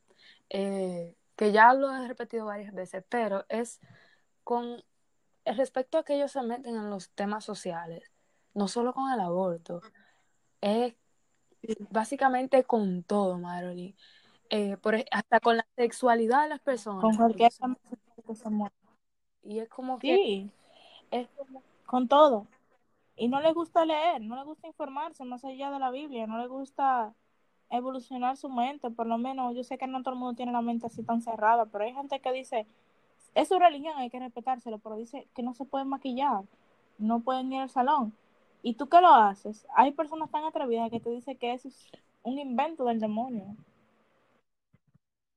eh, 0.50 1.16
que 1.36 1.52
ya 1.52 1.74
lo 1.74 1.94
he 1.94 2.08
repetido 2.08 2.46
varias 2.46 2.74
veces, 2.74 3.04
pero 3.10 3.46
es 3.50 3.80
con 4.44 4.84
respecto 5.56 5.98
a 5.98 6.04
que 6.04 6.16
ellos 6.16 6.32
se 6.32 6.42
meten 6.42 6.76
en 6.76 6.90
los 6.90 7.12
temas 7.12 7.46
sociales, 7.46 8.12
no 8.54 8.68
solo 8.68 8.94
con 8.94 9.12
el 9.12 9.20
aborto, 9.20 9.82
es 10.62 10.96
básicamente 11.90 12.64
con 12.64 13.04
todo, 13.04 13.38
Maroli. 13.38 13.96
Eh, 14.50 14.78
por, 14.78 14.96
hasta 15.12 15.40
con 15.40 15.58
la 15.58 15.68
sexualidad 15.76 16.44
de 16.44 16.50
las 16.50 16.62
personas. 16.62 17.02
Con 17.02 17.16
cualquier 17.16 17.52
Y 19.44 19.60
es 19.60 19.70
como 19.70 20.00
que... 20.00 20.16
Sí, 20.16 20.52
es 21.12 21.28
como... 21.38 21.64
Con 21.86 22.08
todo. 22.08 22.48
Y 23.16 23.28
no 23.30 23.42
les 23.42 23.54
gusta 23.54 23.86
leer, 23.86 24.22
no 24.22 24.36
les 24.36 24.46
gusta 24.46 24.68
informarse 24.68 25.24
más 25.26 25.44
allá 25.44 25.72
de 25.72 25.80
la 25.80 25.90
Biblia, 25.90 26.28
no 26.28 26.38
les 26.38 26.50
gusta 26.50 27.14
evolucionar 27.70 28.38
su 28.38 28.50
mente, 28.50 28.92
por 28.92 29.08
lo 29.08 29.18
menos 29.18 29.56
yo 29.56 29.64
sé 29.64 29.78
que 29.78 29.88
no 29.88 30.02
todo 30.02 30.14
el 30.14 30.20
mundo 30.20 30.36
tiene 30.36 30.52
la 30.52 30.62
mente 30.62 30.86
así 30.86 31.04
tan 31.04 31.22
cerrada, 31.22 31.66
pero 31.66 31.84
hay 31.84 31.94
gente 31.94 32.20
que 32.22 32.32
dice, 32.32 32.68
es 33.38 33.50
su 33.50 33.60
religión, 33.60 33.94
hay 33.98 34.10
que 34.10 34.20
respetárselo, 34.20 34.80
pero 34.80 34.98
dice 34.98 35.28
que 35.36 35.44
no 35.44 35.54
se 35.54 35.64
pueden 35.64 35.90
maquillar, 35.90 36.44
no 36.98 37.20
pueden 37.20 37.54
ir 37.54 37.62
al 37.62 37.70
salón. 37.70 38.14
¿Y 38.64 38.74
tú 38.74 38.90
qué 38.90 39.00
lo 39.00 39.10
haces? 39.14 39.68
Hay 39.76 39.92
personas 39.92 40.32
tan 40.32 40.44
atrevidas 40.44 40.90
que 40.90 41.00
te 41.00 41.12
dicen 41.12 41.38
que 41.38 41.54
eso 41.54 41.68
es 41.68 41.92
un 42.24 42.40
invento 42.40 42.86
del 42.86 43.00
demonio. 43.00 43.56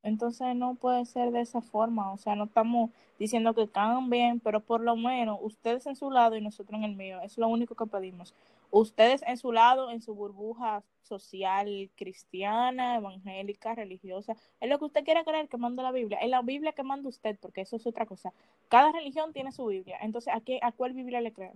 Entonces 0.02 0.56
no 0.56 0.76
puede 0.76 1.04
ser 1.04 1.30
de 1.30 1.42
esa 1.42 1.60
forma, 1.60 2.10
o 2.12 2.16
sea, 2.16 2.34
no 2.36 2.44
estamos 2.44 2.90
diciendo 3.18 3.54
que 3.54 3.68
cambien, 3.68 4.40
pero 4.40 4.60
por 4.60 4.80
lo 4.80 4.96
menos 4.96 5.38
ustedes 5.42 5.86
en 5.86 5.94
su 5.94 6.10
lado 6.10 6.36
y 6.36 6.40
nosotros 6.40 6.78
en 6.78 6.84
el 6.84 6.96
mío, 6.96 7.20
es 7.20 7.36
lo 7.36 7.48
único 7.48 7.74
que 7.74 7.84
pedimos. 7.84 8.32
Ustedes 8.70 9.22
en 9.26 9.36
su 9.36 9.52
lado, 9.52 9.90
en 9.90 10.00
su 10.00 10.14
burbuja 10.14 10.84
social 11.02 11.90
cristiana, 11.96 12.96
evangélica, 12.96 13.74
religiosa, 13.74 14.36
es 14.60 14.70
lo 14.70 14.78
que 14.78 14.84
usted 14.84 15.04
quiera 15.04 15.24
creer 15.24 15.48
que 15.48 15.56
manda 15.56 15.82
la 15.82 15.92
Biblia, 15.92 16.18
es 16.18 16.30
la 16.30 16.42
Biblia 16.42 16.72
que 16.72 16.84
manda 16.84 17.08
usted, 17.08 17.36
porque 17.40 17.62
eso 17.62 17.76
es 17.76 17.86
otra 17.86 18.06
cosa. 18.06 18.32
Cada 18.68 18.92
religión 18.92 19.32
tiene 19.32 19.50
su 19.52 19.66
Biblia, 19.66 19.98
entonces 20.00 20.32
¿a, 20.34 20.40
qué, 20.40 20.60
a 20.62 20.72
cuál 20.72 20.92
Biblia 20.92 21.20
le 21.20 21.32
cree? 21.32 21.52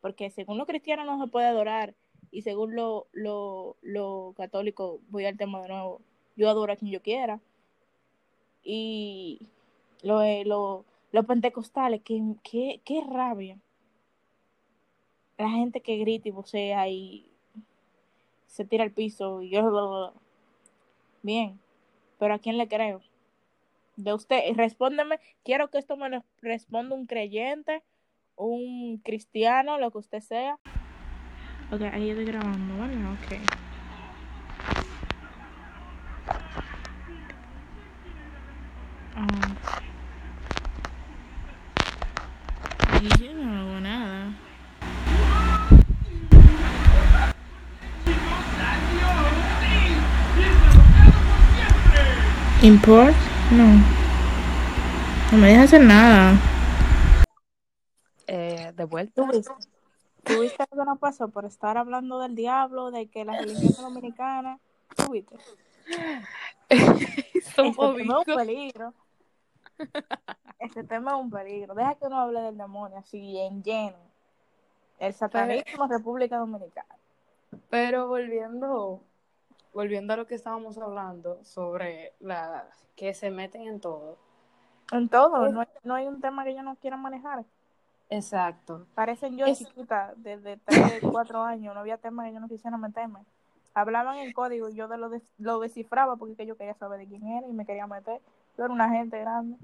Porque 0.00 0.30
según 0.30 0.58
los 0.58 0.66
cristianos 0.66 1.06
no 1.06 1.24
se 1.24 1.30
puede 1.30 1.46
adorar 1.46 1.94
y 2.30 2.42
según 2.42 2.74
lo, 2.74 3.06
lo, 3.12 3.76
lo 3.82 4.34
católico, 4.36 5.00
voy 5.10 5.26
al 5.26 5.36
tema 5.36 5.62
de 5.62 5.68
nuevo, 5.68 6.00
yo 6.36 6.48
adoro 6.48 6.72
a 6.72 6.76
quien 6.76 6.90
yo 6.90 7.02
quiera. 7.02 7.40
Y 8.64 9.48
Los 10.02 10.24
lo, 10.46 10.84
lo 11.12 11.22
pentecostales, 11.24 12.02
qué, 12.02 12.20
qué, 12.42 12.80
qué 12.84 13.02
rabia. 13.02 13.58
La 15.42 15.50
gente 15.50 15.80
que 15.80 15.96
grita 15.96 16.28
y 16.28 16.30
vocea 16.30 16.86
y 16.88 17.28
se 18.46 18.64
tira 18.64 18.84
al 18.84 18.92
piso 18.92 19.42
y 19.42 19.50
yo... 19.50 20.14
Bien, 21.22 21.58
pero 22.20 22.34
¿a 22.34 22.38
quién 22.38 22.58
le 22.58 22.68
creo? 22.68 23.00
De 23.96 24.14
usted, 24.14 24.38
respóndeme, 24.54 25.18
quiero 25.42 25.68
que 25.68 25.78
esto 25.78 25.96
me 25.96 26.22
responda 26.42 26.94
un 26.94 27.06
creyente, 27.06 27.82
un 28.36 28.98
cristiano, 28.98 29.80
lo 29.80 29.90
que 29.90 29.98
usted 29.98 30.20
sea. 30.20 30.60
Ok, 31.72 31.82
ahí 31.92 32.10
estoy 32.10 32.24
grabando, 32.24 32.78
¿vale? 32.78 32.94
Ok. 33.08 33.32
Um, 39.16 39.56
y 43.02 43.24
yo 43.24 43.34
no 43.34 43.58
hago 43.58 43.80
nada. 43.80 44.32
Import? 52.62 53.12
No. 53.50 53.66
No 55.32 55.38
me 55.38 55.48
deja 55.48 55.64
hacer 55.64 55.80
nada. 55.80 56.38
Eh, 58.28 58.72
de 58.76 58.84
vuelta. 58.84 59.20
¿Tuviste 60.22 60.64
algo 60.70 60.84
no 60.84 60.96
pasó 60.96 61.28
por 61.28 61.44
estar 61.44 61.76
hablando 61.76 62.20
del 62.20 62.36
diablo, 62.36 62.92
de 62.92 63.08
que 63.08 63.24
la 63.24 63.36
religión 63.36 63.74
dominicana? 63.82 64.60
¿Tuviste? 64.94 65.36
Son 67.56 67.66
Este 67.66 67.74
tema 67.96 68.20
es 68.20 68.28
un 68.28 68.36
peligro. 68.36 68.94
Este 70.60 70.84
tema 70.84 71.10
es 71.10 71.16
un 71.16 71.30
peligro. 71.30 71.74
Deja 71.74 71.96
que 71.96 72.06
uno 72.06 72.20
hable 72.20 72.42
del 72.42 72.56
demonio 72.56 72.98
así 72.98 73.38
en 73.38 73.64
lleno. 73.64 73.96
El 75.00 75.12
satanismo 75.14 75.88
República 75.88 76.36
Dominicana. 76.38 76.94
Pero 77.70 78.06
volviendo, 78.06 79.00
volviendo 79.72 80.12
a 80.12 80.16
lo 80.16 80.26
que 80.26 80.34
estábamos 80.34 80.78
hablando 80.78 81.42
sobre 81.44 82.12
las 82.20 82.64
que 82.96 83.14
se 83.14 83.30
meten 83.30 83.62
en 83.62 83.80
todo. 83.80 84.18
En 84.92 85.08
todo, 85.08 85.48
no 85.48 85.60
hay, 85.60 85.68
no 85.84 85.94
hay 85.94 86.06
un 86.06 86.20
tema 86.20 86.44
que 86.44 86.54
yo 86.54 86.62
no 86.62 86.76
quiera 86.76 86.96
manejar. 86.96 87.44
Exacto. 88.10 88.86
Parecen 88.94 89.38
yo 89.38 89.46
Es- 89.46 89.58
chiquita, 89.58 90.12
desde 90.16 90.58
3, 90.58 91.02
4 91.10 91.42
años, 91.42 91.74
no 91.74 91.80
había 91.80 91.96
tema 91.96 92.24
que 92.24 92.32
yo 92.34 92.40
no 92.40 92.48
quisiera 92.48 92.76
meterme. 92.76 93.20
Hablaban 93.74 94.18
en 94.18 94.32
código 94.34 94.68
y 94.68 94.74
yo 94.74 94.86
de 94.88 94.98
lo, 94.98 95.08
de- 95.08 95.22
lo 95.38 95.58
descifraba 95.60 96.16
porque 96.16 96.36
que 96.36 96.44
yo 96.44 96.56
quería 96.58 96.74
saber 96.74 96.98
de 97.00 97.06
quién 97.06 97.26
era 97.26 97.46
y 97.46 97.52
me 97.54 97.64
quería 97.64 97.86
meter. 97.86 98.20
Yo 98.58 98.64
era 98.64 98.74
una 98.74 98.90
gente 98.90 99.18
grande. 99.18 99.56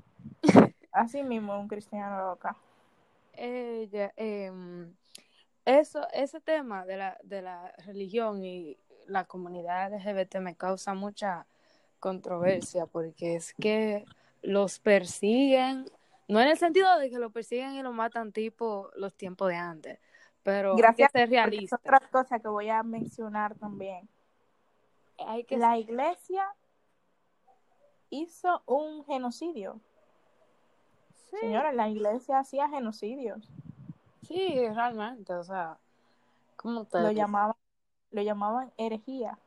Así 0.92 1.22
mismo, 1.22 1.58
un 1.60 1.68
cristiano 1.68 2.30
acá. 2.30 2.56
Ella, 3.34 4.12
em, 4.16 4.90
eso, 5.66 6.08
ese 6.14 6.40
tema 6.40 6.86
de 6.86 6.96
la, 6.96 7.18
de 7.22 7.42
la 7.42 7.72
religión 7.84 8.42
y 8.42 8.78
la 9.08 9.24
comunidad 9.26 9.92
LGBT 9.94 10.36
me 10.40 10.56
causa 10.56 10.94
mucha 10.94 11.46
controversia 12.00 12.86
porque 12.86 13.36
es 13.36 13.54
que 13.54 14.04
los 14.42 14.78
persiguen, 14.80 15.86
no 16.28 16.40
en 16.40 16.48
el 16.48 16.58
sentido 16.58 16.98
de 16.98 17.10
que 17.10 17.18
los 17.18 17.32
persiguen 17.32 17.74
y 17.74 17.82
los 17.82 17.94
matan 17.94 18.32
tipo 18.32 18.90
los 18.96 19.14
tiempos 19.14 19.48
de 19.48 19.56
antes, 19.56 19.98
pero 20.42 20.76
Gracias, 20.76 21.10
hay 21.14 21.22
que 21.22 21.26
ser 21.28 21.28
Porque 21.42 21.64
es 21.64 21.70
realista. 21.70 21.76
otra 21.76 22.00
cosa 22.10 22.38
que 22.40 22.48
voy 22.48 22.68
a 22.70 22.82
mencionar 22.82 23.54
también. 23.56 24.08
Hay 25.26 25.44
que 25.44 25.56
La 25.58 25.78
iglesia 25.78 26.44
hizo 28.10 28.62
un 28.66 29.04
genocidio. 29.04 29.80
Sí, 31.30 31.36
Señora, 31.40 31.72
la 31.72 31.88
iglesia 31.88 32.38
hacía 32.38 32.68
genocidios. 32.68 33.48
sí, 34.22 34.68
realmente, 34.74 35.32
o 35.34 35.42
sea, 35.44 35.78
¿cómo 36.56 36.84
te 36.86 36.98
Lo 37.00 37.10
llamaban, 37.10 37.56
lo 38.10 38.22
llamaban 38.22 38.72
herejía. 38.76 39.38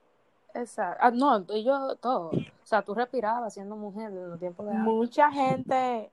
Exacto. 0.54 1.00
Ah, 1.02 1.12
no, 1.12 1.46
yo 1.58 1.96
todo. 1.96 2.30
O 2.30 2.66
sea, 2.66 2.82
tú 2.82 2.94
respirabas 2.94 3.54
siendo 3.54 3.76
mujer 3.76 4.12
en 4.12 4.30
los 4.30 4.40
tiempos 4.40 4.68
de. 4.68 4.74
Mucha 4.74 5.32
gente 5.32 6.12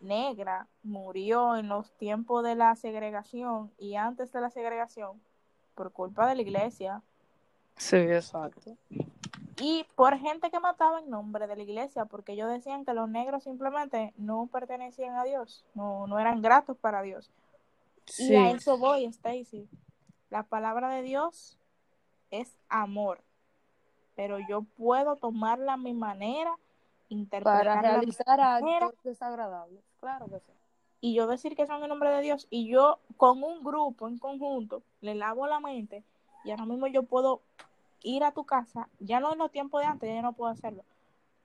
negra 0.00 0.66
murió 0.82 1.56
en 1.56 1.68
los 1.68 1.90
tiempos 1.92 2.44
de 2.44 2.54
la 2.54 2.76
segregación 2.76 3.72
y 3.78 3.96
antes 3.96 4.32
de 4.32 4.40
la 4.40 4.50
segregación 4.50 5.20
por 5.74 5.92
culpa 5.92 6.28
de 6.28 6.36
la 6.36 6.42
iglesia 6.42 7.02
Sí, 7.76 7.96
exacto. 7.96 8.76
y 9.56 9.86
por 9.96 10.16
gente 10.18 10.50
que 10.50 10.60
mataba 10.60 11.00
en 11.00 11.10
nombre 11.10 11.46
de 11.46 11.56
la 11.56 11.62
iglesia 11.62 12.04
porque 12.04 12.32
ellos 12.32 12.48
decían 12.48 12.84
que 12.84 12.94
los 12.94 13.08
negros 13.08 13.44
simplemente 13.44 14.12
no 14.16 14.48
pertenecían 14.52 15.16
a 15.16 15.24
Dios, 15.24 15.64
no, 15.74 16.06
no 16.06 16.18
eran 16.18 16.42
gratos 16.42 16.76
para 16.76 17.02
Dios. 17.02 17.30
Sí. 18.04 18.32
Y 18.32 18.36
a 18.36 18.50
eso 18.50 18.78
voy, 18.78 19.04
Stacy. 19.04 19.68
La 20.30 20.42
palabra 20.42 20.90
de 20.90 21.02
Dios 21.02 21.58
es 22.30 22.58
amor, 22.68 23.20
pero 24.14 24.38
yo 24.38 24.62
puedo 24.62 25.16
tomarla 25.16 25.74
a 25.74 25.76
mi 25.76 25.94
manera, 25.94 26.52
Para 26.52 26.60
interpretarla 27.08 27.72
a 27.72 27.76
mi 27.76 27.88
realizar 27.88 28.38
manera 28.38 28.86
actos 28.86 29.04
desagradables. 29.04 29.82
Claro 30.00 30.26
que 30.26 30.40
sí. 30.40 30.52
y 31.00 31.14
yo 31.14 31.26
decir 31.26 31.56
que 31.56 31.66
son 31.66 31.82
en 31.82 31.88
nombre 31.88 32.10
de 32.10 32.20
Dios 32.20 32.46
y 32.50 32.68
yo 32.68 32.98
con 33.16 33.42
un 33.42 33.64
grupo 33.64 34.08
en 34.08 34.18
conjunto 34.18 34.82
le 35.00 35.14
lavo 35.14 35.46
la 35.46 35.60
mente 35.60 36.04
y 36.44 36.50
ahora 36.50 36.66
mismo 36.66 36.86
yo 36.86 37.02
puedo 37.04 37.40
ir 38.02 38.22
a 38.24 38.32
tu 38.32 38.44
casa, 38.44 38.88
ya 39.00 39.20
no 39.20 39.32
en 39.32 39.38
los 39.38 39.50
tiempos 39.50 39.80
de 39.80 39.86
antes, 39.86 40.08
ya 40.08 40.16
yo 40.16 40.22
no 40.22 40.32
puedo 40.34 40.50
hacerlo, 40.52 40.84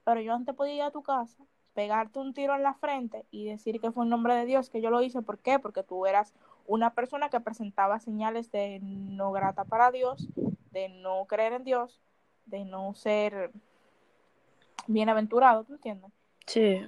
pero 0.03 0.21
yo 0.21 0.34
antes 0.34 0.55
podía 0.55 0.75
ir 0.75 0.81
a 0.84 0.91
tu 0.91 1.01
casa, 1.01 1.43
pegarte 1.73 2.19
un 2.19 2.34
tiro 2.34 2.55
en 2.55 2.63
la 2.63 2.73
frente 2.73 3.25
y 3.31 3.45
decir 3.45 3.79
que 3.79 3.91
fue 3.91 4.03
en 4.03 4.09
nombre 4.09 4.36
de 4.36 4.45
Dios 4.45 4.69
que 4.69 4.81
yo 4.81 4.89
lo 4.89 5.01
hice, 5.01 5.21
¿por 5.21 5.39
qué? 5.39 5.57
Porque 5.57 5.84
tú 5.84 6.05
eras 6.05 6.34
una 6.66 6.93
persona 6.93 7.30
que 7.30 7.39
presentaba 7.39 7.99
señales 7.99 8.51
de 8.51 8.80
no 8.82 9.32
grata 9.32 9.66
para 9.66 9.91
Dios, 9.91 10.30
de 10.72 10.89
no 10.89 11.26
creer 11.26 11.53
en 11.53 11.64
Dios, 11.64 12.01
de 12.45 12.66
no 12.66 12.93
ser 12.93 13.51
bienaventurado, 14.88 15.64
¿tú 15.64 15.74
entiendes? 15.74 16.11
Sí. 16.45 16.82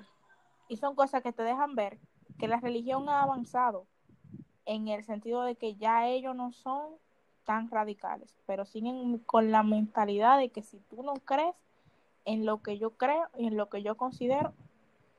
Y 0.68 0.78
son 0.78 0.96
cosas 0.96 1.22
que 1.22 1.34
te 1.34 1.44
dejan 1.44 1.76
ver 1.76 2.00
que 2.38 2.48
la 2.48 2.60
religión 2.60 3.08
ha 3.10 3.22
avanzado 3.22 3.86
en 4.66 4.88
el 4.88 5.04
sentido 5.04 5.44
de 5.44 5.56
que 5.56 5.76
ya 5.76 6.08
ellos 6.08 6.36
no 6.36 6.52
son 6.52 6.96
tan 7.44 7.70
radicales, 7.70 8.36
pero 8.46 8.66
siguen 8.66 9.20
con 9.20 9.52
la 9.52 9.64
mentalidad 9.64 10.40
de 10.40 10.50
que 10.50 10.64
si 10.64 10.80
tú 10.80 11.04
no 11.04 11.14
crees 11.14 11.56
en 12.26 12.46
lo 12.46 12.62
que 12.64 12.80
yo 12.80 12.92
creo 12.98 13.30
y 13.38 13.48
en 13.48 13.56
lo 13.56 13.70
que 13.70 13.84
yo 13.84 13.96
considero, 13.96 14.54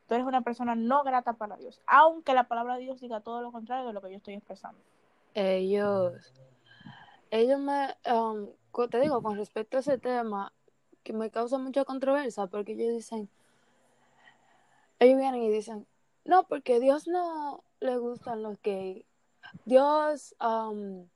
tú 0.06 0.14
eres 0.14 0.26
una 0.26 0.42
persona 0.42 0.74
no 0.74 1.02
grata 1.02 1.34
para 1.34 1.56
Dios, 1.56 1.80
aunque 1.86 2.34
la 2.34 2.48
palabra 2.48 2.76
de 2.76 2.82
Dios 2.82 3.00
diga 3.00 3.20
todo 3.20 3.42
lo 3.42 3.52
contrario 3.52 3.86
de 3.86 3.92
lo 3.92 4.00
que 4.00 4.10
yo 4.10 4.16
estoy 4.16 4.34
expresando. 4.34 4.80
Ellos, 5.34 6.32
ellos 7.30 7.60
me, 7.60 7.94
um, 8.10 8.48
te 8.88 9.00
digo, 9.00 9.22
con 9.22 9.36
respecto 9.36 9.76
a 9.76 9.80
ese 9.80 9.98
tema, 9.98 10.52
que 11.02 11.12
me 11.12 11.30
causa 11.30 11.58
mucha 11.58 11.84
controversia, 11.84 12.46
porque 12.46 12.72
ellos 12.72 12.94
dicen, 12.94 13.28
ellos 14.98 15.18
vienen 15.18 15.42
y 15.42 15.50
dicen, 15.50 15.86
no, 16.24 16.48
porque 16.48 16.80
Dios 16.80 17.06
no 17.06 17.62
le 17.80 17.96
gustan 17.98 18.42
los 18.42 18.60
gays. 18.62 19.04
Dios 19.64 20.34
um, 20.40 21.06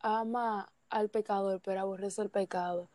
ama 0.00 0.72
al 0.90 1.08
pecador, 1.08 1.60
pero 1.60 1.80
aborrece 1.80 2.22
el 2.22 2.30
pecado. 2.30 2.88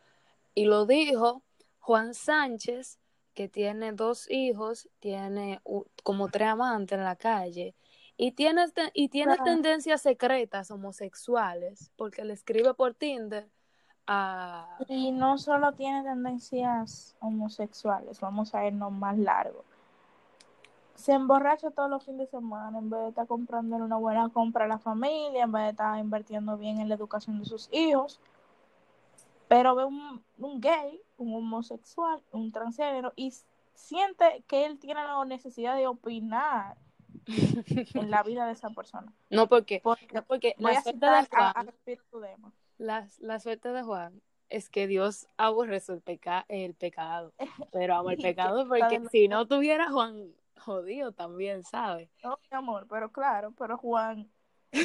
Y 0.54 0.66
lo 0.66 0.84
dijo 0.84 1.42
Juan 1.78 2.14
Sánchez, 2.14 2.99
que 3.40 3.48
tiene 3.48 3.92
dos 3.92 4.30
hijos, 4.30 4.86
tiene 4.98 5.62
como 6.02 6.28
tres 6.28 6.48
amantes 6.48 6.98
en 6.98 7.04
la 7.04 7.16
calle, 7.16 7.74
y 8.18 8.32
tiene, 8.32 8.68
te- 8.68 8.90
y 8.92 9.08
tiene 9.08 9.32
Claro. 9.36 9.44
tendencias 9.44 10.02
secretas 10.02 10.70
homosexuales, 10.70 11.90
porque 11.96 12.22
le 12.22 12.34
escribe 12.34 12.74
por 12.74 12.92
Tinder 12.92 13.48
a... 14.06 14.76
Y 14.88 15.10
no 15.12 15.38
solo 15.38 15.72
tiene 15.72 16.02
tendencias 16.02 17.16
homosexuales, 17.20 18.20
vamos 18.20 18.54
a 18.54 18.66
irnos 18.66 18.92
más 18.92 19.16
largo. 19.16 19.64
Se 20.94 21.12
emborracha 21.12 21.70
todos 21.70 21.88
los 21.88 22.04
fines 22.04 22.30
de 22.30 22.38
semana 22.38 22.76
en 22.78 22.90
vez 22.90 23.00
de 23.00 23.08
estar 23.08 23.26
comprando 23.26 23.76
una 23.76 23.96
buena 23.96 24.28
compra 24.28 24.66
a 24.66 24.68
la 24.68 24.78
familia, 24.78 25.44
en 25.44 25.52
vez 25.52 25.62
de 25.62 25.70
estar 25.70 25.98
invirtiendo 25.98 26.58
bien 26.58 26.78
en 26.78 26.90
la 26.90 26.94
educación 26.94 27.38
de 27.38 27.46
sus 27.46 27.70
hijos. 27.72 28.20
Pero 29.50 29.74
ve 29.74 29.84
un, 29.84 30.24
un 30.38 30.60
gay, 30.60 31.02
un 31.16 31.34
homosexual, 31.34 32.22
un 32.30 32.52
transgénero 32.52 33.12
y 33.16 33.34
siente 33.74 34.44
que 34.46 34.64
él 34.64 34.78
tiene 34.78 35.02
la 35.02 35.24
necesidad 35.24 35.74
de 35.74 35.88
opinar 35.88 36.76
en 37.26 38.12
la 38.12 38.22
vida 38.22 38.46
de 38.46 38.52
esa 38.52 38.70
persona. 38.70 39.12
No, 39.28 39.48
porque, 39.48 39.80
Porque 39.82 40.06
no, 40.12 40.22
porque 40.22 40.54
la 40.56 40.80
suerte 40.80 41.04
de 41.04 41.06
a, 41.06 41.24
Juan, 41.24 41.52
a 41.56 42.52
la, 42.78 43.08
la 43.18 43.40
suerte 43.40 43.72
de 43.72 43.82
Juan 43.82 44.22
es 44.50 44.68
que 44.68 44.86
Dios 44.86 45.26
aborrece 45.36 45.94
el, 45.94 46.00
peca, 46.00 46.46
el 46.48 46.74
pecado, 46.74 47.32
pero 47.72 47.96
ama 47.96 48.12
el 48.12 48.22
pecado 48.22 48.68
porque 48.68 49.02
si 49.10 49.26
no 49.26 49.48
tuviera 49.48 49.90
Juan 49.90 50.32
jodido 50.60 51.10
también, 51.10 51.64
¿sabes? 51.64 52.08
No, 52.22 52.38
mi 52.48 52.56
amor, 52.56 52.86
pero 52.88 53.10
claro, 53.10 53.52
pero 53.58 53.76
Juan 53.78 54.30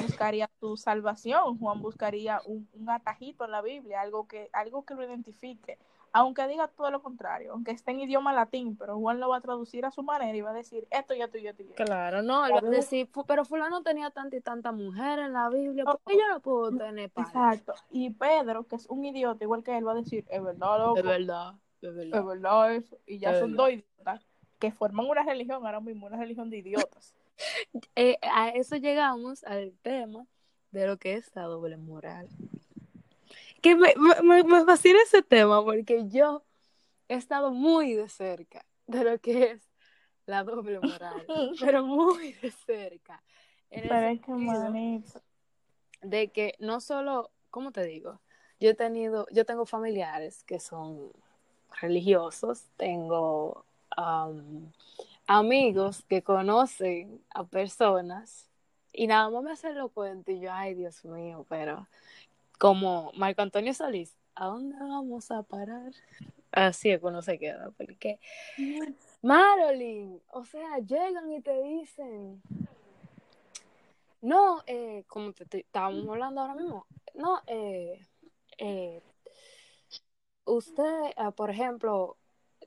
buscaría 0.02 0.50
tu 0.60 0.78
salvación, 0.78 1.58
Juan 1.60 1.82
buscaría 1.82 2.42
un, 2.46 2.68
un 2.74 2.90
atajito 2.90 3.46
en 3.46 3.52
la 3.52 3.62
Biblia, 3.62 4.02
algo 4.02 4.28
que, 4.28 4.50
algo 4.54 4.84
que 4.86 4.96
lo 4.96 5.04
identifique, 5.04 5.78
aunque 6.12 6.48
diga 6.48 6.70
todo 6.70 6.90
lo 6.92 7.02
contrario, 7.02 7.52
aunque 7.52 7.72
esté 7.72 7.92
en 7.92 8.00
idioma 8.00 8.32
latín, 8.32 8.78
pero 8.78 8.98
Juan 8.98 9.20
lo 9.20 9.30
va 9.30 9.38
a 9.38 9.42
traducir 9.42 9.86
a 9.86 9.92
su 9.92 10.02
manera 10.02 10.36
y 10.36 10.42
va 10.42 10.52
a 10.52 10.54
decir 10.54 10.88
esto 10.90 11.14
y 11.14 11.22
esto 11.22 11.38
y 11.38 11.48
esto. 11.48 11.62
Y 11.62 11.66
esto. 11.72 11.84
Claro, 11.84 12.22
no, 12.22 12.46
él 12.46 12.54
va 12.54 12.60
a 12.60 12.72
decir, 12.72 13.10
pero 13.28 13.44
fulano 13.44 13.84
tenía 13.84 14.10
tanta 14.12 14.36
y 14.38 14.42
tanta 14.42 14.72
mujer 14.72 15.20
en 15.20 15.34
la 15.34 15.50
Biblia, 15.50 15.84
¿por 15.84 16.00
qué 16.06 16.16
yo 16.18 16.28
no 16.30 16.40
puedo 16.40 16.72
tener 16.72 17.10
padre? 17.12 17.28
Exacto. 17.30 17.74
Y 17.92 18.12
Pedro, 18.12 18.64
que 18.66 18.78
es 18.78 18.86
un 18.88 19.04
idiota 19.04 19.44
igual 19.44 19.62
que 19.64 19.78
él, 19.78 19.86
va 19.86 19.92
a 19.92 19.96
decir, 19.96 20.26
es 20.30 20.42
verdad, 20.42 20.80
loco. 20.80 20.98
Es 21.00 21.04
verdad, 21.04 21.54
es 21.82 21.94
verdad. 21.96 22.20
Es 22.20 22.26
verdad 22.26 22.74
eso. 22.74 22.98
Y 23.06 23.20
ya 23.20 23.32
Es 23.34 23.40
son 23.42 23.52
verdad. 23.52 23.64
dos 23.66 23.74
idiotas 23.74 24.26
que 24.58 24.72
forman 24.72 25.06
una 25.08 25.24
religión 25.24 25.66
ahora 25.66 25.82
mismo, 25.82 26.08
una 26.08 26.18
religión 26.18 26.50
de 26.50 26.60
idiotas. 26.60 27.14
Eh, 27.96 28.18
a 28.22 28.50
eso 28.50 28.78
llegamos 28.78 29.44
al 29.44 29.74
tema 29.82 30.26
de 30.72 30.88
lo 30.88 30.98
que 30.98 31.16
es 31.16 31.30
la 31.36 31.44
doble 31.44 31.78
moral. 31.78 32.30
Que 33.62 33.76
me, 33.76 33.94
me, 34.24 34.44
me 34.44 34.66
fascina 34.66 35.00
ese 35.04 35.22
tema 35.24 35.64
porque 35.64 36.08
yo 36.08 36.44
he 37.10 37.16
estado 37.16 37.52
muy 37.52 37.94
de 37.94 38.10
cerca 38.10 38.66
de 38.88 39.04
lo 39.04 39.20
que 39.20 39.52
es 39.52 39.62
la 40.26 40.44
doble 40.44 40.80
moral, 40.80 41.26
pero 41.60 41.86
muy 41.86 42.34
de 42.34 42.52
cerca. 42.52 43.24
Pero 43.70 43.96
es 43.96 44.22
que, 44.22 44.32
manito. 44.32 45.22
de 46.02 46.32
que 46.32 46.56
no 46.60 46.80
solo, 46.80 47.32
¿cómo 47.50 47.72
te 47.72 47.84
digo? 47.84 48.22
Yo 48.60 48.70
he 48.70 48.74
tenido, 48.74 49.28
yo 49.32 49.46
tengo 49.46 49.66
familiares 49.66 50.44
que 50.44 50.60
son 50.60 51.12
religiosos, 51.82 52.70
tengo 52.78 53.66
am, 53.98 54.72
amigos 55.28 56.04
que 56.08 56.22
conocen 56.22 57.22
a 57.30 57.44
personas 57.44 58.50
y 58.94 59.08
nada 59.08 59.30
más 59.30 59.44
me 59.44 59.52
hacen 59.52 59.78
lo 59.78 59.90
cuento 59.90 60.32
y 60.32 60.40
yo, 60.40 60.52
ay 60.54 60.74
Dios 60.74 61.04
mío, 61.06 61.46
pero 61.50 61.88
como 62.60 63.12
Marco 63.16 63.42
Antonio 63.42 63.74
Solís, 63.74 64.16
¿a 64.36 64.46
dónde 64.46 64.78
vamos 64.80 65.32
a 65.32 65.44
parar? 65.44 65.92
Así 66.52 66.92
es 66.92 67.00
que 67.00 67.06
uno 67.06 67.22
se 67.22 67.38
queda, 67.38 67.72
porque 67.78 68.20
Marilyn, 69.22 70.22
o 70.32 70.46
sea, 70.46 70.78
llegan 70.80 71.32
y 71.32 71.42
te 71.42 71.62
dicen, 71.62 72.42
no, 74.22 74.64
eh, 74.68 75.04
como 75.08 75.34
te, 75.34 75.60
estábamos 75.60 76.08
hablando 76.08 76.42
ahora 76.42 76.56
mismo, 76.56 76.86
no, 77.14 77.42
eh, 77.48 78.00
eh, 78.58 79.02
usted, 80.46 81.08
eh, 81.18 81.32
por 81.36 81.50
ejemplo, 81.50 82.18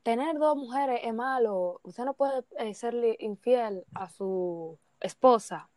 tener 0.03 0.38
dos 0.38 0.57
mujeres 0.57 1.01
es 1.03 1.14
malo, 1.14 1.80
usted 1.82 2.05
no 2.05 2.14
puede 2.14 2.44
eh, 2.59 2.74
serle 2.74 3.16
infiel 3.20 3.84
a 3.94 4.09
su 4.09 4.78
esposa. 5.01 5.68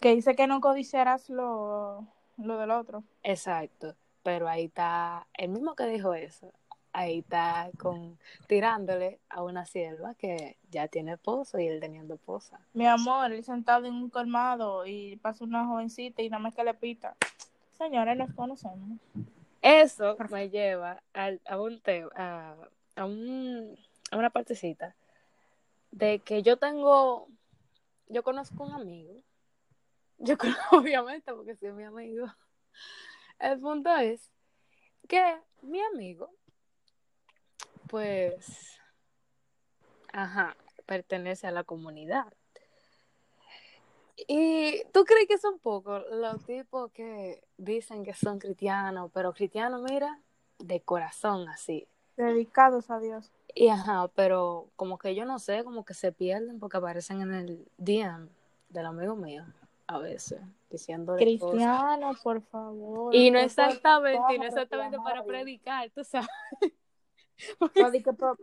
Que 0.00 0.14
dice 0.14 0.36
que 0.36 0.46
no 0.46 0.60
codiciarás 0.60 1.28
lo, 1.28 2.06
lo 2.36 2.58
del 2.58 2.70
otro. 2.70 3.02
Exacto, 3.22 3.96
pero 4.22 4.48
ahí 4.48 4.66
está, 4.66 5.26
el 5.34 5.48
mismo 5.50 5.74
que 5.74 5.86
dijo 5.86 6.14
eso, 6.14 6.52
ahí 6.92 7.18
está 7.18 7.70
con 7.78 8.18
tirándole 8.46 9.20
a 9.28 9.42
una 9.42 9.64
sierva 9.66 10.14
que 10.14 10.56
ya 10.70 10.88
tiene 10.88 11.12
esposo 11.14 11.58
y 11.58 11.66
él 11.66 11.80
teniendo 11.80 12.14
esposa. 12.14 12.60
Mi 12.74 12.86
amor, 12.86 13.32
él 13.32 13.44
sentado 13.44 13.86
en 13.86 13.94
un 13.94 14.10
colmado 14.10 14.86
y 14.86 15.16
pasa 15.16 15.44
una 15.44 15.66
jovencita 15.66 16.22
y 16.22 16.30
nada 16.30 16.42
más 16.42 16.54
que 16.54 16.64
le 16.64 16.74
pita. 16.74 17.16
Señores, 17.72 18.16
nos 18.16 18.32
conocemos. 18.32 18.98
Eso 19.62 20.16
me 20.30 20.48
lleva 20.50 21.02
al- 21.12 21.40
a, 21.46 21.60
un 21.60 21.80
tema, 21.80 22.56
a, 22.98 23.02
a 23.02 23.04
un, 23.06 23.78
a 24.10 24.16
una 24.16 24.30
partecita 24.30 24.94
de 25.90 26.20
que 26.20 26.42
yo 26.42 26.58
tengo, 26.58 27.28
yo 28.08 28.22
conozco 28.22 28.64
un 28.64 28.72
amigo, 28.72 29.22
yo 30.18 30.36
conozco 30.38 30.78
obviamente 30.78 31.32
porque 31.32 31.56
soy 31.56 31.72
mi 31.72 31.84
amigo. 31.84 32.26
El 33.38 33.60
punto 33.60 33.94
es 33.96 34.32
que 35.08 35.38
mi 35.62 35.80
amigo, 35.80 36.30
pues, 37.88 38.78
ajá, 40.12 40.56
pertenece 40.86 41.46
a 41.46 41.52
la 41.52 41.64
comunidad. 41.64 42.32
Y 44.26 44.82
tú 44.92 45.04
crees 45.04 45.28
que 45.28 45.38
son 45.38 45.60
pocos 45.60 46.04
los 46.10 46.44
tipos 46.44 46.90
que 46.90 47.44
dicen 47.56 48.04
que 48.04 48.14
son 48.14 48.40
cristianos, 48.40 49.12
pero 49.14 49.32
cristianos, 49.32 49.80
mira, 49.82 50.20
de 50.58 50.80
corazón 50.80 51.48
así. 51.48 51.86
Dedicados 52.18 52.90
a 52.90 52.98
Dios. 52.98 53.30
Y 53.54 53.68
ajá, 53.68 54.08
pero 54.14 54.66
como 54.74 54.98
que 54.98 55.14
yo 55.14 55.24
no 55.24 55.38
sé, 55.38 55.62
como 55.62 55.84
que 55.84 55.94
se 55.94 56.10
pierden 56.10 56.58
porque 56.58 56.76
aparecen 56.76 57.20
en 57.22 57.32
el 57.32 57.68
DM 57.78 58.28
del 58.68 58.86
amigo 58.86 59.14
mío 59.14 59.44
a 59.86 59.98
veces, 59.98 60.40
diciéndole 60.68 61.38
cosas. 61.38 61.48
Cristiano, 61.48 62.12
por 62.22 62.42
favor. 62.42 63.14
Y 63.14 63.30
no 63.30 63.38
exactamente, 63.38 64.34
y 64.34 64.38
no 64.38 64.44
exactamente 64.46 64.98
para 64.98 65.22
predicar, 65.24 65.88
tú 65.90 66.02
sabes. 66.04 66.28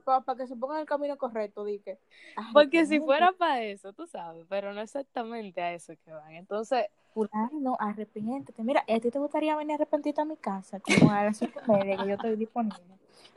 Para, 0.05 0.38
que- 0.38 0.47
se 0.47 0.55
pongan 0.55 0.80
el 0.80 0.86
camino 0.86 1.17
correcto, 1.17 1.65
di 1.65 1.80
que. 1.80 1.99
ay, 2.38 2.45
Porque 2.53 2.86
si 2.86 2.99
no, 2.99 3.05
fuera 3.05 3.34
para 3.34 3.61
eso, 3.61 3.91
tú 3.91 4.07
sabes, 4.07 4.45
pero 4.47 4.73
no 4.73 4.80
exactamente 4.80 5.61
a 5.61 5.73
eso 5.73 5.93
que 6.05 6.11
van. 6.11 6.32
Entonces, 6.32 6.86
Fulano, 7.13 7.76
arrepiéntete. 7.78 8.63
Mira, 8.63 8.86
¿a 8.88 8.99
ti 9.01 9.11
te 9.11 9.19
gustaría 9.19 9.53
venir 9.57 9.73
a 9.73 9.76
arrepentirte 9.76 10.21
a 10.21 10.26
mi 10.26 10.38
casa? 10.38 10.80
Como 10.80 11.11
a 11.11 11.26
las 11.26 11.38
cinco 11.38 11.59
y 11.67 11.71
media 11.71 11.97
que 11.97 12.07
yo 12.07 12.15
estoy 12.15 12.36
disponible. 12.38 12.80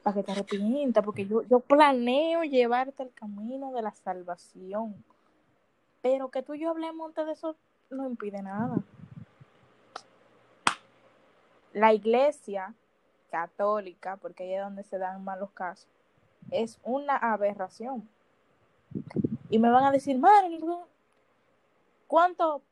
Para 0.02 0.14
que 0.14 0.22
te 0.22 0.32
arrepientas, 0.32 1.04
porque 1.04 1.26
yo, 1.26 1.42
yo 1.42 1.60
planeo 1.60 2.44
llevarte 2.44 3.02
al 3.02 3.12
camino 3.12 3.72
de 3.72 3.82
la 3.82 3.92
salvación. 3.92 5.04
Pero 6.02 6.30
que 6.30 6.42
tú 6.42 6.54
y 6.54 6.60
yo 6.60 6.70
hablemos 6.70 7.08
antes 7.08 7.26
de 7.26 7.32
eso 7.32 7.56
no 7.90 8.06
impide 8.06 8.42
nada. 8.42 8.76
La 11.72 11.92
iglesia 11.92 12.74
católica, 13.30 14.16
porque 14.16 14.44
ahí 14.44 14.54
es 14.54 14.62
donde 14.62 14.82
se 14.84 14.98
dan 14.98 15.22
más 15.24 15.38
los 15.38 15.50
casos, 15.50 15.88
es 16.50 16.78
una 16.82 17.16
aberración. 17.16 18.08
Y 19.50 19.58
me 19.58 19.70
van 19.70 19.84
a 19.84 19.92
decir, 19.92 20.18
Marilyn, 20.18 20.78
¿cuántos 22.06 22.62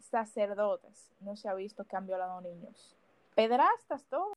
sacerdotes 0.00 1.10
no 1.20 1.36
se 1.36 1.48
ha 1.48 1.54
visto 1.54 1.84
que 1.84 1.96
han 1.96 2.06
violado 2.06 2.40
niños? 2.40 2.96
Pedrastas, 3.34 4.04
todo. 4.04 4.32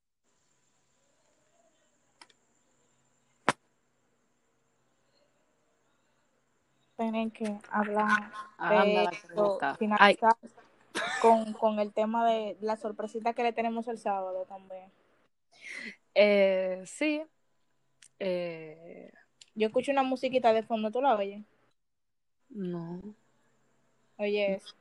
Tienen 6.98 7.32
que 7.32 7.58
hablar 7.70 8.32
de 8.70 9.04
esto, 9.12 9.60
finalizar 9.78 10.36
con, 11.22 11.54
con 11.54 11.80
el 11.80 11.92
tema 11.92 12.26
de 12.30 12.58
la 12.62 12.78
sorpresita 12.78 13.34
que 13.34 13.44
le 13.44 13.54
tenemos 13.54 13.88
el 13.88 13.98
sábado 13.98 14.46
también. 14.46 14.90
eh, 16.14 16.82
sí. 16.86 17.22
Eh, 18.20 19.12
Yo 19.56 19.68
escucho 19.68 19.92
una 19.92 20.04
musiquita 20.04 20.54
de 20.54 20.64
fondo, 20.64 20.92
¿tú 20.92 21.02
la 21.02 21.16
oyes? 21.16 21.44
no. 22.50 23.02
Oye, 24.18 24.56
eso. 24.56 24.74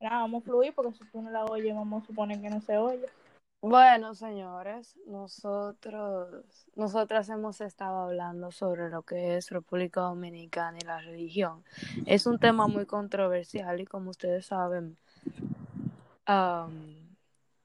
Nada, 0.00 0.20
vamos 0.20 0.42
a 0.42 0.46
fluir 0.46 0.74
porque 0.74 0.92
si 0.92 1.04
tú 1.10 1.22
no 1.22 1.30
la 1.30 1.44
oyes, 1.44 1.74
vamos 1.74 2.02
a 2.02 2.06
suponer 2.06 2.40
que 2.40 2.50
no 2.50 2.60
se 2.60 2.76
oye. 2.76 3.06
Bueno, 3.62 4.14
señores, 4.14 4.96
nosotros, 5.06 6.44
nosotras 6.76 7.28
hemos 7.28 7.60
estado 7.60 7.98
hablando 7.98 8.50
sobre 8.52 8.88
lo 8.88 9.02
que 9.02 9.36
es 9.36 9.50
República 9.50 10.00
Dominicana 10.00 10.78
y 10.80 10.84
la 10.86 11.00
religión. 11.00 11.62
Es 12.06 12.24
un 12.24 12.38
tema 12.38 12.68
muy 12.68 12.86
controversial 12.86 13.78
y 13.80 13.84
como 13.84 14.10
ustedes 14.10 14.46
saben, 14.46 14.96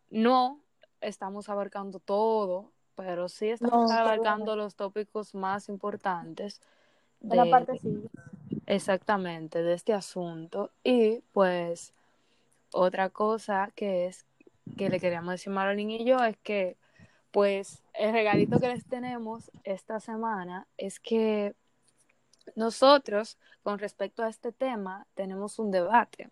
no 0.09 0.59
estamos 0.99 1.47
abarcando 1.47 1.99
todo, 1.99 2.71
pero 2.95 3.29
sí 3.29 3.49
estamos 3.49 3.89
No, 3.89 3.97
abarcando 3.97 4.57
los 4.57 4.75
tópicos 4.75 5.33
más 5.33 5.69
importantes 5.69 6.59
de, 7.21 7.49
parte 7.49 7.77
sí. 7.79 8.03
exactamente 8.65 9.63
de 9.63 9.73
este 9.73 9.93
asunto. 9.93 10.71
Y 10.83 11.21
pues 11.31 11.93
otra 12.73 13.09
cosa 13.09 13.71
que 13.75 14.07
es 14.07 14.25
que 14.77 14.89
le 14.89 14.99
queríamos 14.99 15.31
decir 15.31 15.51
Marilyn 15.51 15.91
y 15.91 16.05
yo 16.05 16.17
es 16.19 16.37
que 16.37 16.77
pues 17.31 17.83
el 17.93 18.13
regalito 18.13 18.59
que 18.59 18.69
les 18.69 18.85
tenemos 18.85 19.51
esta 19.63 19.99
semana 19.99 20.67
es 20.77 20.99
que 20.99 21.53
nosotros 22.55 23.37
con 23.63 23.79
respecto 23.79 24.23
a 24.23 24.29
este 24.29 24.51
tema 24.51 25.05
tenemos 25.15 25.59
un 25.59 25.71
debate. 25.71 26.29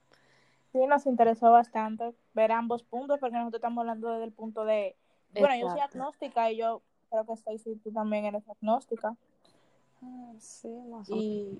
Sí, 0.71 0.79
nos 0.87 1.05
interesó 1.05 1.51
bastante 1.51 2.13
ver 2.33 2.51
ambos 2.51 2.83
puntos 2.83 3.19
porque 3.19 3.35
nosotros 3.35 3.59
estamos 3.59 3.81
hablando 3.81 4.11
desde 4.11 4.25
el 4.25 4.31
punto 4.31 4.65
de... 4.65 4.95
Bueno, 5.33 5.55
yo 5.55 5.69
soy 5.69 5.81
agnóstica 5.81 6.51
y 6.51 6.57
yo 6.57 6.81
creo 7.09 7.25
que 7.25 7.33
Stacy, 7.33 7.75
tú 7.83 7.91
también 7.91 8.25
eres 8.25 8.47
agnóstica. 8.49 9.15
Ah, 10.01 10.33
Sí, 10.39 10.69
más 10.89 11.09
o 11.09 11.15
menos. 11.15 11.25
Y... 11.25 11.59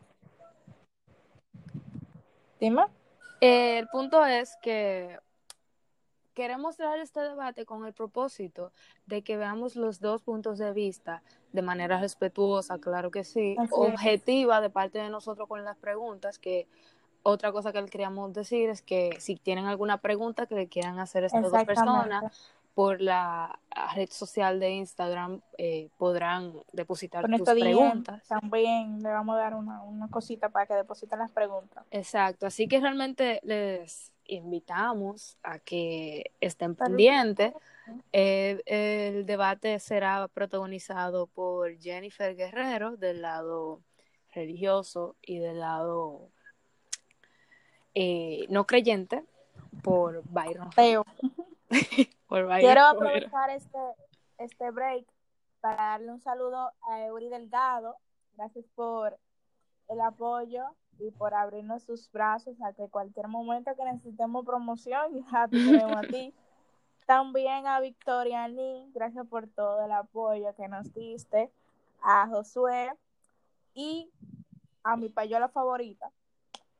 Dime. 2.59 2.85
Eh, 3.41 3.79
el 3.79 3.87
punto 3.89 4.25
es 4.25 4.57
que 4.61 5.19
queremos 6.33 6.77
traer 6.77 6.99
este 6.99 7.21
debate 7.21 7.65
con 7.65 7.85
el 7.85 7.93
propósito 7.93 8.71
de 9.05 9.21
que 9.21 9.37
veamos 9.37 9.75
los 9.75 9.99
dos 9.99 10.21
puntos 10.21 10.57
de 10.57 10.71
vista 10.73 11.23
de 11.51 11.61
manera 11.61 11.99
respetuosa, 11.99 12.79
claro 12.79 13.11
que 13.11 13.23
sí, 13.23 13.55
Así 13.57 13.65
es. 13.65 13.71
objetiva 13.73 14.61
de 14.61 14.69
parte 14.69 14.99
de 14.99 15.09
nosotros 15.09 15.47
con 15.47 15.63
las 15.63 15.77
preguntas, 15.77 16.39
que 16.39 16.67
otra 17.23 17.51
cosa 17.51 17.71
que 17.71 17.85
queríamos 17.85 18.33
decir 18.33 18.69
es 18.69 18.81
que 18.81 19.15
si 19.19 19.35
tienen 19.35 19.65
alguna 19.65 19.99
pregunta 19.99 20.45
que 20.45 20.55
le 20.55 20.67
quieran 20.67 20.99
hacer 20.99 21.23
a 21.23 21.27
estas 21.27 21.49
dos 21.49 21.63
personas, 21.63 22.51
por 22.73 23.01
la 23.01 23.59
red 23.95 24.09
social 24.09 24.59
de 24.59 24.71
Instagram 24.71 25.41
eh, 25.57 25.89
podrán 25.97 26.53
depositar 26.71 27.27
DM 27.27 27.43
preguntas. 27.43 28.27
también 28.27 29.01
le 29.01 29.09
vamos 29.09 29.35
a 29.35 29.39
dar 29.39 29.55
una, 29.55 29.83
una 29.83 30.07
cosita 30.07 30.49
para 30.49 30.65
que 30.65 30.73
depositen 30.73 31.19
las 31.19 31.31
preguntas. 31.31 31.85
Exacto, 31.91 32.47
así 32.47 32.67
que 32.67 32.79
realmente 32.79 33.39
les 33.43 34.12
invitamos 34.25 35.37
a 35.43 35.59
que 35.59 36.31
estén 36.39 36.75
pendientes. 36.75 37.53
Eh, 38.11 38.61
el 38.65 39.25
debate 39.25 39.79
será 39.79 40.27
protagonizado 40.27 41.27
por 41.27 41.77
Jennifer 41.79 42.35
Guerrero 42.35 42.95
del 42.95 43.21
lado 43.21 43.81
religioso 44.33 45.15
y 45.21 45.39
del 45.39 45.59
lado 45.59 46.29
eh, 47.93 48.45
no 48.49 48.65
creyente 48.65 49.23
por 49.83 50.23
Byron. 50.25 50.69
Por 52.27 52.45
Byron 52.45 52.61
Quiero 52.61 52.85
aprovechar 52.85 53.49
este, 53.51 53.77
este 54.37 54.71
break 54.71 55.05
para 55.59 55.75
darle 55.75 56.11
un 56.11 56.19
saludo 56.19 56.71
a 56.81 57.01
Eury 57.05 57.29
Delgado. 57.29 57.95
Gracias 58.35 58.65
por 58.75 59.17
el 59.87 60.01
apoyo 60.01 60.65
y 60.99 61.11
por 61.11 61.33
abrirnos 61.33 61.83
sus 61.83 62.11
brazos 62.11 62.55
a 62.61 62.73
que 62.73 62.87
cualquier 62.87 63.27
momento 63.27 63.75
que 63.75 63.83
necesitemos 63.83 64.45
promoción, 64.45 65.25
ya 65.31 65.47
te 65.47 65.57
tenemos 65.57 65.97
a 65.97 66.01
ti. 66.01 66.33
También 67.05 67.67
a 67.67 67.79
Victoria 67.79 68.47
Ni, 68.47 68.89
gracias 68.93 69.27
por 69.27 69.47
todo 69.47 69.83
el 69.83 69.91
apoyo 69.91 70.55
que 70.55 70.67
nos 70.67 70.93
diste. 70.93 71.51
A 72.01 72.27
Josué 72.27 72.93
y 73.73 74.09
a 74.83 74.95
mi 74.95 75.09
payola 75.09 75.49
favorita. 75.49 76.11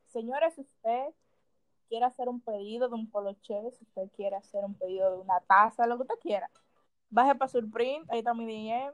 Señores, 0.07 0.53
si 0.53 0.61
usted 0.61 1.14
quiere 1.89 2.05
hacer 2.05 2.30
un 2.30 2.41
pedido 2.41 2.89
de 2.89 2.95
un 2.95 3.09
poloche, 3.09 3.72
si 3.72 3.84
usted 3.84 4.09
quiere 4.16 4.36
hacer 4.36 4.64
un 4.64 4.76
pedido 4.76 5.11
de 5.11 5.22
una 5.22 5.39
taza, 5.41 5.88
lo 5.88 5.95
que 5.97 6.03
usted 6.03 6.20
quiera, 6.22 6.49
baje 7.09 7.36
para 7.36 7.49
Surprint, 7.49 8.09
ahí 8.11 8.20
está 8.20 8.34
mi 8.34 8.45
DM 8.45 8.93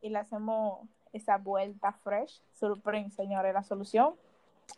y 0.00 0.08
le 0.08 0.18
hacemos 0.18 0.88
esa 1.12 1.38
vuelta 1.38 1.92
fresh. 1.92 2.42
Surprint, 2.52 3.12
señores, 3.12 3.54
la 3.54 3.62
solución 3.62 4.14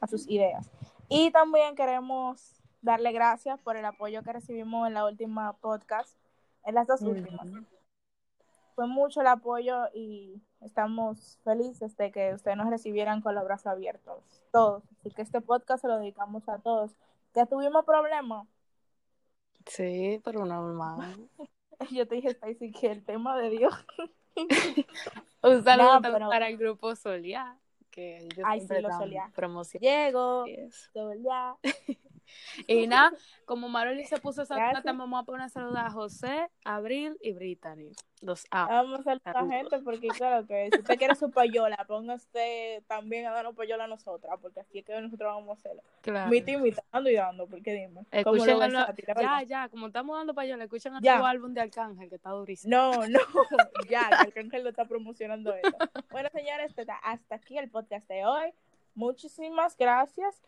a 0.00 0.06
sus 0.06 0.28
ideas. 0.28 0.70
Y 1.08 1.30
también 1.30 1.74
queremos 1.74 2.62
darle 2.80 3.12
gracias 3.12 3.60
por 3.60 3.76
el 3.76 3.84
apoyo 3.84 4.22
que 4.22 4.32
recibimos 4.32 4.88
en 4.88 4.94
la 4.94 5.04
última 5.06 5.52
podcast, 5.54 6.16
en 6.64 6.74
las 6.74 6.86
dos 6.86 7.02
últimas. 7.02 7.46
Fue 8.74 8.86
mucho 8.86 9.20
el 9.20 9.26
apoyo 9.26 9.84
y 9.94 10.40
estamos 10.60 11.38
felices 11.44 11.94
de 11.96 12.10
que 12.10 12.32
ustedes 12.34 12.56
nos 12.56 12.70
recibieran 12.70 13.20
con 13.20 13.34
los 13.34 13.44
brazos 13.44 13.66
abiertos, 13.66 14.22
todos. 14.50 14.82
Así 15.00 15.10
que 15.10 15.22
este 15.22 15.40
podcast 15.42 15.82
se 15.82 15.88
lo 15.88 15.98
dedicamos 15.98 16.48
a 16.48 16.58
todos. 16.58 16.92
Ya 17.34 17.44
tuvimos 17.46 17.84
problemas. 17.84 18.46
Sí, 19.66 20.20
pero 20.24 20.44
normal. 20.46 21.28
Yo 21.90 22.06
te 22.08 22.14
dije, 22.16 22.30
Stacy, 22.30 22.72
que 22.72 22.90
el 22.92 23.04
tema 23.04 23.36
de 23.36 23.50
Dios. 23.50 23.74
Un 25.42 25.62
saludo 25.64 25.86
No, 25.94 26.00
también 26.00 26.12
pero- 26.14 26.28
para 26.30 26.48
el 26.48 26.56
grupo 26.56 26.96
Solia, 26.96 27.58
que 27.92 28.16
ellos 28.16 28.44
Ay, 28.44 28.60
sí, 28.60 28.66
siempre 28.66 28.82
los 28.82 28.90
dan 28.90 29.00
Solia. 29.00 29.30
promoción. 29.34 29.80
Llego, 29.80 30.46
y 30.48 30.54
eso. 30.54 30.90
ya. 31.22 31.56
Y 32.66 32.86
nada, 32.86 33.12
como 33.44 33.68
Maroli 33.68 34.04
se 34.04 34.18
puso 34.18 34.42
esa 34.42 34.72
nota, 34.72 34.92
vamos 34.92 35.20
a 35.22 35.24
poner 35.24 35.42
a 35.42 35.48
saludar 35.48 35.86
a 35.86 35.90
José, 35.90 36.48
Abril 36.64 37.16
y 37.20 37.32
Brittany. 37.32 37.90
Los 38.20 38.46
A. 38.52 38.66
Vamos 38.66 39.00
a 39.00 39.02
saludar 39.02 39.36
a 39.36 39.46
gente 39.46 39.78
porque 39.80 40.06
claro 40.08 40.46
que 40.46 40.70
si 40.72 40.78
usted 40.78 40.96
quiere 40.96 41.16
su 41.16 41.30
payola, 41.32 41.76
ponga 41.88 42.14
usted 42.14 42.82
también 42.86 43.26
a 43.26 43.32
darnos 43.32 43.56
payola 43.56 43.84
a 43.84 43.88
nosotras, 43.88 44.38
porque 44.40 44.60
así 44.60 44.78
es 44.78 44.84
que 44.84 45.00
nosotros 45.00 45.34
vamos 45.34 45.48
a 45.50 45.52
hacerlo. 45.54 45.82
Claro. 46.02 46.30
Miti 46.30 46.52
imitando 46.52 47.10
y 47.10 47.14
dando, 47.14 47.48
porque 47.48 47.72
dime. 47.72 48.02
Escuchen 48.12 48.58
lo 48.58 48.78
a 48.78 48.94
ya, 49.20 49.42
ya, 49.42 49.68
como 49.68 49.88
estamos 49.88 50.16
dando 50.16 50.34
para 50.34 50.56
le 50.56 50.64
escuchan 50.64 50.94
a 50.94 51.00
tu 51.00 51.08
álbum 51.08 51.52
de 51.52 51.62
Arcángel, 51.62 52.08
que 52.08 52.14
está 52.14 52.30
durísimo. 52.30 52.70
No, 52.70 52.92
no, 53.08 53.18
ya, 53.88 54.08
que 54.08 54.14
Arcángel 54.28 54.62
lo 54.62 54.70
está 54.70 54.84
promocionando 54.84 55.52
eso. 55.54 55.76
Bueno, 56.10 56.28
señores, 56.32 56.72
hasta- 56.78 56.98
hasta 56.98 57.34
aquí 57.34 57.58
el 57.58 57.70
podcast 57.70 58.06
de 58.08 58.24
hoy. 58.24 58.52
Muchísimas 58.94 59.76
gracias. 59.76 60.42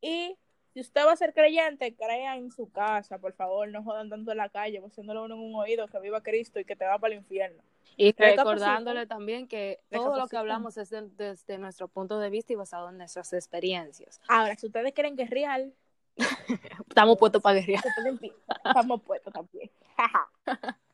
Y 0.00 0.36
si 0.82 0.88
usted 0.88 1.04
va 1.06 1.12
a 1.12 1.16
ser 1.16 1.34
creyente, 1.34 1.94
crea 1.94 2.36
en 2.36 2.50
su 2.50 2.70
casa, 2.70 3.18
por 3.18 3.34
favor, 3.34 3.68
no 3.68 3.82
jodan 3.82 4.08
tanto 4.08 4.30
en 4.30 4.38
la 4.38 4.48
calle, 4.48 4.82
haciéndole 4.82 5.20
uno 5.20 5.34
en 5.34 5.40
un 5.42 5.54
oído 5.54 5.86
que 5.88 6.00
viva 6.00 6.22
Cristo 6.22 6.58
y 6.58 6.64
que 6.64 6.74
te 6.74 6.86
va 6.86 6.98
para 6.98 7.12
el 7.12 7.20
infierno. 7.20 7.62
Y 7.98 8.12
recordándole 8.12 9.06
también 9.06 9.46
que 9.46 9.80
todo 9.90 10.16
lo 10.16 10.26
que 10.26 10.38
hablamos 10.38 10.78
es 10.78 10.88
de- 10.88 11.08
desde 11.10 11.58
nuestro 11.58 11.86
punto 11.88 12.18
de 12.18 12.30
vista 12.30 12.54
y 12.54 12.56
basado 12.56 12.88
en 12.88 12.96
nuestras 12.96 13.32
experiencias. 13.34 14.22
Ahora, 14.26 14.56
si 14.56 14.68
ustedes 14.68 14.94
creen 14.94 15.16
que 15.16 15.24
es 15.24 15.30
real, 15.30 15.74
Estamos 16.88 17.18
puestos 17.18 17.42
para 17.42 17.60
guerrear. 17.60 17.82
estamos 18.64 19.02
puestos 19.02 19.32
también. 19.32 19.70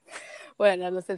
Bueno, 0.58 0.90
los 0.90 1.08